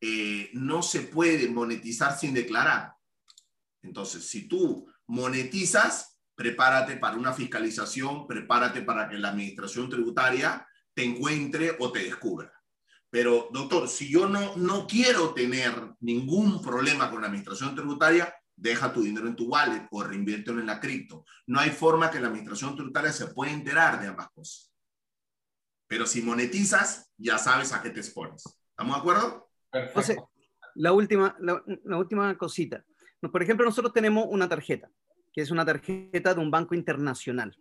eh, 0.00 0.50
no 0.54 0.82
se 0.82 1.00
puede 1.00 1.48
monetizar 1.48 2.18
sin 2.18 2.34
declarar. 2.34 2.92
Entonces, 3.82 4.26
si 4.28 4.48
tú 4.48 4.90
monetizas, 5.06 6.18
prepárate 6.34 6.96
para 6.96 7.16
una 7.16 7.32
fiscalización, 7.32 8.26
prepárate 8.26 8.82
para 8.82 9.08
que 9.08 9.18
la 9.18 9.28
administración 9.28 9.88
tributaria 9.90 10.66
te 10.94 11.04
encuentre 11.04 11.76
o 11.78 11.92
te 11.92 12.04
descubra. 12.04 12.52
Pero, 13.10 13.48
doctor, 13.52 13.88
si 13.88 14.08
yo 14.08 14.28
no, 14.28 14.56
no 14.56 14.86
quiero 14.86 15.34
tener 15.34 15.72
ningún 16.00 16.62
problema 16.62 17.10
con 17.10 17.20
la 17.20 17.26
administración 17.26 17.74
tributaria, 17.74 18.32
deja 18.54 18.92
tu 18.92 19.02
dinero 19.02 19.26
en 19.26 19.34
tu 19.34 19.46
wallet 19.46 19.88
o 19.90 20.02
reinviértelo 20.02 20.60
en 20.60 20.66
la 20.66 20.78
cripto. 20.78 21.24
No 21.46 21.58
hay 21.58 21.70
forma 21.70 22.10
que 22.10 22.20
la 22.20 22.28
administración 22.28 22.76
tributaria 22.76 23.12
se 23.12 23.28
pueda 23.28 23.50
enterar 23.50 24.00
de 24.00 24.08
ambas 24.08 24.28
cosas. 24.30 24.72
Pero 25.88 26.06
si 26.06 26.22
monetizas, 26.22 27.10
ya 27.16 27.36
sabes 27.38 27.72
a 27.72 27.82
qué 27.82 27.90
te 27.90 27.98
expones. 27.98 28.44
¿Estamos 28.70 28.94
de 28.94 29.00
acuerdo? 29.00 29.50
Entonces, 29.72 30.18
la 30.74 30.92
última, 30.92 31.36
la, 31.40 31.98
última 31.98 32.36
cosita. 32.38 32.84
Por 33.32 33.42
ejemplo, 33.42 33.66
nosotros 33.66 33.92
tenemos 33.92 34.26
una 34.30 34.48
tarjeta, 34.48 34.88
que 35.32 35.40
es 35.40 35.50
una 35.50 35.64
tarjeta 35.64 36.34
de 36.34 36.40
un 36.40 36.50
banco 36.50 36.74
internacional, 36.74 37.56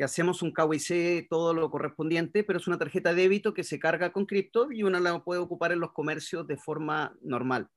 que 0.00 0.04
hacemos 0.04 0.40
un 0.40 0.54
KYC, 0.54 1.28
todo 1.28 1.52
lo 1.52 1.70
correspondiente, 1.70 2.42
pero 2.42 2.58
es 2.58 2.66
una 2.66 2.78
tarjeta 2.78 3.12
de 3.12 3.20
débito 3.20 3.52
que 3.52 3.64
se 3.64 3.78
carga 3.78 4.14
con 4.14 4.24
cripto 4.24 4.72
y 4.72 4.82
una 4.82 4.98
la 4.98 5.22
puede 5.22 5.42
ocupar 5.42 5.72
en 5.72 5.80
los 5.80 5.92
comercios 5.92 6.46
de 6.46 6.56
forma 6.56 7.14
normal. 7.20 7.68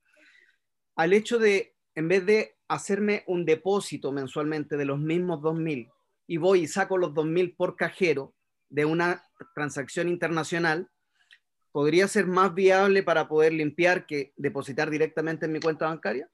Al 0.96 1.12
hecho 1.12 1.38
de, 1.38 1.76
en 1.94 2.08
vez 2.08 2.24
de 2.24 2.56
hacerme 2.66 3.24
un 3.26 3.44
depósito 3.44 4.10
mensualmente 4.10 4.78
de 4.78 4.86
los 4.86 4.98
mismos 4.98 5.40
2.000 5.40 5.92
y 6.26 6.38
voy 6.38 6.60
y 6.60 6.66
saco 6.66 6.96
los 6.96 7.10
2.000 7.10 7.56
por 7.58 7.76
cajero 7.76 8.34
de 8.70 8.86
una 8.86 9.22
transacción 9.54 10.08
internacional, 10.08 10.88
¿podría 11.72 12.08
ser 12.08 12.26
más 12.26 12.54
viable 12.54 13.02
para 13.02 13.28
poder 13.28 13.52
limpiar 13.52 14.06
que 14.06 14.32
depositar 14.36 14.88
directamente 14.88 15.44
en 15.44 15.52
mi 15.52 15.60
cuenta 15.60 15.88
bancaria? 15.88 16.26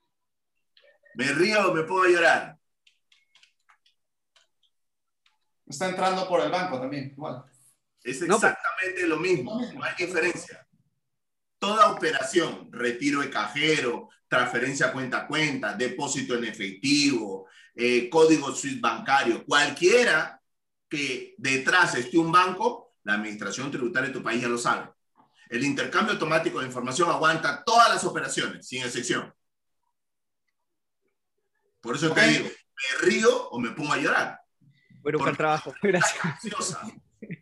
¿Me 1.16 1.32
río 1.32 1.68
o 1.68 1.74
me 1.74 1.82
puedo 1.82 2.08
llorar? 2.08 2.59
Está 5.70 5.88
entrando 5.88 6.28
por 6.28 6.40
el 6.40 6.50
banco 6.50 6.80
también, 6.80 7.12
igual. 7.16 7.44
Es 8.02 8.18
pues. 8.18 8.30
exactamente 8.30 9.06
lo 9.06 9.18
mismo, 9.18 9.60
no 9.72 9.84
hay 9.84 9.94
diferencia. 9.96 10.66
Toda 11.60 11.92
operación, 11.92 12.68
retiro 12.72 13.20
de 13.20 13.30
cajero, 13.30 14.08
transferencia 14.26 14.92
cuenta 14.92 15.18
a 15.18 15.26
cuenta, 15.28 15.74
depósito 15.74 16.34
en 16.34 16.44
efectivo, 16.44 17.46
eh, 17.74 18.08
código 18.10 18.52
SWIFT 18.52 18.80
bancario, 18.80 19.44
cualquiera 19.44 20.40
que 20.88 21.34
detrás 21.38 21.94
esté 21.94 22.18
un 22.18 22.32
banco, 22.32 22.96
la 23.04 23.14
administración 23.14 23.70
tributaria 23.70 24.08
de 24.08 24.14
tu 24.14 24.22
país 24.22 24.42
ya 24.42 24.48
lo 24.48 24.58
sabe. 24.58 24.90
El 25.48 25.64
intercambio 25.64 26.14
automático 26.14 26.58
de 26.58 26.66
información 26.66 27.10
aguanta 27.10 27.62
todas 27.64 27.90
las 27.90 28.02
operaciones, 28.04 28.66
sin 28.66 28.82
excepción. 28.82 29.32
Por 31.80 31.94
eso 31.94 32.12
te 32.12 32.26
digo, 32.26 32.44
me 32.48 33.08
río 33.08 33.48
o 33.50 33.58
me 33.60 33.70
pongo 33.70 33.92
a 33.92 33.98
llorar. 33.98 34.39
Bueno, 35.02 35.18
buen 35.18 35.36
trabajo. 35.36 35.72
Gracias. 35.82 36.78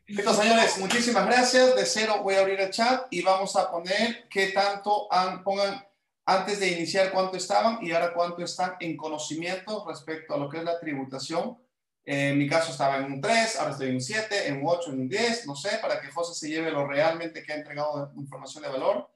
Listo, 0.06 0.35
señores, 0.35 0.78
muchísimas 0.78 1.26
gracias. 1.26 1.76
De 1.76 1.86
cero 1.86 2.20
voy 2.22 2.35
a 2.35 2.40
abrir 2.40 2.60
el 2.60 2.70
chat 2.70 3.06
y 3.10 3.22
vamos 3.22 3.55
a 3.56 3.70
poner 3.70 4.26
qué 4.28 4.48
tanto 4.48 5.12
han, 5.12 5.44
pongan 5.44 5.85
antes 6.26 6.60
de 6.60 6.68
iniciar 6.68 7.12
cuánto 7.12 7.36
estaban 7.36 7.78
y 7.80 7.93
ahora 7.93 8.12
cuánto 8.12 8.43
están 8.43 8.74
en 8.80 8.97
conocimiento 8.97 9.85
respecto 9.86 10.35
a 10.35 10.39
lo 10.39 10.48
que 10.48 10.59
es 10.59 10.64
la 10.64 10.80
tributación. 10.80 11.59
en 12.05 12.39
mi 12.39 12.48
caso 12.48 12.72
estaba 12.72 12.97
en 12.98 13.12
un 13.12 13.20
3, 13.20 13.56
ahora 13.56 13.72
estoy 13.72 13.89
en 13.89 13.94
un 13.94 14.01
7, 14.01 14.48
en 14.48 14.56
un 14.56 14.62
8, 14.66 14.93
en 14.93 15.01
un 15.01 15.09
10, 15.09 15.47
no 15.47 15.55
sé, 15.55 15.78
para 15.78 16.01
que 16.01 16.10
José 16.10 16.35
se 16.35 16.48
lleve 16.48 16.70
lo 16.70 16.86
realmente 16.86 17.43
que 17.43 17.52
ha 17.52 17.56
entregado 17.56 18.06
de 18.06 18.20
información 18.20 18.64
de 18.64 18.70
valor. 18.70 19.10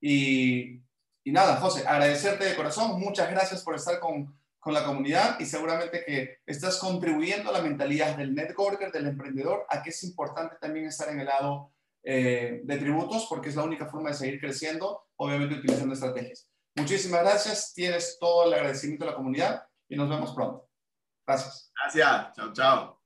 Y, 0.00 0.82
y 1.24 1.32
nada, 1.32 1.56
José, 1.56 1.84
agradecerte 1.86 2.44
de 2.44 2.56
corazón. 2.56 3.00
Muchas 3.00 3.30
gracias 3.30 3.62
por 3.62 3.74
estar 3.74 3.98
con, 4.00 4.36
con 4.62 4.74
la 4.74 4.84
comunidad 4.84 5.40
y 5.40 5.44
seguramente 5.44 6.04
que 6.04 6.38
estás 6.46 6.78
contribuyendo 6.78 7.50
a 7.50 7.52
la 7.52 7.62
mentalidad 7.62 8.16
del 8.16 8.32
networker, 8.32 8.92
del 8.92 9.08
emprendedor, 9.08 9.66
a 9.68 9.82
que 9.82 9.90
es 9.90 10.04
importante 10.04 10.54
también 10.60 10.86
estar 10.86 11.08
en 11.08 11.18
el 11.18 11.26
lado 11.26 11.72
eh, 12.04 12.60
de 12.62 12.76
tributos 12.76 13.26
porque 13.28 13.48
es 13.48 13.56
la 13.56 13.64
única 13.64 13.86
forma 13.86 14.10
de 14.10 14.14
seguir 14.14 14.38
creciendo, 14.38 15.08
obviamente 15.16 15.56
utilizando 15.56 15.94
estrategias. 15.94 16.48
Muchísimas 16.76 17.22
gracias, 17.22 17.74
tienes 17.74 18.18
todo 18.20 18.46
el 18.46 18.54
agradecimiento 18.54 19.04
de 19.04 19.10
la 19.10 19.16
comunidad 19.16 19.64
y 19.88 19.96
nos 19.96 20.08
vemos 20.08 20.32
pronto. 20.32 20.68
Gracias. 21.26 21.72
Gracias, 21.74 22.36
chao, 22.36 22.52
chao. 22.52 23.01